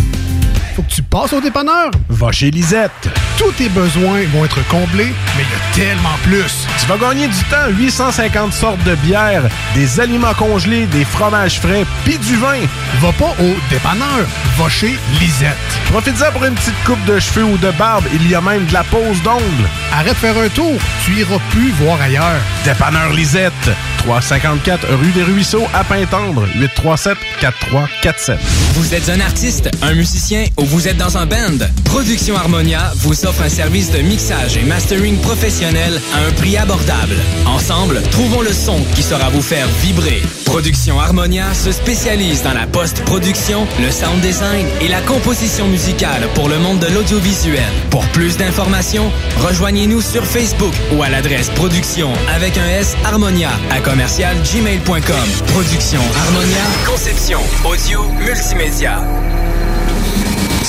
[0.74, 1.92] Faut que tu passes au dépanneur.
[2.08, 3.08] Va chez Lisette.
[3.38, 6.66] Tous tes besoins vont être comblés, mais il y a tellement plus.
[6.80, 7.68] Tu vas gagner du temps.
[7.70, 9.44] 850 sortes de bières,
[9.74, 12.58] des aliments congelés, des fromages frais, puis du vin.
[13.00, 14.26] Va pas au dépanneur.
[14.58, 15.56] Va chez Lisette.
[15.90, 18.04] Profite-en pour une petite coupe de cheveux ou de barbe.
[18.12, 19.68] Il y a même de la pose d'ongles.
[19.92, 20.74] Arrête de faire un tour.
[21.04, 22.40] Tu iras plus voir ailleurs.
[22.64, 23.52] Dépanneur Lisette.
[23.98, 26.44] 354 rue des Ruisseaux à Pintendre.
[26.56, 28.38] 837 4347.
[28.74, 31.58] Vous êtes un artiste, un musicien ou vous êtes dans un band?
[31.84, 37.14] Production Harmonia vous offre un service de mixage et mastering professionnel à un prix abordable.
[37.46, 40.22] Ensemble, trouvons le son qui saura vous faire vibrer.
[40.46, 46.48] Production Harmonia se spécialise dans la post-production, le sound design et la composition musicale pour
[46.48, 47.68] le monde de l'audiovisuel.
[47.90, 49.10] Pour plus d'informations,
[49.40, 55.28] rejoignez-nous sur Facebook ou à l'adresse production avec un S Harmonia à commercial gmail.com.
[55.48, 59.02] Production Harmonia, conception, audio, multimédia.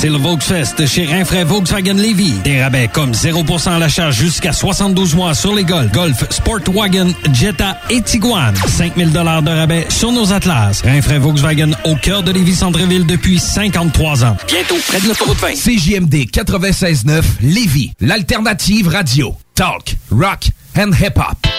[0.01, 2.31] C'est le Volksfest chez Rinfraie Volkswagen Levy.
[2.45, 7.77] Des rabais comme 0% à l'achat jusqu'à 72 mois sur les Golf, Golf, Sportwagen, Jetta
[7.89, 8.53] et Tiguan.
[8.65, 10.81] 5000 dollars de rabais sur nos Atlas.
[10.85, 14.37] Rinfraie Volkswagen au cœur de Lévis Centreville depuis 53 ans.
[14.47, 15.55] Bientôt près de l'autoroute 20.
[15.55, 19.35] CJMD 96.9 Lévis, l'alternative radio.
[19.53, 20.47] Talk, rock
[20.77, 21.58] and hip-hop.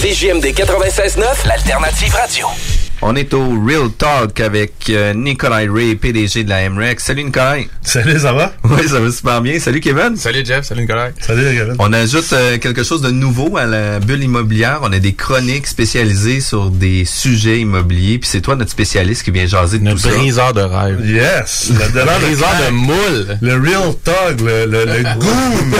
[0.00, 2.77] CJMD 96.9, l'alternative radio.
[3.00, 7.04] On est au Real Talk avec euh, Nicolas Ray, PDG de la MREX.
[7.04, 7.58] Salut Nicolas.
[7.80, 8.52] Salut, ça va?
[8.64, 9.60] Oui, ça va super bien.
[9.60, 10.16] Salut Kevin.
[10.16, 11.10] Salut Jeff, salut Nicolas.
[11.20, 11.76] Salut Kevin.
[11.78, 14.80] On ajoute euh, quelque chose de nouveau à la bulle immobilière.
[14.82, 18.18] On a des chroniques spécialisées sur des sujets immobiliers.
[18.18, 20.16] Puis c'est toi notre spécialiste qui vient jaser de Notre tout ça.
[20.16, 21.00] briseur de rêve.
[21.08, 21.70] Yes!
[21.70, 23.38] Le, Le briseur de moule.
[23.40, 25.76] Le real talk, le, le, le goon.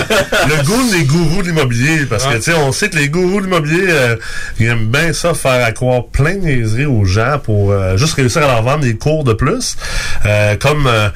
[0.48, 2.06] le goon des gourous de l'immobilier.
[2.08, 4.16] Parce que, tu sais, on sait que les gourous de l'immobilier, euh,
[4.60, 8.42] ils aiment bien ça, faire accroire plein de niaiseries aux gens pour euh, juste réussir
[8.42, 9.76] à leur vendre des cours de plus.
[10.26, 11.08] Euh, comme euh,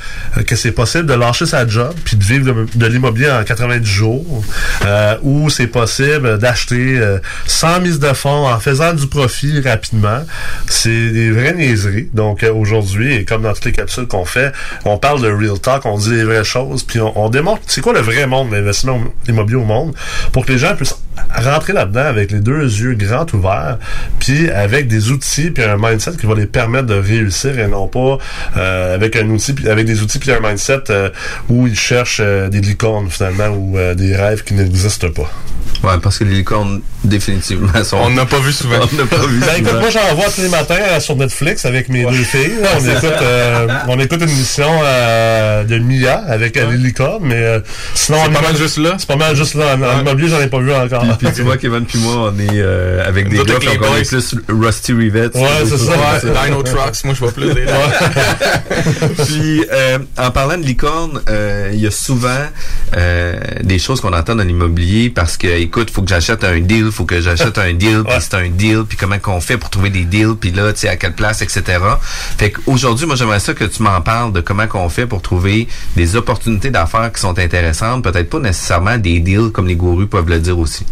[0.47, 4.45] que c'est possible de lâcher sa job puis de vivre de, l'immobilier en 90 jours.
[4.85, 10.21] Euh, ou c'est possible d'acheter euh, sans mise de fonds en faisant du profit rapidement.
[10.69, 12.09] C'est des vraies niaiseries.
[12.13, 14.53] Donc aujourd'hui, et comme dans toutes les capsules qu'on fait,
[14.85, 17.81] on parle de real talk, on dit les vraies choses, puis on, on démontre c'est
[17.81, 19.95] quoi le vrai monde de l'investissement immobilier au monde
[20.33, 20.97] pour que les gens puissent
[21.37, 23.79] rentrer là-dedans avec les deux yeux grands ouverts,
[24.19, 27.89] puis avec des outils puis un mindset qui va les permettre de réussir et non
[27.89, 28.19] pas
[28.57, 31.11] euh, avec un outil avec des outils puis un mindset euh,
[31.49, 35.31] où ils cherchent euh, des licornes finalement ou des rêves qui n'existent pas.
[35.83, 37.97] Ouais, parce que les licornes, définitivement, sont...
[37.97, 38.77] On n'a pas vu souvent.
[38.93, 41.65] On n'a pas vu Ben, écoute, moi j'en vois tous les matins euh, sur Netflix
[41.65, 42.57] avec mes deux filles.
[42.63, 42.69] là.
[42.77, 47.43] on, écoute, euh, on écoute une émission euh, de Mia avec euh, les licornes, mais
[47.43, 47.61] euh,
[47.95, 48.95] sinon C'est pas mal juste là.
[48.99, 49.77] C'est pas mal juste là.
[49.77, 51.03] En, immobilier, j'en ai pas vu encore.
[51.19, 53.97] Puis, puis tu vois, Kevin puis moi, on est euh, avec des gars les on
[53.97, 55.37] est plus Rusty Rivets.
[55.37, 55.93] Ouais, c'est ça.
[55.93, 57.67] Ouais, Dino Trucks, moi je vois plus des
[59.25, 62.47] Puis, euh, en parlant de licorne, euh, il y a souvent
[62.97, 66.91] euh, des choses qu'on entend dans l'immobilier parce qu'il écoute, faut que j'achète un deal,
[66.91, 69.91] faut que j'achète un deal, puis c'est un deal, puis comment qu'on fait pour trouver
[69.91, 71.79] des deals, puis là, tu sais, à quelle place, etc.
[72.39, 75.69] Fait qu'aujourd'hui, moi, j'aimerais ça que tu m'en parles de comment qu'on fait pour trouver
[75.97, 80.29] des opportunités d'affaires qui sont intéressantes, peut-être pas nécessairement des deals comme les gourus peuvent
[80.29, 80.87] le dire aussi.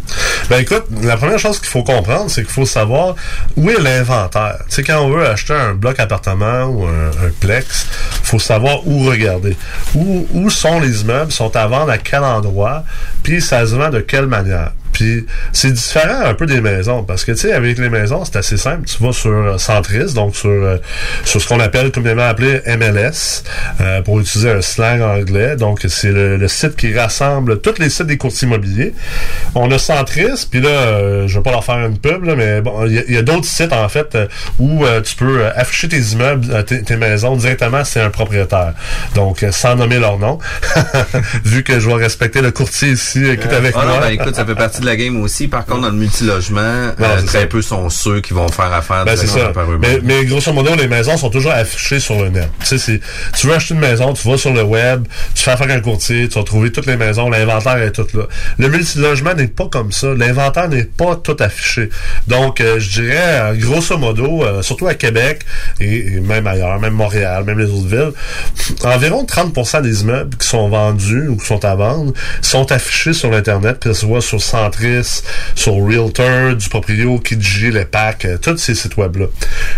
[0.48, 3.14] Ben écoute, la première chose qu'il faut comprendre, c'est qu'il faut savoir
[3.56, 4.58] où est l'inventaire.
[4.68, 7.86] Tu sais, quand on veut acheter un bloc appartement ou un, un plex,
[8.22, 9.56] faut savoir où regarder.
[9.94, 12.84] Où, où sont les immeubles, sont à vendre à quel endroit,
[13.22, 14.72] puis ça se vend de quelle manière?
[14.92, 18.36] Puis c'est différent un peu des maisons parce que tu sais avec les maisons c'est
[18.36, 18.86] assez simple.
[18.86, 20.76] Tu vas sur euh, Centris donc sur euh,
[21.24, 23.42] sur ce qu'on appelle communément appelé MLS
[23.80, 25.56] euh, pour utiliser un slang anglais.
[25.56, 28.94] Donc c'est le, le site qui rassemble tous les sites des courtiers immobiliers.
[29.54, 32.60] On a Centris puis là euh, je vais pas leur faire une pub là, mais
[32.60, 34.26] bon il y a, d'autres sites en fait euh,
[34.58, 38.74] où tu peux afficher tes immeubles, tes, tes maisons directement c'est un propriétaire.
[39.14, 40.38] Donc sans nommer leur nom
[41.44, 44.00] vu que je vais respecter le courtier ici qui est avec Ah non, moi.
[44.00, 45.48] ben, écoute, ça fait partie de la game aussi.
[45.48, 47.46] Par contre, dans le multilogement, euh, très ça.
[47.46, 49.48] peu sont ceux qui vont faire affaire Ben, ça.
[49.48, 50.00] par eux-mêmes.
[50.04, 52.48] Mais, mais grosso modo, les maisons sont toujours affichées sur le net.
[52.60, 53.00] Tu sais, c'est-
[53.38, 55.80] tu veux acheter une maison, tu vas sur le web, tu fais affaire à un
[55.80, 58.24] courtier, tu vas trouver toutes les maisons, l'inventaire est tout là.
[58.58, 60.08] Le multilogement n'est pas comme ça.
[60.14, 61.90] L'inventaire n'est pas tout affiché.
[62.26, 65.40] Donc, euh, je dirais, euh, grosso modo, euh, surtout à Québec
[65.80, 68.12] et, et même ailleurs, même Montréal, même les autres villes,
[68.84, 72.12] environ 30% des immeubles qui sont vendus ou qui sont à vendre
[72.42, 74.40] sont affichés sur l'Internet, que ce soit sur
[75.54, 79.26] Sur Realtor, du Proprio, Kijiji, les packs, euh, tous ces sites web-là.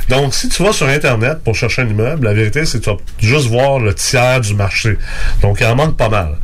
[0.09, 2.90] Donc, si tu vas sur Internet pour chercher un immeuble, la vérité, c'est que tu
[2.90, 4.98] vas juste voir le tiers du marché.
[5.43, 6.36] Donc, il en manque pas mal.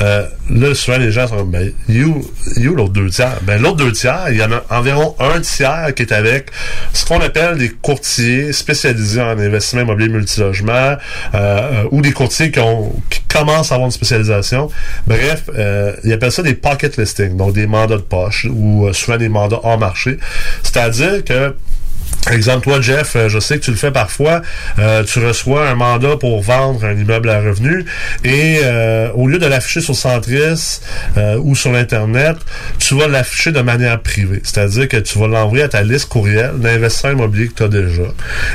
[0.00, 3.38] Euh, là, souvent, les gens sont ben, you, you l'autre deux tiers?
[3.42, 6.50] Ben, l'autre deux tiers, il y en a environ un tiers qui est avec
[6.92, 10.96] ce qu'on appelle des courtiers spécialisés en investissement immobilier multilogement
[11.34, 14.70] euh, euh, ou des courtiers qui, ont, qui commencent à avoir une spécialisation.
[15.06, 18.92] Bref, euh, ils appellent ça des pocket listings, donc des mandats de poche ou euh,
[18.92, 20.18] souvent des mandats hors marché.
[20.62, 21.54] C'est-à-dire que
[22.30, 24.42] Exemple, toi, Jeff, euh, je sais que tu le fais parfois.
[24.78, 27.84] euh, tu reçois un mandat pour vendre un immeuble à revenu
[28.24, 30.80] et euh, au lieu de l'afficher sur Centris
[31.16, 32.36] euh, ou sur l'Internet,
[32.78, 34.40] tu vas l'afficher de manière privée.
[34.44, 38.02] C'est-à-dire que tu vas l'envoyer à ta liste courriel d'investisseurs immobiliers que tu as déjà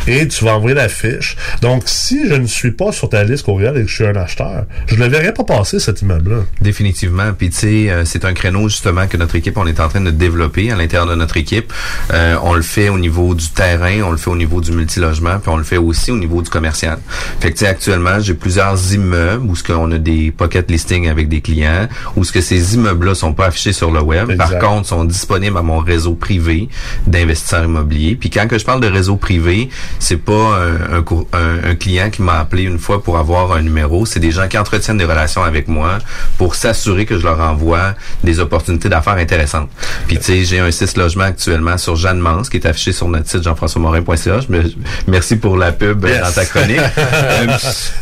[0.08, 1.36] et tu vas envoyer la fiche.
[1.62, 4.16] Donc, si je ne suis pas sur ta liste courriel et que je suis un
[4.16, 6.44] acheteur, je ne verrai pas passer, cet immeuble-là.
[6.62, 7.34] Définitivement.
[7.38, 10.12] Puis tu sais, c'est un créneau justement que notre équipe, on est en train de
[10.12, 11.74] développer à l'intérieur de notre équipe.
[12.12, 15.50] On le fait au niveau du terrain, on le fait au niveau du multilogement, puis
[15.50, 17.00] on le fait aussi au niveau du commercial.
[17.40, 21.42] Fait que actuellement, j'ai plusieurs immeubles où ce qu'on a des pocket listings avec des
[21.42, 24.60] clients, où ce que ces immeubles-là sont pas affichés sur le web, Exact.
[24.60, 26.70] par contre, sont disponibles à mon réseau privé
[27.08, 28.16] d'investisseurs immobiliers.
[28.16, 29.70] Puis quand que je parle de réseau privé,
[30.00, 30.60] c'est pas
[30.92, 34.06] un, un cour- un- un client qui m'a appelé une fois pour avoir un numéro,
[34.06, 36.00] c'est des gens qui entretiennent des relations avec moi
[36.38, 39.70] pour s'assurer que je leur envoie des opportunités d'affaires intéressantes.
[40.08, 43.08] Puis tu sais, j'ai un site logement actuellement sur Jeanne Mance qui est affiché sur
[43.08, 44.40] notre site jean-françois-morin.ca.
[44.42, 44.64] Je me-
[45.08, 46.22] Merci pour la pub euh, Yes.
[46.22, 46.80] dans ta chronique.
[46.96, 47.48] Euh,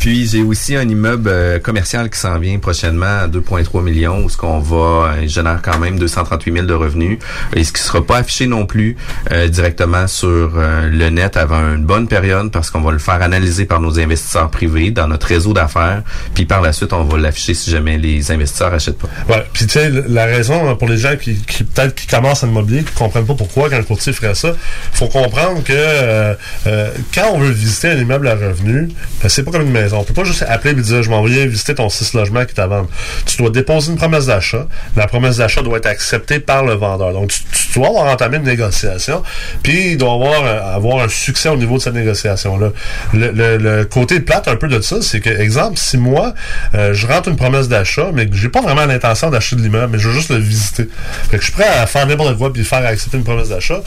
[0.00, 4.28] puis j'ai aussi un immeuble euh, commercial qui s'en vient prochainement à 2,3 millions où
[4.28, 4.76] ce qu'on va
[5.16, 7.18] euh, génère quand même 238 000 de revenus
[7.54, 8.96] et ce qui sera pas affiché non plus
[9.32, 13.22] euh, directement sur euh, le net avant une bonne période parce qu'on va le faire
[13.22, 16.02] analyser par nos investisseurs privés dans notre réseau d'affaires
[16.34, 19.08] puis par la suite on va l'afficher si jamais les investisseurs achètent pas.
[19.28, 22.42] Ouais, puis tu sais, la raison hein, pour les gens qui, qui peut-être qui commencent
[22.44, 24.52] en immobilier, qui comprennent pas pourquoi qu'un courtier ferait ça,
[24.92, 25.30] faut comprendre
[25.64, 26.34] que euh,
[26.66, 28.88] euh, quand on veut visiter un immeuble à revenu,
[29.22, 29.98] ben, c'est pas comme une maison.
[29.98, 32.60] On peut pas juste appeler et dire je m'en visiter ton six logements qui est
[32.60, 32.88] à vendre.
[33.26, 34.66] Tu dois déposer une promesse d'achat.
[34.96, 37.12] La promesse d'achat doit être acceptée par le vendeur.
[37.12, 39.22] Donc tu, dois avoir entamé une négociation,
[39.62, 42.70] puis il doit avoir euh, avoir un succès au niveau de cette négociation là.
[43.12, 46.34] Le, le- côté plate un peu de ça, c'est que exemple si moi
[46.72, 49.98] je rentre une promesse d'achat, mais que j'ai pas vraiment l'intention d'acheter de l'immeuble, mais
[49.98, 50.88] je veux juste le visiter.
[51.30, 53.82] Fait que je suis prêt à faire n'importe quoi puis faire accepter une promesse d'achat.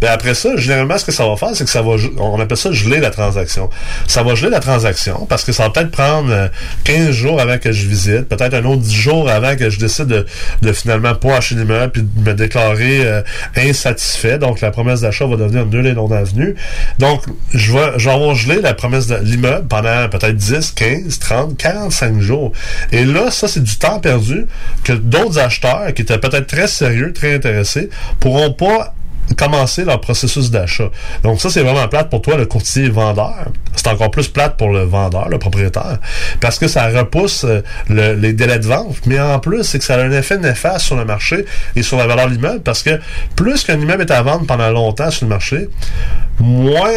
[0.00, 2.56] Ben après ça, généralement, ce que ça va faire, c'est que ça va, on appelle
[2.56, 3.70] ça geler la transaction.
[4.06, 6.48] Ça va geler la transaction parce que ça va peut-être prendre euh,
[6.84, 10.06] 15 jours avant que je visite, peut-être un autre 10 jours avant que je décide
[10.06, 10.26] de,
[10.62, 13.22] de finalement pas acheter l'immeuble puis de me déclarer euh,
[13.56, 14.38] insatisfait.
[14.38, 16.54] Donc la promesse d'achat va devenir nulle et non avenue.
[16.98, 17.22] Donc
[17.52, 21.56] je vais, je vais avoir gelé la promesse de l'immeuble pendant peut-être 10, 15, 30,
[21.56, 22.52] 45 jours.
[22.92, 24.46] Et là, ça, c'est du temps perdu
[24.84, 28.94] que d'autres acheteurs qui étaient peut-être très sérieux, très intéressés, pourront pas
[29.36, 30.90] commencer leur processus d'achat.
[31.22, 33.34] Donc ça, c'est vraiment plate pour toi, le courtier vendeur.
[33.76, 35.98] C'est encore plus plate pour le vendeur, le propriétaire,
[36.40, 38.96] parce que ça repousse euh, le- les délais de vente.
[39.06, 41.44] Mais en plus, c'est que ça a un effet néfaste sur le marché
[41.76, 42.98] et sur la valeur de l'immeuble, parce que
[43.36, 45.68] plus qu'un immeuble est à vendre pendant longtemps sur le marché,
[46.38, 46.90] moins,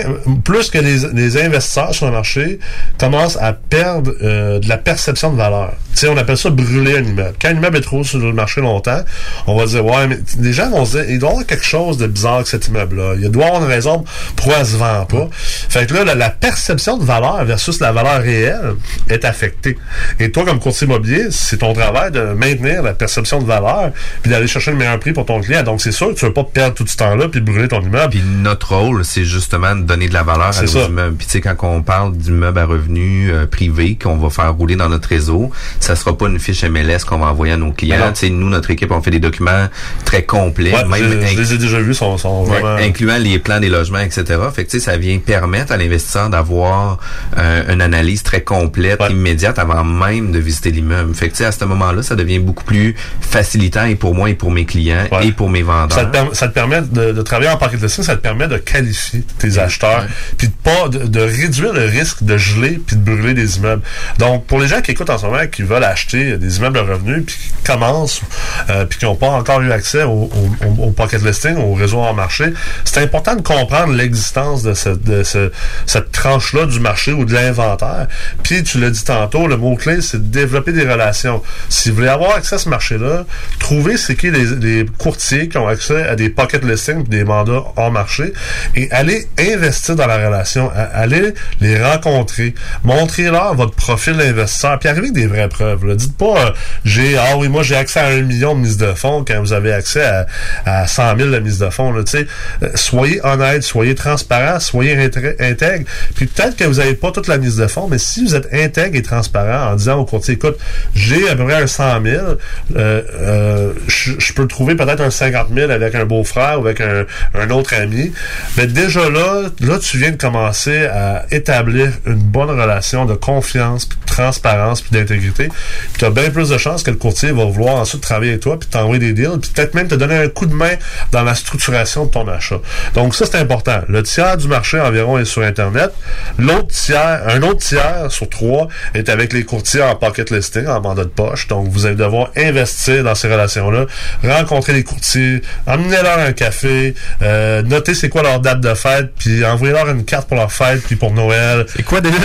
[0.43, 2.59] plus que les, les investisseurs sur le marché
[2.97, 5.73] commencent à perdre euh, de la perception de valeur.
[5.93, 7.33] Sais, on appelle ça brûler un immeuble.
[7.41, 9.01] Quand un immeuble est trop sur le marché longtemps,
[9.45, 11.65] on va dire, ouais, mais les gens vont se dire, il doit y avoir quelque
[11.65, 13.15] chose de bizarre avec cet immeuble-là.
[13.19, 14.03] Il doit y avoir une raison
[14.35, 15.27] pourquoi elle se vend pas.
[15.31, 18.75] Fait que là, la, la perception de valeur versus la valeur réelle
[19.09, 19.77] est affectée.
[20.19, 23.91] Et toi, comme courtier immobilier, c'est ton travail de maintenir la perception de valeur
[24.21, 25.63] puis d'aller chercher le meilleur prix pour ton client.
[25.63, 28.11] Donc, c'est sûr que tu veux pas perdre tout ce temps-là puis brûler ton immeuble.
[28.11, 30.83] Puis notre rôle, c'est justement de donner de la valeur à nos ça.
[30.85, 31.15] immeubles.
[31.17, 34.75] Puis tu sais, quand on parle d'immeubles à revenus euh, privés qu'on va faire rouler
[34.75, 38.11] dans notre réseau, ça sera pas une fiche MLS qu'on va envoyer à nos clients.
[38.13, 39.67] Tu sais, nous, notre équipe, on fait des documents
[40.05, 42.75] très complets, Ouais, même je, les ai déjà vus, sont, sont Ouais, vraiment...
[42.75, 44.23] incluant les plans des logements, etc.
[44.53, 46.97] Fait que ça vient permettre à l'investisseur d'avoir
[47.37, 51.13] euh, une analyse très complète, immédiate, avant même de visiter l'immeuble.
[51.15, 54.51] Fait que à ce moment-là, ça devient beaucoup plus facilitant et pour moi et pour
[54.51, 55.97] mes clients et pour mes vendeurs.
[55.97, 58.47] Ça te, perm- ça te permet de, de travailler en pocket listing, ça te permet
[58.47, 60.05] de qualifier tes acheteurs,
[60.37, 63.81] puis de pas de, de réduire le risque de geler puis de brûler des immeubles.
[64.19, 66.91] Donc pour les gens qui écoutent en ce moment, qui veulent acheter des immeubles de
[66.91, 68.21] revenus, puis qui commencent,
[68.69, 71.73] euh, puis qui n'ont pas encore eu accès au, au- au- au pocket listing, au
[71.73, 72.53] réseau en marché,
[72.85, 75.51] c'est important de comprendre l'existence de, ce- de ce-
[75.85, 78.07] cette tranche-là du marché ou de l'inventaire.
[78.43, 81.41] Puis tu l'as dit tantôt, le mot clé, c'est de développer des relations.
[81.69, 83.25] Si vous voulez avoir accès à ce marché-là,
[83.59, 87.63] trouvez c'est qui les, les courtiers qui ont accès à des pocket listings, des mandats
[87.75, 88.33] hors marché,
[88.75, 90.71] et allez investir dans la relation.
[90.93, 92.53] Allez les rencontrer.
[92.83, 95.95] Montrez-leur votre profil d'investisseur, puis arrivez avec des vraies preuves.
[95.95, 96.51] Dites pas, euh,
[96.85, 99.53] j'ai, ah oui, moi j'ai accès à un million de mise de fonds quand vous
[99.53, 100.25] avez accès à,
[100.65, 101.82] à 100 000 de mise de fonds.
[101.91, 104.97] Euh, soyez honnête, soyez transparent, soyez
[105.39, 105.85] intègre.
[106.15, 108.53] Puis peut-être que vous n'avez pas toute la mise de fonds, mais si vous êtes
[108.53, 110.57] intègre et transparent en disant au courtier, écoute,
[110.95, 112.37] j'ai à peu près un 100 000, euh,
[112.75, 117.05] euh, je peux trouver peut-être un 50 000 avec un beau-frère ou avec un,
[117.49, 118.11] autre ami.
[118.57, 123.87] Mais déjà là, là, tu viens de commencer à établir une bonne relation de confiance,
[124.13, 125.49] transparence, puis d'intégrité.
[125.97, 128.59] Tu as bien plus de chances que le courtier va vouloir ensuite travailler avec toi,
[128.59, 130.73] puis t'envoyer des deals, puis peut-être même te donner un coup de main
[131.11, 132.59] dans la structuration de ton achat.
[132.93, 133.81] Donc ça, c'est important.
[133.87, 135.91] Le tiers du marché environ est sur Internet.
[136.37, 140.81] L'autre tiers, un autre tiers sur trois est avec les courtiers en pocket listing, en
[140.81, 141.47] mandat de poche.
[141.47, 143.85] Donc vous allez devoir investir dans ces relations-là,
[144.23, 149.43] rencontrer les courtiers, emmenez-leur un café, euh, notez c'est quoi leur date de fête, puis
[149.43, 151.65] envoyez-leur une carte pour leur fête, puis pour Noël.
[151.75, 152.17] C'est quoi déjà?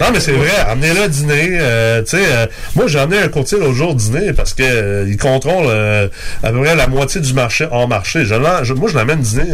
[0.00, 0.59] non, mais c'est vrai.
[0.68, 1.48] Amenez-le dîner.
[1.60, 2.46] euh, tu sais, euh,
[2.76, 5.66] moi, j'ai emmené un courtier l'autre jour dîner parce que euh, il contrôle
[6.42, 8.24] à peu près la moitié du marché hors marché.
[8.24, 9.44] Je, l'en- je- moi, je l'amène dîner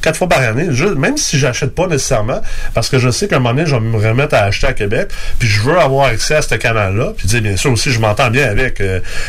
[0.00, 2.40] quatre fois par année, même si j'achète pas nécessairement,
[2.74, 4.72] parce que je sais qu'à un moment donné, je vais me remettre à acheter à
[4.72, 5.08] Québec,
[5.38, 7.12] puis je veux avoir accès à ce canal-là.
[7.16, 8.82] Puis, bien sûr, aussi, je m'entends bien avec.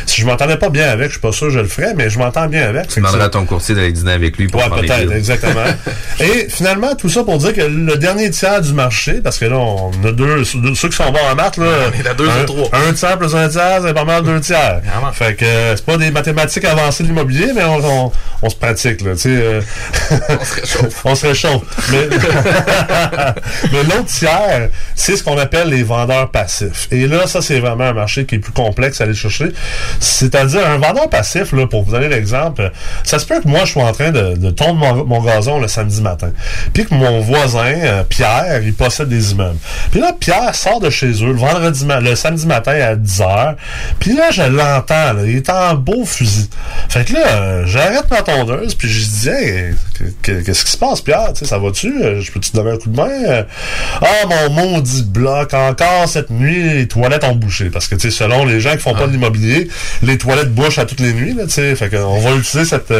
[0.06, 2.10] si je m'entendais pas bien avec, je suis pas sûr que je le ferais, mais
[2.10, 2.88] je m'entends bien avec.
[2.88, 5.64] Tu demanderas à ton courtier d'aller dîner avec lui pour Ouais, peut-être, exactement.
[6.20, 9.56] Et finalement, tout ça pour dire que le dernier tiers du marché, parce que là,
[9.56, 12.28] on a deux, deux- ceux qui sont bons en maths, là, On est à deux
[12.28, 12.68] un, sur trois.
[12.72, 14.80] un tiers plus un tiers, c'est pas mal deux tiers.
[15.12, 18.12] Fait que euh, c'est pas des mathématiques avancées de l'immobilier, mais on, on,
[18.42, 19.60] on se pratique, là, euh,
[20.10, 21.00] on se réchauffe.
[21.04, 21.62] on se réchauffe.
[21.90, 22.08] Mais,
[23.72, 26.88] mais l'autre tiers, c'est ce qu'on appelle les vendeurs passifs.
[26.90, 29.48] Et là, ça, c'est vraiment un marché qui est plus complexe à aller chercher.
[30.00, 32.70] C'est-à-dire, un vendeur passif, là, pour vous donner l'exemple,
[33.04, 35.60] ça se peut que moi, je sois en train de, de tondre mon, mon gazon
[35.60, 36.32] le samedi matin.
[36.72, 39.58] Puis que mon voisin, euh, Pierre, il possède des immeubles.
[39.90, 43.54] Puis là, Pierre sort de chez eux le vendredi, le samedi matin à 10 h.
[44.00, 46.48] Puis là, je l'entends, il est en beau fusil.
[46.88, 50.70] Fait que là, euh, j'arrête ma tondeuse, puis je dis, hey, que- que- qu'est-ce qui
[50.72, 51.32] se passe, Pierre?
[51.34, 51.92] Tu sais, ça va-tu?
[52.02, 53.08] Euh, Je peux-tu te donner un coup de main?
[53.28, 53.42] Euh,
[54.00, 57.70] Ah, mon maudit bloc, encore cette nuit, les toilettes ont bouché.
[57.70, 59.68] Parce que, tu sais, selon les gens qui font pas de l'immobilier,
[60.02, 61.74] les toilettes bouchent à toutes les nuits, là, tu sais.
[61.76, 62.92] Fait qu'on va utiliser cette,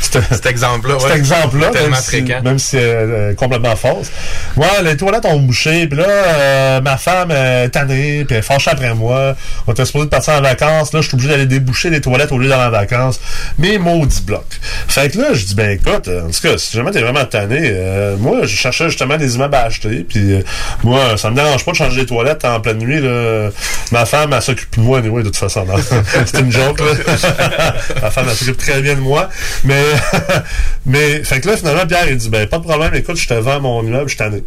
[0.00, 1.16] cette- Cet exemple-là, cet ouais.
[1.18, 4.10] exemple-là, Tellement même si, même si c'est euh, complètement fausse.
[4.56, 8.94] Ouais, les toilettes ont bouché, puis là, euh, ma femme est tannée, puis fâchée après
[8.94, 9.34] moi.
[9.66, 12.38] On était supposé partir en vacances, là, je suis obligé d'aller déboucher les toilettes au
[12.38, 13.20] lieu d'aller en vacances.
[13.58, 14.44] Mais maudit bloc.
[14.88, 17.24] Fait que là, je dis, ben écoute, euh, en tout cas, si jamais t'es vraiment
[17.24, 20.42] tanné, euh, moi, je cherchais justement des immeubles à acheter, puis euh,
[20.82, 23.50] moi, ça me dérange pas de changer les toilettes en pleine nuit, là.
[23.92, 25.66] Ma femme, elle s'occupe de moi, anyway, de toute façon.
[26.26, 26.86] C'est une joke, là.
[28.02, 29.28] Ma femme, elle s'occupe très bien de moi.
[29.64, 29.82] Mais,
[30.86, 33.34] mais, fait que là, finalement, Pierre, il dit, ben, pas de problème, écoute, je te
[33.34, 34.42] vends mon immeuble, je t'en ai.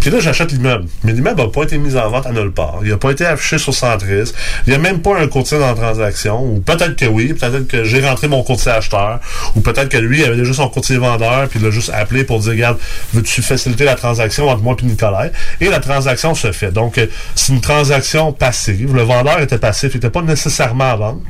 [0.00, 0.86] Puis là, j'achète l'immeuble.
[1.04, 2.32] Mais l'immeuble n'a pas été mis en vente à
[2.82, 4.32] Il n'a pas été affiché sur Centris.
[4.66, 6.42] Il n'y a même pas un courtier dans la transaction.
[6.44, 9.20] Ou peut-être que oui, peut-être que j'ai rentré mon courtier acheteur.
[9.54, 12.24] Ou peut-être que lui, il avait déjà son courtier vendeur, puis il l'a juste appelé
[12.24, 12.78] pour dire, regarde,
[13.12, 15.30] veux-tu faciliter la transaction entre moi et Nicolas?
[15.60, 16.72] Et la transaction se fait.
[16.72, 18.94] Donc, euh, c'est une transaction passive.
[18.94, 21.20] Le vendeur était passif, il n'était pas nécessairement à vendre.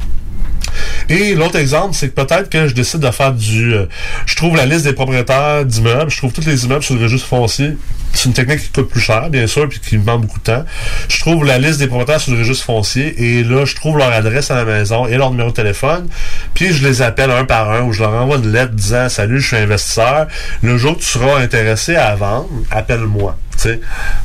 [1.09, 3.74] Et l'autre exemple, c'est que peut-être que je décide de faire du...
[3.74, 3.86] euh,
[4.26, 7.28] je trouve la liste des propriétaires d'immeubles, je trouve tous les immeubles sur le registre
[7.28, 7.76] foncier
[8.14, 10.64] c'est une technique qui coûte plus cher, bien sûr, puis qui demande beaucoup de temps.
[11.08, 14.12] Je trouve la liste des propriétaires sur le registre foncier et là, je trouve leur
[14.12, 16.08] adresse à la maison et leur numéro de téléphone.
[16.54, 19.40] Puis je les appelle un par un ou je leur envoie une lettre disant Salut,
[19.40, 20.26] je suis investisseur.
[20.62, 23.36] Le jour que tu seras intéressé à vendre, appelle-moi.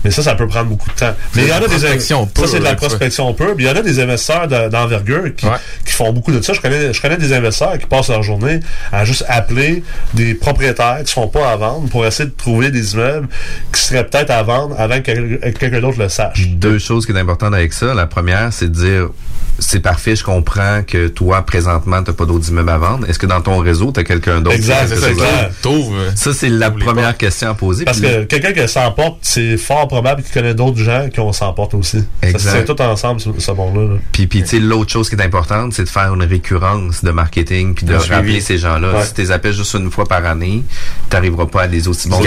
[0.03, 1.13] Mais ça, ça peut prendre beaucoup de temps.
[1.35, 1.85] Mais il y en a des
[2.25, 3.55] Ça, c'est de la prospection pure.
[3.55, 5.45] Puis il y en a des investisseurs de- d'envergure qui,
[5.85, 6.51] qui font beaucoup de ça.
[6.51, 8.59] Je connais, je connais des investisseurs qui passent leur journée
[8.91, 9.83] à juste appeler
[10.13, 13.29] des propriétaires qui sont pas à vendre pour essayer de trouver des immeubles
[13.73, 15.05] qui seraient peut-être à vendre avant que
[15.39, 16.47] quel- quelqu'un d'autre le sache.
[16.49, 17.93] Deux choses qui sont importantes avec ça.
[17.93, 19.09] La première, c'est de dire
[19.59, 23.09] c'est parfait, je comprends que toi, présentement, t'as pas d'autres immeubles à vendre.
[23.09, 24.55] Est-ce que dans ton réseau, t'as quelqu'un d'autre?
[24.55, 25.49] Exact, c'est ça.
[25.61, 25.95] T'ouvres.
[26.15, 27.85] Ça, c'est la première question à poser.
[27.85, 31.73] Parce que quelqu'un qui s'emporte, c'est fort probable qu'il connaît d'autres gens qui on s'emporte
[31.73, 32.03] aussi.
[32.21, 33.93] Tient tout ensemble, ce, ce monde-là.
[33.93, 33.99] là.
[34.11, 37.11] Puis, puis tu sais, l'autre chose qui est importante, c'est de faire une récurrence de
[37.11, 39.03] marketing puis de rappeler ces gens-là.
[39.05, 40.63] Si tu les appelles juste une fois par année,
[41.09, 42.17] t'arriveras pas à des aussi bons.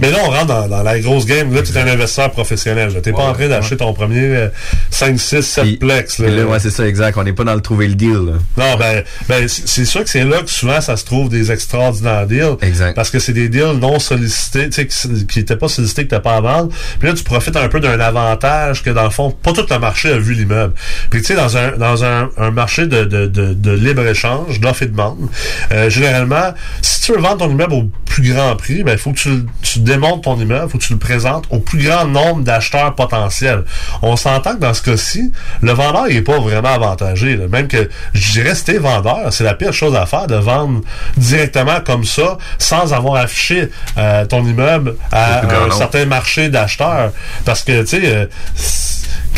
[0.00, 1.52] Mais là, on rentre dans, dans la grosse game.
[1.54, 2.90] Là, tu es un investisseur professionnel.
[3.02, 4.48] Tu n'es pas en train d'acheter ton premier euh,
[4.90, 6.18] 5, 6, 7 plex.
[6.18, 6.26] là.
[6.60, 7.16] C'est ça, exact.
[7.18, 8.12] On n'est pas dans le trouver le deal.
[8.12, 8.32] là.
[8.56, 12.26] Non, ben, ben c'est sûr que c'est là que souvent ça se trouve des extraordinaires
[12.26, 12.56] deals.
[12.62, 12.94] Exact.
[12.94, 16.20] Parce que c'est des deals non sollicités, tu sais, qui- n'étaient pas sollicités, que t'as
[16.20, 16.68] pas à vendre.
[16.98, 19.78] Puis là, tu profites un peu d'un avantage que dans le fond, pas tout le
[19.78, 20.74] marché a vu l'immeuble.
[21.10, 24.82] Puis tu sais, dans un dans un, un marché de, de, de, de libre-échange, d'offre
[24.82, 25.28] et de demande,
[25.72, 29.12] euh, généralement, si tu veux vendre ton immeuble au plus grand prix, ben il faut
[29.12, 32.42] que tu, tu démontes ton immeuble, faut que tu le présentes au plus grand nombre
[32.42, 33.64] d'acheteurs potentiels.
[34.02, 35.32] On s'entend que dans ce cas-ci,
[35.62, 37.36] le vendeur il est pas vraiment avantagé.
[37.36, 37.46] là.
[37.48, 40.80] Même que je dirais si t'es vendeur, c'est la pire chose à faire de vendre
[41.16, 47.12] directement comme ça, sans avoir affiché euh, ton immeuble à un certain marché d'acheteurs.
[47.44, 48.26] Parce que, tu sais, euh,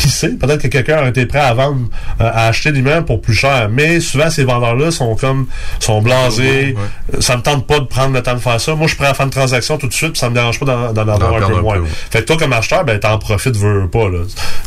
[0.03, 1.87] qui sait, peut-être que quelqu'un a été prêt à vendre,
[2.19, 3.69] euh, à acheter l'immeuble pour plus cher.
[3.71, 5.47] Mais souvent, ces vendeurs-là sont comme,
[5.79, 6.75] sont blasés.
[7.13, 8.75] Euh, Ça me tente pas de prendre le temps de faire ça.
[8.75, 10.65] Moi, je prêt à faire une transaction tout de suite, puis ça me dérange pas
[10.65, 11.79] d'en avoir un peu moins.
[11.79, 11.87] ouais.
[12.11, 14.19] Fait que toi, comme acheteur, ben, t'en profites, veux, pas, là.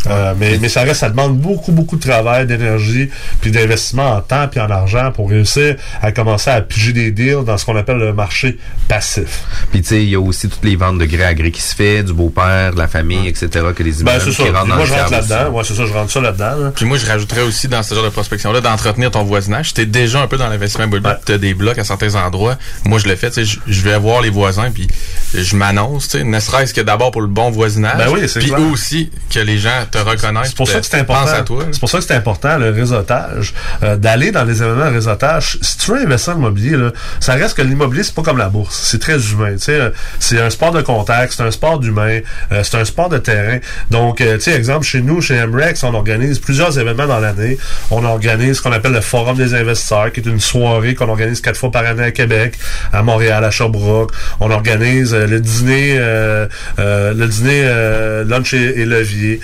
[0.06, 3.10] Euh, mais, mais ça reste, ça demande beaucoup, beaucoup de travail, d'énergie,
[3.42, 7.44] puis d'investissement en temps puis en argent pour réussir à commencer à piger des deals
[7.44, 8.56] dans ce qu'on appelle le marché
[8.88, 9.42] passif.
[9.70, 11.60] Puis tu sais, il y a aussi toutes les ventes de gré à gré qui
[11.60, 14.76] se fait, du beau-père, de la famille, etc., que les Ben, immeubles qui rentrent dans
[14.76, 15.51] moi, le là-dedans.
[15.57, 16.57] Ouais, c'est ça, je rentre ça là-dedans.
[16.57, 16.73] là.
[16.74, 19.69] Puis moi, je rajouterais aussi dans ce genre de prospection-là d'entretenir ton voisinage.
[19.69, 22.57] Si t'es déjà un peu dans l'investissement immobilier, tu as des blocs à certains endroits.
[22.85, 24.89] Moi, je le fais, tu sais, je- je vais voir les voisins, puis
[25.35, 27.97] je m'annonce, tu sais, ne serait-ce que d'abord pour le bon voisinage.
[27.98, 28.61] Ben oui, c'est Puis clair.
[28.70, 30.48] aussi que les gens te reconnaissent.
[30.48, 31.32] C'est pour ça que c'est important.
[31.32, 31.65] à toi.
[31.73, 35.59] C'est pour ça que c'est important le réseautage, euh, d'aller dans les événements de réseautage.
[35.62, 36.90] Si tu veux investir en immobilier, là,
[37.20, 39.53] ça reste que l'immobilier c'est pas comme la bourse, c'est très humain.
[39.53, 39.90] Tu sais, euh,
[40.20, 42.20] c'est un sport de contact, c'est un sport d'humain,
[42.53, 43.59] euh, c'est un sport de terrain.
[43.90, 47.56] Donc, euh, tu sais, exemple chez nous, chez MREX, on organise plusieurs événements dans l'année.
[47.90, 51.40] On organise ce qu'on appelle le Forum des investisseurs, qui est une soirée qu'on organise
[51.40, 52.58] quatre fois par année à Québec,
[52.92, 54.12] à Montréal, à Sherbrooke.
[54.40, 56.46] On organise euh, le dîner, euh,
[56.78, 57.64] euh, le dîner
[58.26, 59.40] lunch et, levier,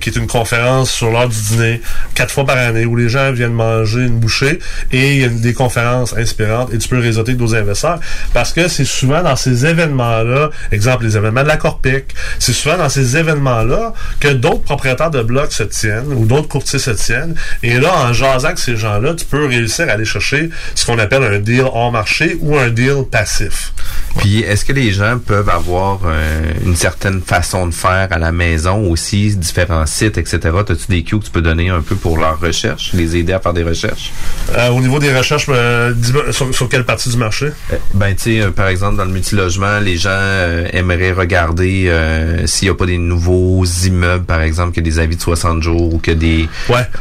[0.00, 1.80] qui est une conférence sur l'heure du dîner,
[2.14, 4.58] quatre fois par année, où les gens viennent manger une bouchée
[4.92, 8.00] et il y a des conférences inspirantes et tu peux réseauter avec d'autres investisseurs
[8.32, 12.04] parce que c'est souvent dans ces événements-là, exemple les événements de la Corpic,
[12.38, 16.78] c'est souvent dans ces événements-là que d'autres propriétaires de blocs se tiennent ou d'autres courtiers
[16.78, 20.50] se tiennent et là, en jasant avec ces gens-là, tu peux réussir à aller chercher
[20.74, 23.72] ce qu'on appelle un deal hors marché ou un deal passif.
[24.18, 28.32] Puis, est-ce que les gens peuvent avoir euh, une certaine façon de faire à la
[28.32, 30.38] maison aussi, différents sites, etc.?
[30.58, 33.40] As-tu des cues que tu peux donner un peu pour leur recherche, les aider à
[33.40, 34.12] faire des recherches?
[34.56, 37.52] Euh, au niveau des recherches, euh, dis-moi, sur, sur quelle partie du marché?
[37.94, 42.46] Ben, tu sais, euh, par exemple, dans le multilogement, les gens euh, aimeraient regarder euh,
[42.46, 45.94] s'il n'y a pas des nouveaux immeubles, par exemple, que des avis de 60 jours
[45.94, 46.48] ou que des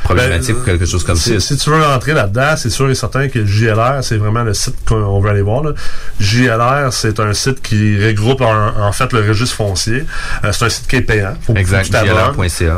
[0.04, 1.40] problématiques Ben, ou quelque chose comme si, ça.
[1.40, 4.76] Si tu veux rentrer là-dedans, c'est sûr et certain que JLR, c'est vraiment le site
[4.88, 5.64] qu'on veut aller voir.
[5.64, 5.72] Là.
[6.20, 10.06] JLR, c'est un site qui regroupe en, en fait le registre foncier.
[10.44, 11.34] Euh, c'est un site qui est payant.
[11.42, 11.86] Faut, Exact.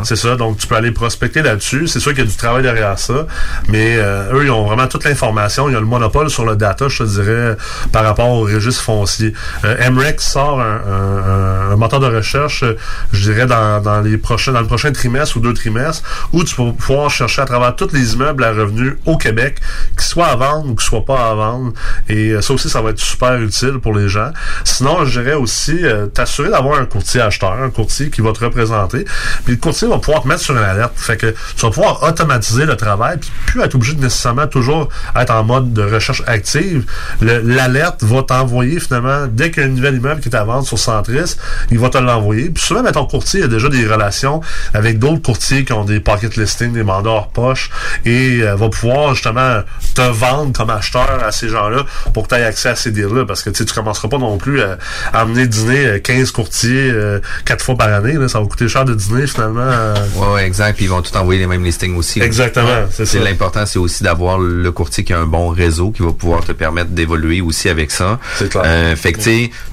[0.04, 1.88] C'est ça, donc tu peux aller prospecter là-dessus.
[1.88, 3.26] C'est sûr qu'il y a du travail derrière ça,
[3.68, 5.70] mais euh, eux, ils ont vraiment toute l'information.
[5.70, 7.58] Ils ont le monopole sur le data, je te dirais,
[7.92, 9.34] par rapport au registre foncier.
[9.66, 12.64] Euh, MREX sort un, un- un- moteur de recherche,
[13.14, 16.04] je dirais, dans, dans les prochains, dans le prochain trimestre ou deux trimestres,
[16.34, 19.60] où tu vas pouvoir chercher à travers tous les immeubles à revenus au Québec,
[19.98, 21.74] qui soient à vendre ou qui soient pas à vendre.
[22.10, 24.32] Et euh, ça aussi, ça va être super utile pour les gens.
[24.64, 28.44] Sinon, je dirais aussi euh, t'assurer d'avoir un courtier acheteur, un courtier qui va te
[28.44, 29.06] représenter.
[29.46, 30.94] Puis le courtier va pouvoir te mettre sur une alerte.
[30.96, 34.90] Fait que tu vas pouvoir automatiser le travail, puis plus être obligé de nécessairement toujours
[35.16, 36.86] être en mode de recherche active.
[37.22, 40.44] Le- L'alerte va t'envoyer finalement, dès qu'il y a un nouvel immeuble qui est à
[40.44, 41.36] vendre sur Centris,
[41.72, 42.50] il va te l'envoyer.
[42.50, 44.42] Puis souvent, ton courtier a déjà des relations
[44.74, 47.70] avec d'autres courtiers qui ont des pocket listings, des mandats poche,
[48.06, 49.62] et euh, va pouvoir justement
[49.96, 51.84] te vendre comme acheteur à ces gens-là
[52.14, 53.26] pour que tu aies accès à ces deals-là.
[53.26, 54.78] Parce que tu sais, tu commences commencera pas non plus à,
[55.14, 58.14] à emmener dîner euh, 15 courtiers euh, quatre fois par année.
[58.14, 58.28] Là.
[58.28, 59.62] Ça va coûter cher de dîner finalement.
[59.62, 59.96] euh.
[60.16, 60.76] Ouais, ouais, exact.
[60.76, 62.22] Puis ils vont tout envoyer les mêmes listings aussi.
[62.22, 63.20] Exactement, c'est ça.
[63.20, 66.52] L'important, c'est aussi d'avoir le courtier qui a un bon réseau qui va pouvoir te
[66.52, 68.20] permettre d'évoluer aussi avec ça.
[68.36, 68.64] C'est clair.
[68.66, 69.20] Euh, fait que,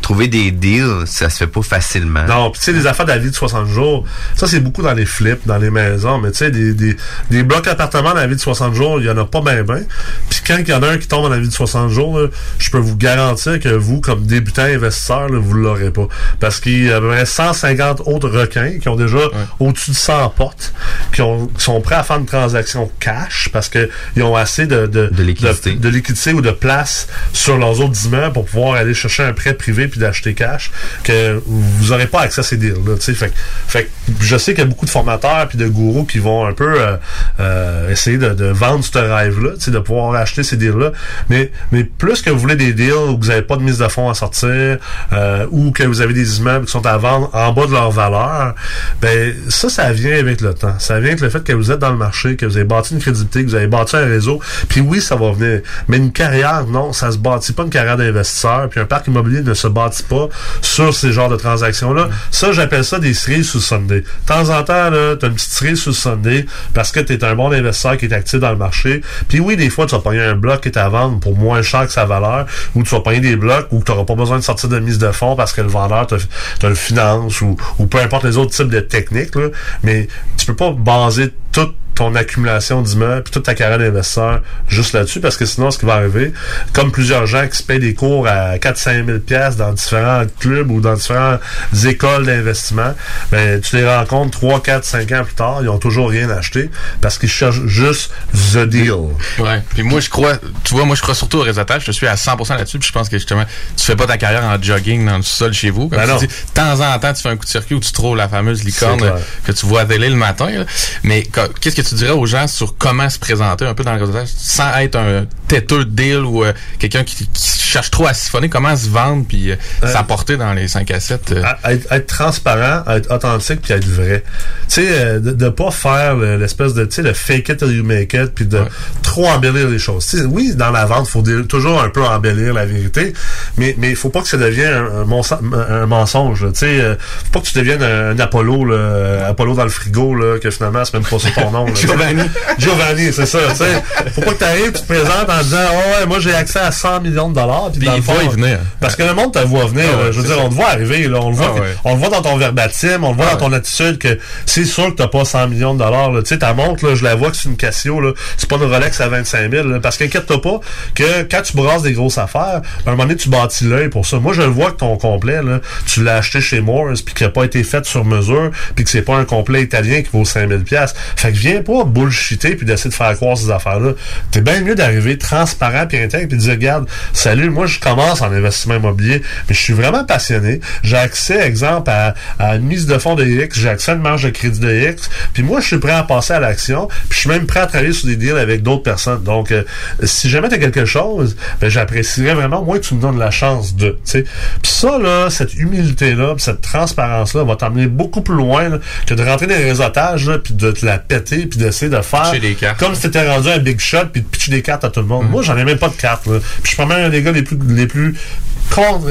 [0.00, 2.24] trouver des deals, ça se fait pas facilement.
[2.28, 4.04] Non, puis tu sais, les affaires d'avis de 60 jours,
[4.36, 6.96] ça c'est beaucoup dans les flips, dans les maisons, mais tu sais, des, des,
[7.30, 9.62] des blocs appartements dans la vie de 60 jours, il y en a pas bien
[9.64, 9.84] ben.
[10.30, 12.20] Puis quand il y en a un qui tombe dans la vie de 60 jours,
[12.58, 16.06] je peux vous garantir que vous, comme débutant investisseur, là, vous l'aurez pas.
[16.40, 19.18] Parce qu'il y a à peu près 150 autres requins qui ont déjà
[19.60, 20.72] au-dessus de 100 portes,
[21.12, 24.66] qui, ont, qui sont prêts à faire une transaction cash parce que ils ont assez
[24.66, 25.72] de, de, de liquidité.
[25.72, 29.54] De, liquidité ou de place sur leurs autres immeubles pour pouvoir aller chercher un prêt
[29.54, 30.70] privé puis d'acheter cash
[31.02, 32.96] que vous n'aurez pas accès à ces deals-là.
[32.98, 33.32] Fait, que-
[33.68, 33.90] fait
[34.20, 36.80] je sais qu'il y a beaucoup de formateurs puis de gourous qui vont un peu
[36.80, 36.96] euh,
[37.40, 40.92] euh, essayer de, de vendre ce rêve-là, de pouvoir acheter ces deals-là.
[41.30, 43.83] Mais, mais plus que vous voulez des deals où vous n'avez pas de mise de
[43.88, 44.78] fonds à sortir
[45.12, 47.90] euh, ou que vous avez des immeubles qui sont à vendre en bas de leur
[47.90, 48.54] valeur,
[49.00, 50.78] ben ça, ça vient avec le temps.
[50.78, 52.94] Ça vient avec le fait que vous êtes dans le marché, que vous avez bâti
[52.94, 54.40] une crédibilité, que vous avez bâti un réseau.
[54.68, 55.60] Puis oui, ça va venir.
[55.88, 58.68] Mais une carrière, non, ça se bâtit pas une carrière d'investisseur.
[58.68, 60.28] Puis un parc immobilier ne se bâtit pas
[60.62, 62.08] sur ces genres de transactions-là.
[62.30, 64.00] Ça, j'appelle ça des cerises sous Sunday.
[64.00, 67.34] De temps en temps, là, t'as une petite cerise sous Sunday parce que t'es un
[67.34, 69.02] bon investisseur qui est actif dans le marché.
[69.28, 71.62] Puis oui, des fois, tu vas pogner un bloc qui est à vendre pour moins
[71.62, 74.38] cher que sa valeur, ou tu vas pogner des blocs où tu n'auras pas besoin
[74.38, 76.16] de sortir de mise de fonds parce que le vendeur te,
[76.58, 79.34] te le finance ou, ou peu importe les autres types de techniques.
[79.34, 79.48] Là.
[79.82, 84.92] Mais tu peux pas baser toute ton accumulation d'immeubles puis toute ta carrière d'investisseur juste
[84.92, 86.32] là-dessus parce que sinon ce qui va arriver
[86.72, 90.70] comme plusieurs gens qui se payent des cours à 4-5 000 pièces dans différents clubs
[90.70, 91.40] ou dans différentes
[91.84, 92.94] écoles d'investissement
[93.30, 96.70] ben tu les rencontres 3, 4, 5 ans plus tard ils ont toujours rien acheté
[97.00, 98.10] parce qu'ils cherchent juste
[98.52, 98.92] the deal
[99.38, 99.62] Ouais.
[99.70, 100.34] Puis moi, je crois,
[100.64, 101.82] tu vois, moi, je crois surtout au réseautage.
[101.84, 102.78] Je suis à 100% là-dessus.
[102.78, 103.44] Puis je pense que justement,
[103.76, 105.88] tu fais pas ta carrière en jogging dans le sol chez vous.
[105.88, 106.18] Comme Ben tu non.
[106.18, 108.28] dis, de temps en temps, tu fais un coup de circuit où tu trouves la
[108.28, 109.00] fameuse licorne
[109.44, 110.50] que tu vois à télé le matin.
[110.50, 110.64] là.
[111.02, 111.22] Mais
[111.60, 114.28] qu'est-ce que tu dirais aux gens sur comment se présenter un peu dans le réseautage
[114.36, 118.48] sans être un têteux de deal ou euh, quelqu'un qui, qui cherche trop à siphonner?
[118.48, 121.32] Comment se vendre puis euh, s'apporter dans les 5 à 7?
[121.32, 121.42] euh?
[121.62, 124.22] à- être, être transparent, être authentique puis être vrai.
[124.68, 127.70] Tu sais, de, de pas faire le- l'espèce de, tu sais, le fake it till
[127.76, 128.60] you make it puis de
[129.02, 130.06] trop embellir les choses.
[130.28, 133.12] Oui, dans la vente, faut dire- toujours un peu embellir la vérité,
[133.56, 136.46] mais mais il faut pas que ça devienne un, un mensonge.
[136.52, 140.14] Tu sais, faut pas que tu deviennes un, un Apollo, là, Apollo dans le frigo,
[140.14, 141.66] là, que finalement c'est même pas ça ton nom.
[141.66, 141.74] là.
[141.74, 142.22] Giovanni.
[142.58, 143.38] Giovanni, c'est ça.
[143.50, 143.82] Tu sais,
[144.14, 146.58] faut pas que tu arrives, tu te présentes en disant, oh ouais, moi j'ai accès
[146.58, 147.70] à 100 millions de dollars.
[147.70, 148.58] Puis Puis dans le il fond, y venir.
[148.80, 149.84] Parce que le monde te voit venir.
[149.92, 150.42] Ah ouais, je veux dire, ça.
[150.44, 151.08] on te voit arriver.
[151.08, 151.74] Là, on le voit, Ah ouais.
[151.84, 154.86] on le voit dans ton verbatim, on le voit dans ton attitude que c'est sûr
[154.86, 156.10] que t'as pas 100 millions de dollars.
[156.22, 158.00] Tu sais, ta montre, là, je la vois que c'est une Casio.
[158.36, 159.68] C'est pas une Rolex à 25 000.
[159.68, 159.80] là.
[159.80, 160.60] parce qu'inquiète-toi pas
[160.94, 164.06] que quand tu brasses des grosses affaires, à un moment donné, tu bâtis l'œil pour
[164.06, 164.18] ça.
[164.18, 167.26] Moi, je le vois que ton complet, là, tu l'as acheté chez Morse puis qu'il
[167.26, 170.24] a pas été fait sur mesure puis que c'est pas un complet italien qui vaut
[170.24, 170.94] 5000 pièces.
[171.16, 173.92] Fait que viens pas bullshiter puis d'essayer de faire croire ces affaires-là.
[174.30, 178.30] T'es bien mieux d'arriver transparent puis intègre puis dire, regarde, salut, moi, je commence en
[178.30, 180.60] investissement immobilier, mais je suis vraiment passionné.
[180.82, 184.02] J'ai accès, exemple, à, à une mise de fonds de X, j'ai accès à une
[184.02, 187.16] marge de crédit de X, puis moi, je suis prêt à passer à l'action, puis
[187.16, 189.22] je suis même prêt à travailler sur des deals avec d'autres personnes.
[189.22, 189.62] Donc, euh,
[190.02, 193.30] si jamais tu as quelque chose, ben, j'apprécierais vraiment, moi, que tu me donnes la
[193.30, 194.22] chance de, tu sais.
[194.62, 199.14] Puis ça, là, cette humilité-là, puis cette transparence-là va t'emmener beaucoup plus loin là, que
[199.14, 202.40] de rentrer dans les réseautages, puis de te la péter, puis d'essayer de faire Pitcher
[202.40, 202.78] des cartes.
[202.78, 205.06] comme si t'étais rendu un big shot, puis de pitcher des cartes à tout le
[205.06, 205.13] monde.
[205.22, 205.94] Moi, j'en ai même pas de.
[206.02, 206.16] Là.
[206.24, 208.16] Puis je suis pas mal un des gars les plus les plus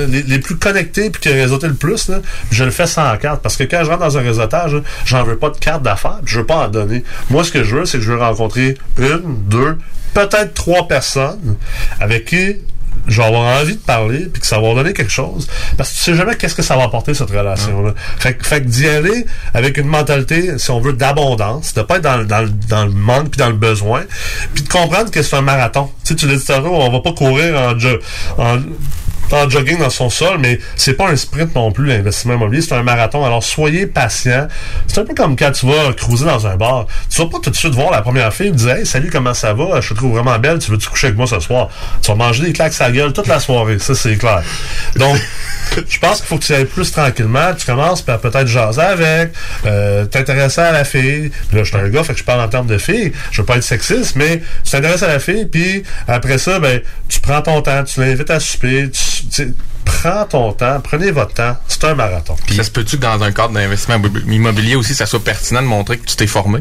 [0.08, 2.20] les, les plus connectés puis qui a réseauté le plus, là,
[2.52, 3.42] je le fais sans carte.
[3.42, 4.76] Parce que quand je rentre dans un réseautage,
[5.06, 7.04] j'en veux pas de carte d'affaires, je veux pas en donner.
[7.30, 9.78] Moi, ce que je veux, c'est que je veux rencontrer une, deux,
[10.14, 11.56] peut-être trois personnes
[12.00, 12.58] avec qui
[13.08, 15.48] je vais avoir envie de parler puis que ça va donner quelque chose.
[15.78, 18.62] Parce que tu sais jamais qu'est-ce que ça va apporter cette relation là fait, fait
[18.62, 22.26] que d'y aller avec une mentalité si on veut d'abondance de pas être dans, le-
[22.26, 24.04] dans, dans le manque puis dans le besoin
[24.54, 25.90] puis de comprendre que c'est un marathon.
[26.06, 27.74] Tu sais tu l'as dit on va pas courir en,
[28.42, 28.60] en
[29.32, 32.74] en jogging dans son sol, mais c'est pas un sprint non plus, l'investissement immobilier, c'est
[32.74, 33.26] un marathon.
[33.26, 34.48] Alors, soyez patient.
[34.88, 36.88] C'est un peu comme quand tu vas cruiser dans un bar.
[37.10, 39.34] Tu vas pas tout de suite voir la première fille et dire, hey, salut, comment
[39.34, 39.82] ça va?
[39.82, 40.60] Je te trouve vraiment belle.
[40.60, 41.70] Tu veux-tu coucher avec moi ce soir?
[42.02, 43.80] Tu vas manger des claques à la gueule toute la soirée.
[43.80, 44.44] Ça, c'est clair.
[44.96, 45.18] Donc,
[45.88, 47.54] je pense qu'il faut que tu ailles plus tranquillement.
[47.58, 49.32] Tu commences par peut-être jaser avec,
[49.66, 51.32] euh, t'intéresser à la fille.
[51.48, 53.12] Puis là, je suis un gars, fait que je parle en termes de fille.
[53.32, 56.82] Je veux pas être sexiste, mais tu t'intéresses à la fille, puis après ça, ben,
[57.08, 59.54] tu prends ton temps, tu l'invites à souper, tu, tu sais,
[59.86, 61.56] prends ton temps, prenez votre temps.
[61.68, 62.36] C'est un marathon.
[62.46, 65.68] Puis ça se peut-tu que dans un cadre d'investissement immobilier aussi, ça soit pertinent de
[65.68, 66.60] montrer que tu t'es formé?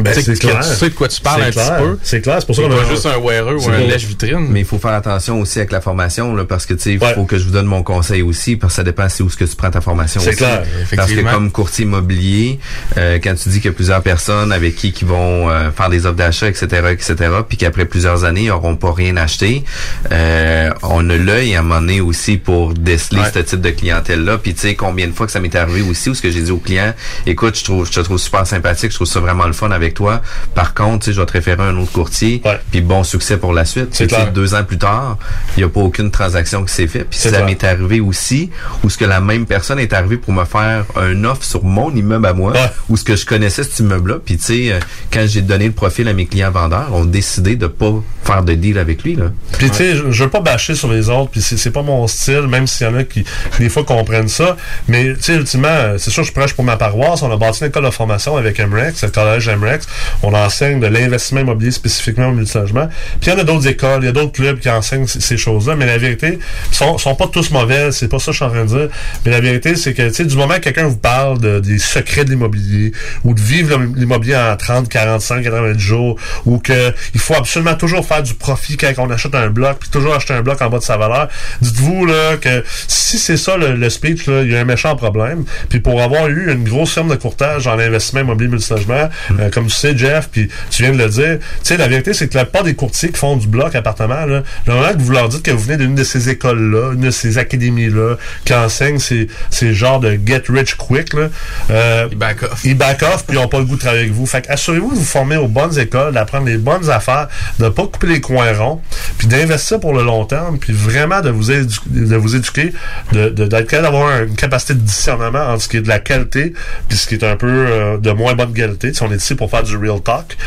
[0.00, 0.60] Ben, c'est clair.
[0.60, 1.76] Tu sais de quoi tu parles C'est un clair.
[1.76, 1.98] petit peu.
[2.02, 4.46] C'est clair, c'est pour ça qu'on pas a- juste un wearer ou un lèche-vitrine.
[4.50, 7.14] Mais il faut faire attention aussi avec la formation, là, parce que tu sais, il
[7.14, 9.36] faut que je vous donne mon conseil aussi, parce que ça dépend c'est où ce
[9.36, 10.20] que tu prends ta formation.
[10.20, 10.38] C'est aussi.
[10.38, 11.30] clair, Parce que effectivement.
[11.32, 12.58] comme courtier immobilier,
[12.96, 15.88] euh, quand tu dis qu'il y a plusieurs personnes avec qui qui vont euh, faire
[15.90, 17.14] des offres d'achat, etc., etc.,
[17.48, 19.64] puis qu'après plusieurs années, ils n'auront pas rien acheté,
[20.12, 24.38] euh, on a l'œil à un moment donné aussi pour déceler ce type de clientèle-là.
[24.38, 26.42] Puis tu sais, combien de fois que ça m'est arrivé aussi, où ce que j'ai
[26.42, 26.92] dit au client,
[27.26, 29.94] écoute, je trouve, je te trouve super sympathique, je trouve ça vraiment le fun avec
[29.94, 30.20] toi.
[30.54, 33.36] Par contre, tu sais, je vais te référer à un autre courtier, puis bon succès
[33.36, 33.88] pour la suite.
[33.92, 34.32] C'est clair.
[34.32, 35.18] deux ans plus tard,
[35.56, 37.08] il n'y a pas aucune transaction qui s'est faite.
[37.10, 38.50] Puis ça m'est arrivé aussi,
[38.84, 41.94] où ce que la même personne est arrivée pour me faire un offre sur mon
[41.94, 42.52] immeuble à moi,
[42.88, 44.18] où ce que je connaissais cet immeuble-là.
[44.24, 44.80] Puis tu sais, euh,
[45.12, 47.92] quand j'ai donné le profil à mes clients vendeurs, on a décidé de pas
[48.24, 49.16] faire de deal avec lui.
[49.16, 49.26] Là.
[49.58, 52.06] Puis tu sais, je, je veux pas bâcher sur les autres, puis c'est pas mon
[52.06, 53.24] style, même s'il y en a qui
[53.58, 54.56] des fois comprennent ça.
[54.88, 57.22] Mais tu sais, ultimement, euh, c'est sûr, je prêche pour ma paroisse.
[57.22, 59.86] On a bâti une école de formation avec MREX, le collège MREX.
[60.22, 62.88] On enseigne de l'investissement immobilier spécifiquement au multilogement.
[63.20, 65.36] Puis il y en a d'autres écoles, il y a d'autres clubs qui enseignent ces
[65.36, 65.76] choses-là.
[65.76, 66.38] Mais la vérité,
[66.70, 67.92] ils sont, sont pas tous mauvais.
[67.92, 68.88] C'est pas ça que je suis en train de dire.
[69.24, 71.78] Mais la vérité, c'est que tu sais, du moment que quelqu'un vous parle de, des
[71.78, 72.92] secrets de l'immobilier
[73.24, 77.74] ou de vivre l'im- l'immobilier en 30, 45, 90 jours ou que il faut absolument
[77.74, 80.68] toujours faire du profit quand on achète un bloc puis toujours acheter un bloc en
[80.68, 81.28] bas de sa valeur.
[81.60, 84.96] Dites-vous là que si c'est ça le, le speech, là, il y a un méchant
[84.96, 85.44] problème.
[85.68, 89.08] Puis pour avoir eu une grosse firme de courtage en investissement immobilier multilogement,
[89.38, 92.12] euh, comme tu sais, Jeff, puis tu viens de le dire, tu sais, la vérité,
[92.14, 94.98] c'est que la plupart des courtiers qui font du bloc appartement, là, le moment que
[94.98, 98.54] vous leur dites que vous venez d'une de ces écoles-là, une de ces académies-là, qui
[98.54, 101.28] enseignent ces, ces genres de get rich quick, là,
[101.70, 102.60] euh, ils back off.
[102.64, 104.26] Ils back off, puis ils n'ont pas le goût de travailler avec vous.
[104.26, 107.86] Fait que assurez-vous de vous former aux bonnes écoles, d'apprendre les bonnes affaires, de pas
[107.86, 108.80] couper les coins ronds,
[109.20, 112.72] puis d'investir pour le long terme, puis vraiment de vous, édu- de vous éduquer,
[113.12, 115.98] de, de- d'être capable d'avoir une capacité de discernement entre ce qui est de la
[115.98, 116.54] qualité,
[116.88, 118.94] puis ce qui est un peu euh, de moins bonne qualité.
[118.94, 120.38] Sais, on est ici pour faire du real talk.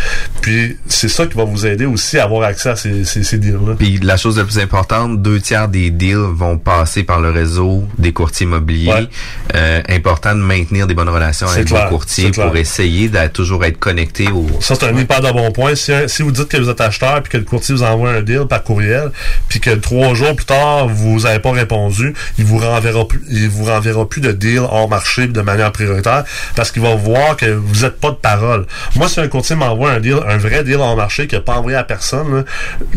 [0.41, 3.37] Puis c'est ça qui va vous aider aussi à avoir accès à ces, ces, ces
[3.37, 3.75] deals-là.
[3.77, 7.83] Puis la chose la plus importante, deux tiers des deals vont passer par le réseau
[7.99, 9.07] des courtiers immobiliers.
[9.53, 13.77] Euh, important de maintenir des bonnes relations avec vos courtiers pour essayer de toujours être
[13.77, 14.47] connecté au.
[14.61, 15.75] Ça, c'est un hyper de bon point.
[15.75, 18.21] Si, si vous dites que vous êtes acheteur puis que le courtier vous envoie un
[18.23, 19.11] deal par courriel,
[19.49, 23.65] puis que trois jours plus tard, vous n'avez pas répondu, il vous renverra il vous
[23.65, 26.23] renverra plus de deal hors marché de manière prioritaire
[26.55, 28.65] parce qu'il va voir que vous n'êtes pas de parole.
[28.95, 31.55] Moi, si un courtier m'envoie un deal, un vrai deal hors marché qu'il n'a pas
[31.55, 32.45] envoyé à personne,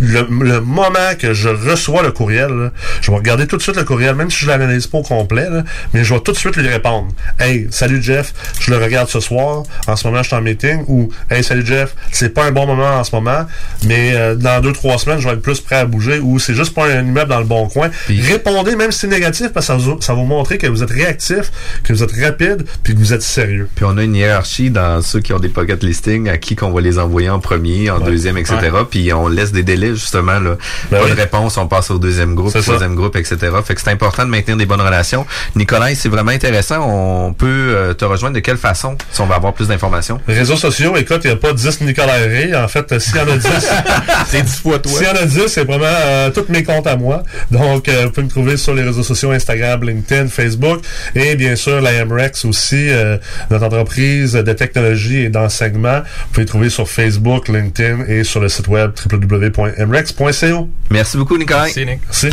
[0.01, 2.70] le, moment que je reçois le courriel,
[3.01, 5.47] je vais regarder tout de suite le courriel, même si je l'analyse pas au complet,
[5.93, 7.09] mais je vais tout de suite lui répondre.
[7.38, 9.64] Hey, salut Jeff, je le regarde ce soir.
[9.86, 10.84] En ce moment, je suis en meeting.
[10.88, 13.47] Ou Hey, salut Jeff, c'est pas un bon moment en ce moment,
[13.84, 16.19] mais euh, dans deux trois semaines, je vais être plus prêt à bouger.
[16.20, 17.91] Ou c'est juste pas un immeuble dans le bon coin.
[18.09, 20.83] Répondez même si c'est négatif parce que ça, vous- ça va vous montrer que vous
[20.83, 21.51] êtes réactif,
[21.83, 23.69] que vous êtes rapide, puis que vous êtes sérieux.
[23.74, 26.70] Puis on a une hiérarchie dans ceux qui ont des pocket listings à qui qu'on
[26.70, 28.07] va les envoyer en premier, en Ouais.
[28.11, 28.57] deuxième, etc.
[28.91, 30.57] Puis on laisse des délais justement là.
[30.91, 31.11] Ben pas oui.
[31.11, 32.61] de réponse, on passe au deuxième groupe, ça.
[32.62, 33.37] troisième groupe, etc.
[33.65, 35.27] Fait que c'est important de maintenir des bonnes relations.
[35.55, 36.87] Nicolas, c'est vraiment intéressant.
[36.89, 40.20] On peut euh, te rejoindre de quelle façon si on veut avoir plus d'informations?
[40.27, 42.55] Réseaux sociaux, écoute, il n'y a pas 10 Nicolas Ray.
[42.55, 43.49] En fait, euh, s'il y en a 10,
[44.28, 44.93] c'est 10 fois toi.
[44.93, 47.23] S'il y en a 10, c'est vraiment euh, tous mes comptes à moi.
[47.51, 50.81] Donc, euh, vous pouvez me trouver sur les réseaux sociaux Instagram, LinkedIn, Facebook
[51.14, 53.18] et bien sûr la MREX aussi, euh,
[53.51, 56.01] notre entreprise de technologie et d'enseignement.
[56.01, 60.68] Vous pouvez trouver sur Facebook, LinkedIn et sur le site web www.mrex.co.
[60.90, 61.64] Merci beaucoup, Nicolas.
[61.64, 62.01] Merci, Nick.
[62.05, 62.28] Merci.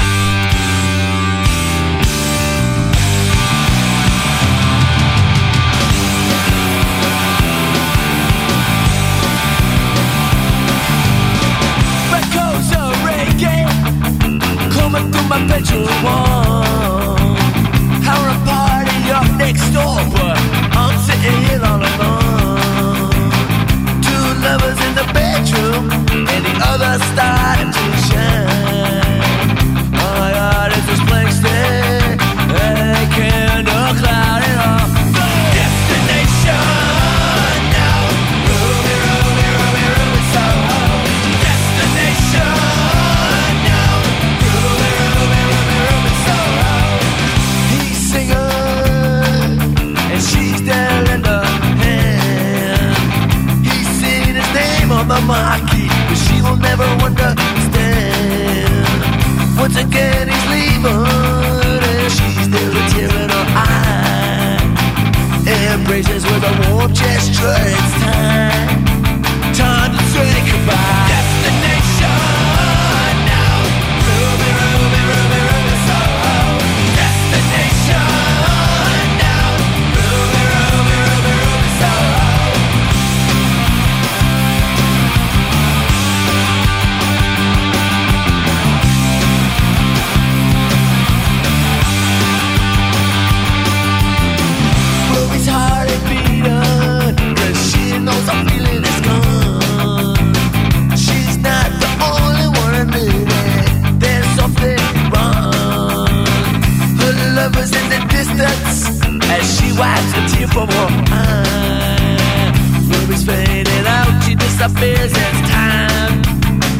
[114.64, 116.22] a business time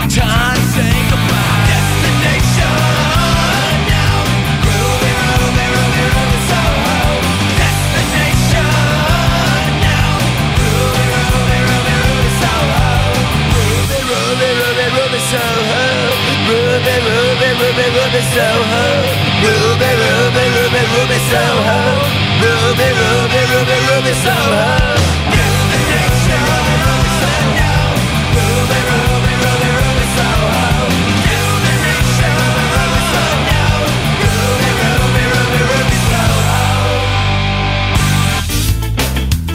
[0.08, 0.24] to
[0.72, 1.64] say goodbye.
[1.68, 2.80] destination.
[4.64, 6.98] Ruby, Ruby, Ruby, Ruby, Soho.
[7.60, 8.72] Destination.
[10.64, 12.88] Ruby, Ruby, Ruby, Ruby, Soho.
[13.52, 15.84] Ruby, Ruby, Ruby, Ruby, Soho.
[16.48, 19.23] Ruby, Ruby, Ruby, Ruby, Soho.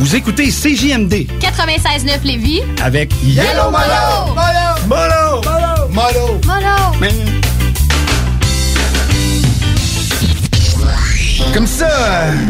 [0.09, 2.63] Vous écoutez CJMD 96.9 Lévis.
[2.83, 4.33] avec Yellow Molo.
[4.89, 5.43] Molo!
[5.91, 6.41] Molo!
[6.47, 7.29] Molo.
[11.53, 11.89] Comme ça,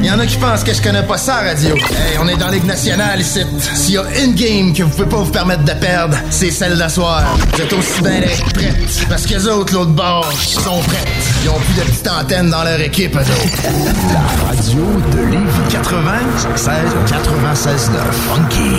[0.00, 1.74] il y en a qui pensent que je connais pas ça, radio.
[1.74, 3.40] Hey, on est dans Ligue nationale ici.
[3.74, 6.78] S'il y a une game que vous pouvez pas vous permettre de perdre, c'est celle
[6.78, 7.24] d'asseoir.
[7.54, 8.20] Vous êtes aussi bien
[8.54, 9.06] prêtes.
[9.08, 11.08] Parce que les autres, l'autre bord, sont prêtes.
[11.42, 13.62] Ils ont plus de petite antenne dans leur équipe, eux autres.
[14.12, 14.82] La radio
[15.12, 16.68] de Lévis 96
[17.08, 18.70] 96 9 Funky.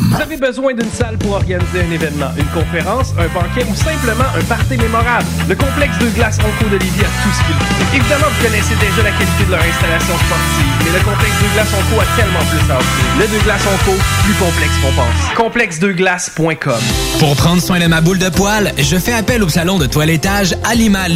[0.00, 4.28] Vous avez besoin d'une salle pour organiser un événement, une conférence, un banquet ou simplement
[4.38, 5.26] un party mémorable.
[5.48, 7.96] Le complexe de glace Ronco de Lévis a tout ce qu'il faut.
[7.96, 11.72] Évidemment, vous connaissez déjà la qualité de leur installation sportive, mais le complexe de glace
[11.74, 13.04] Ronco a tellement plus à offrir.
[13.18, 15.34] Le de glace Ronco, plus complexe qu'on pense.
[15.36, 16.82] Complexedeglace.com
[17.18, 20.54] Pour prendre soin de ma boule de poil, je fais appel au salon de toilettage
[20.70, 21.12] Animal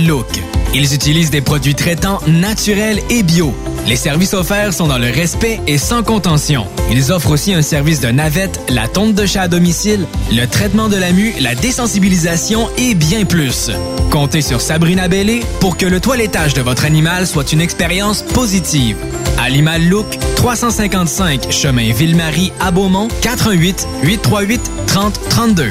[0.75, 3.55] Ils utilisent des produits traitants naturels et bio.
[3.87, 6.67] Les services offerts sont dans le respect et sans contention.
[6.91, 10.89] Ils offrent aussi un service de navette, la tonte de chat à domicile, le traitement
[10.89, 13.71] de la mue, la désensibilisation et bien plus.
[14.11, 18.97] Comptez sur Sabrina Bellé pour que le toilettage de votre animal soit une expérience positive.
[19.39, 25.71] Animal Look, 355 chemin Ville-Marie à Beaumont, 88 838 30 32.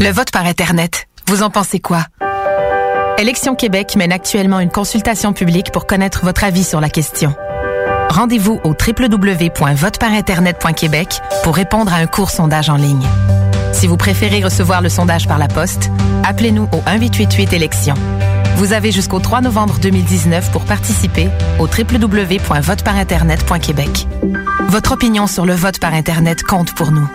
[0.00, 2.06] Le vote par Internet, vous en pensez quoi?
[3.18, 7.34] Élection Québec mène actuellement une consultation publique pour connaître votre avis sur la question.
[8.10, 13.06] Rendez-vous au www.voteparinternet.québec pour répondre à un court sondage en ligne.
[13.72, 15.90] Si vous préférez recevoir le sondage par la poste,
[16.24, 17.94] appelez-nous au 1888 élections.
[18.56, 24.08] Vous avez jusqu'au 3 novembre 2019 pour participer au www.voteparinternet.québec.
[24.68, 27.08] Votre opinion sur le vote par Internet compte pour nous.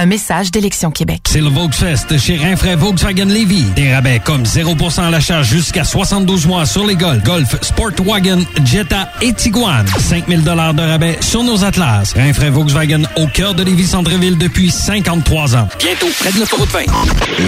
[0.00, 1.22] Un message d'Élection Québec.
[1.28, 3.64] C'est le Volksfest chez Rinfraie Volkswagen Levy.
[3.74, 9.10] Des rabais comme 0% à l'achat jusqu'à 72 mois sur les Golf, Golf, Sportwagen, Jetta
[9.20, 9.84] et Tiguan.
[9.98, 12.12] 5000 dollars de rabais sur nos Atlas.
[12.14, 15.68] Rinfraie Volkswagen au cœur de Lévis Centreville depuis 53 ans.
[15.80, 16.80] Bientôt, près de l'autoroute 20.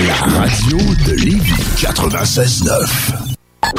[0.08, 3.12] La radio de Lévis 96 9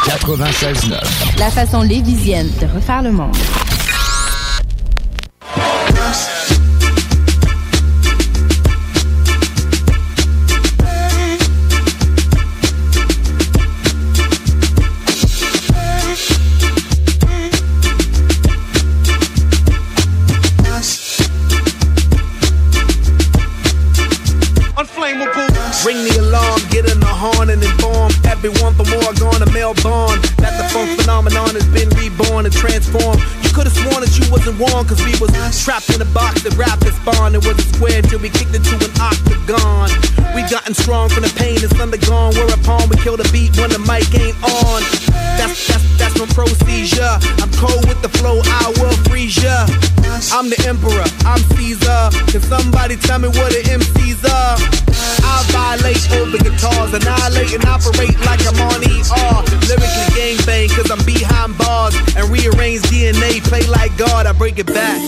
[0.06, 3.35] 96 9 La façon lévisienne de refaire le monde.
[29.73, 30.22] Gonna Melbourne.
[30.38, 33.22] That the funk phenomenon has been reborn and transformed.
[33.43, 35.31] You could have sworn that you wasn't warm, cause we was
[35.64, 37.35] trapped in a box that rap is spawned.
[37.35, 39.89] It was a square till we kicked it to an octagon.
[40.35, 42.34] We gotten strong from the pain that's undergone.
[42.35, 45.20] Whereupon we kill the beat when the mic ain't on.
[45.41, 47.18] That's that's that's no procedure.
[47.41, 49.65] I'm cold with the flow, I will freeze ya.
[50.30, 52.13] I'm the emperor, I'm Caesar.
[52.30, 54.55] Can somebody tell me what an MC's are?
[55.26, 59.41] I violate over guitars, annihilate and operate like I'm on ER.
[59.65, 61.97] Lyrically gangbang, cause I'm behind bars.
[62.15, 65.01] And rearrange DNA, play like God, I break it back.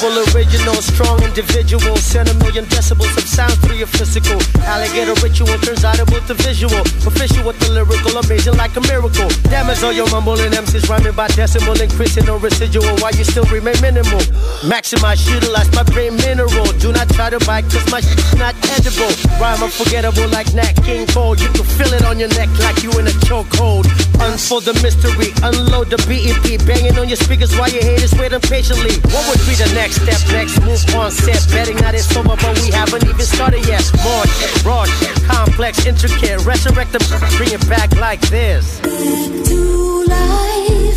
[0.00, 1.96] The incredible, original, strong individual.
[1.96, 4.40] Send a million decibels of sound through your physical.
[4.64, 6.80] Alligator ritual turns audible to visual.
[7.04, 9.28] Official with the lyrical, amazing like a miracle.
[9.50, 13.78] Damage all your mumbling MCs rhyming by decimal, increasing no residual while you still remain
[13.80, 14.20] minimal.
[14.64, 16.72] Maximize, utilize my brain mineral.
[16.80, 19.12] Do not try to bite, cause my shit's not edible.
[19.40, 21.36] Rhyme unforgettable like Nat King Cole.
[21.36, 23.84] You can feel it on your neck like you in a chokehold.
[24.20, 28.96] Unfold the mystery, unload the BEP, banging on your speakers while your haters wait impatiently.
[29.12, 31.46] What would be the next step, next move on set.
[31.52, 33.84] Betting that it's over, but we haven't even started yet.
[34.04, 36.44] More shit, complex, intricate.
[36.44, 37.02] Resurrect them,
[37.36, 38.80] bring it back like this.
[38.80, 40.89] Back to life.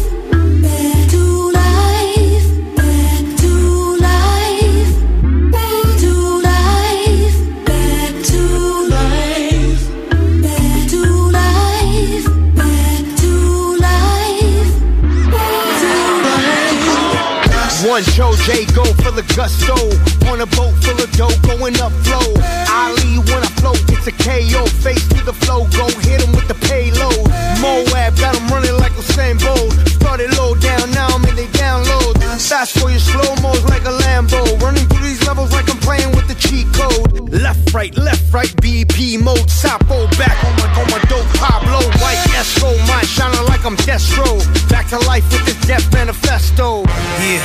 [17.93, 19.77] One Joe J go for the gusto.
[20.25, 22.25] On a boat full of dough, going up flow.
[22.73, 24.65] Ali when I float, it's a KO.
[24.81, 27.29] Face to the flow, go hit him with the payload.
[27.61, 29.77] Moab got him running like Usain Bolt.
[30.01, 32.02] Started low down, now I'm in they download.
[32.39, 34.41] Fast for your slow mo's like a Lambo.
[34.61, 37.29] Running through these levels like I'm playing with the cheat code.
[37.29, 39.49] Left, right, left, right, BP mode.
[39.49, 41.81] Sapo back on my, on my dope Pablo.
[42.01, 44.25] White Esco, mine shining like I'm Destro.
[44.69, 46.83] Back to life with this death manifesto.
[47.21, 47.41] Yeah.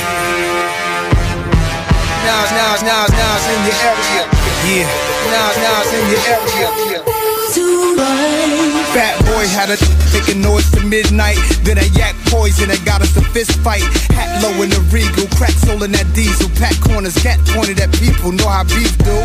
[2.25, 4.23] Now, now, now, now it's in your area.
[4.65, 4.89] Yeah.
[5.29, 7.18] Now, now it's in your area.
[8.95, 9.77] Fat boy had a
[10.13, 11.37] making noise to midnight.
[11.61, 13.83] Then a yak poison that got us a fist fight.
[14.15, 16.49] Hat low in the regal, crack soul in that diesel.
[16.55, 18.31] Pack corners, cat pointed at people.
[18.31, 19.15] Know how beef do.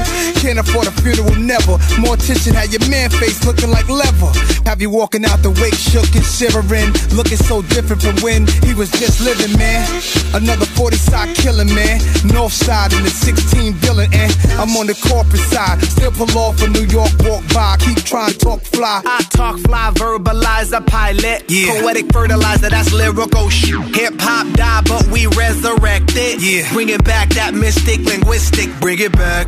[0.42, 1.78] Can't afford a funeral, never.
[2.02, 4.32] More attention, had your man face looking like leather.
[4.66, 6.90] Have you walking out the wake, shook and shivering.
[7.14, 9.86] Looking so different from when he was just living, man.
[10.34, 12.02] Another 40 side killing, man.
[12.26, 14.60] North side in the 16 billion, and eh?
[14.60, 15.80] I'm on the corporate side.
[15.84, 17.76] Still pull off a New York walk by.
[17.80, 19.02] Keep trying to talk fly.
[19.04, 21.44] I talk fly, verbalize a pilot.
[21.48, 21.80] Yeah.
[21.80, 23.80] Poetic fertilizer, that's lyrical shit.
[23.96, 26.40] Hip hop die, but we resurrect it.
[26.40, 26.72] Yeah.
[26.72, 29.46] Bringing back that mystic linguistic, bring it back.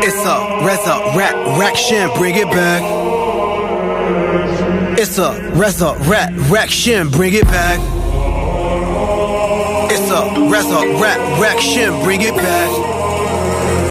[0.00, 2.82] It's a resurrection, bring it back.
[4.98, 7.78] It's a resurrection, bring it back.
[9.90, 12.97] It's a resurrection, bring it back.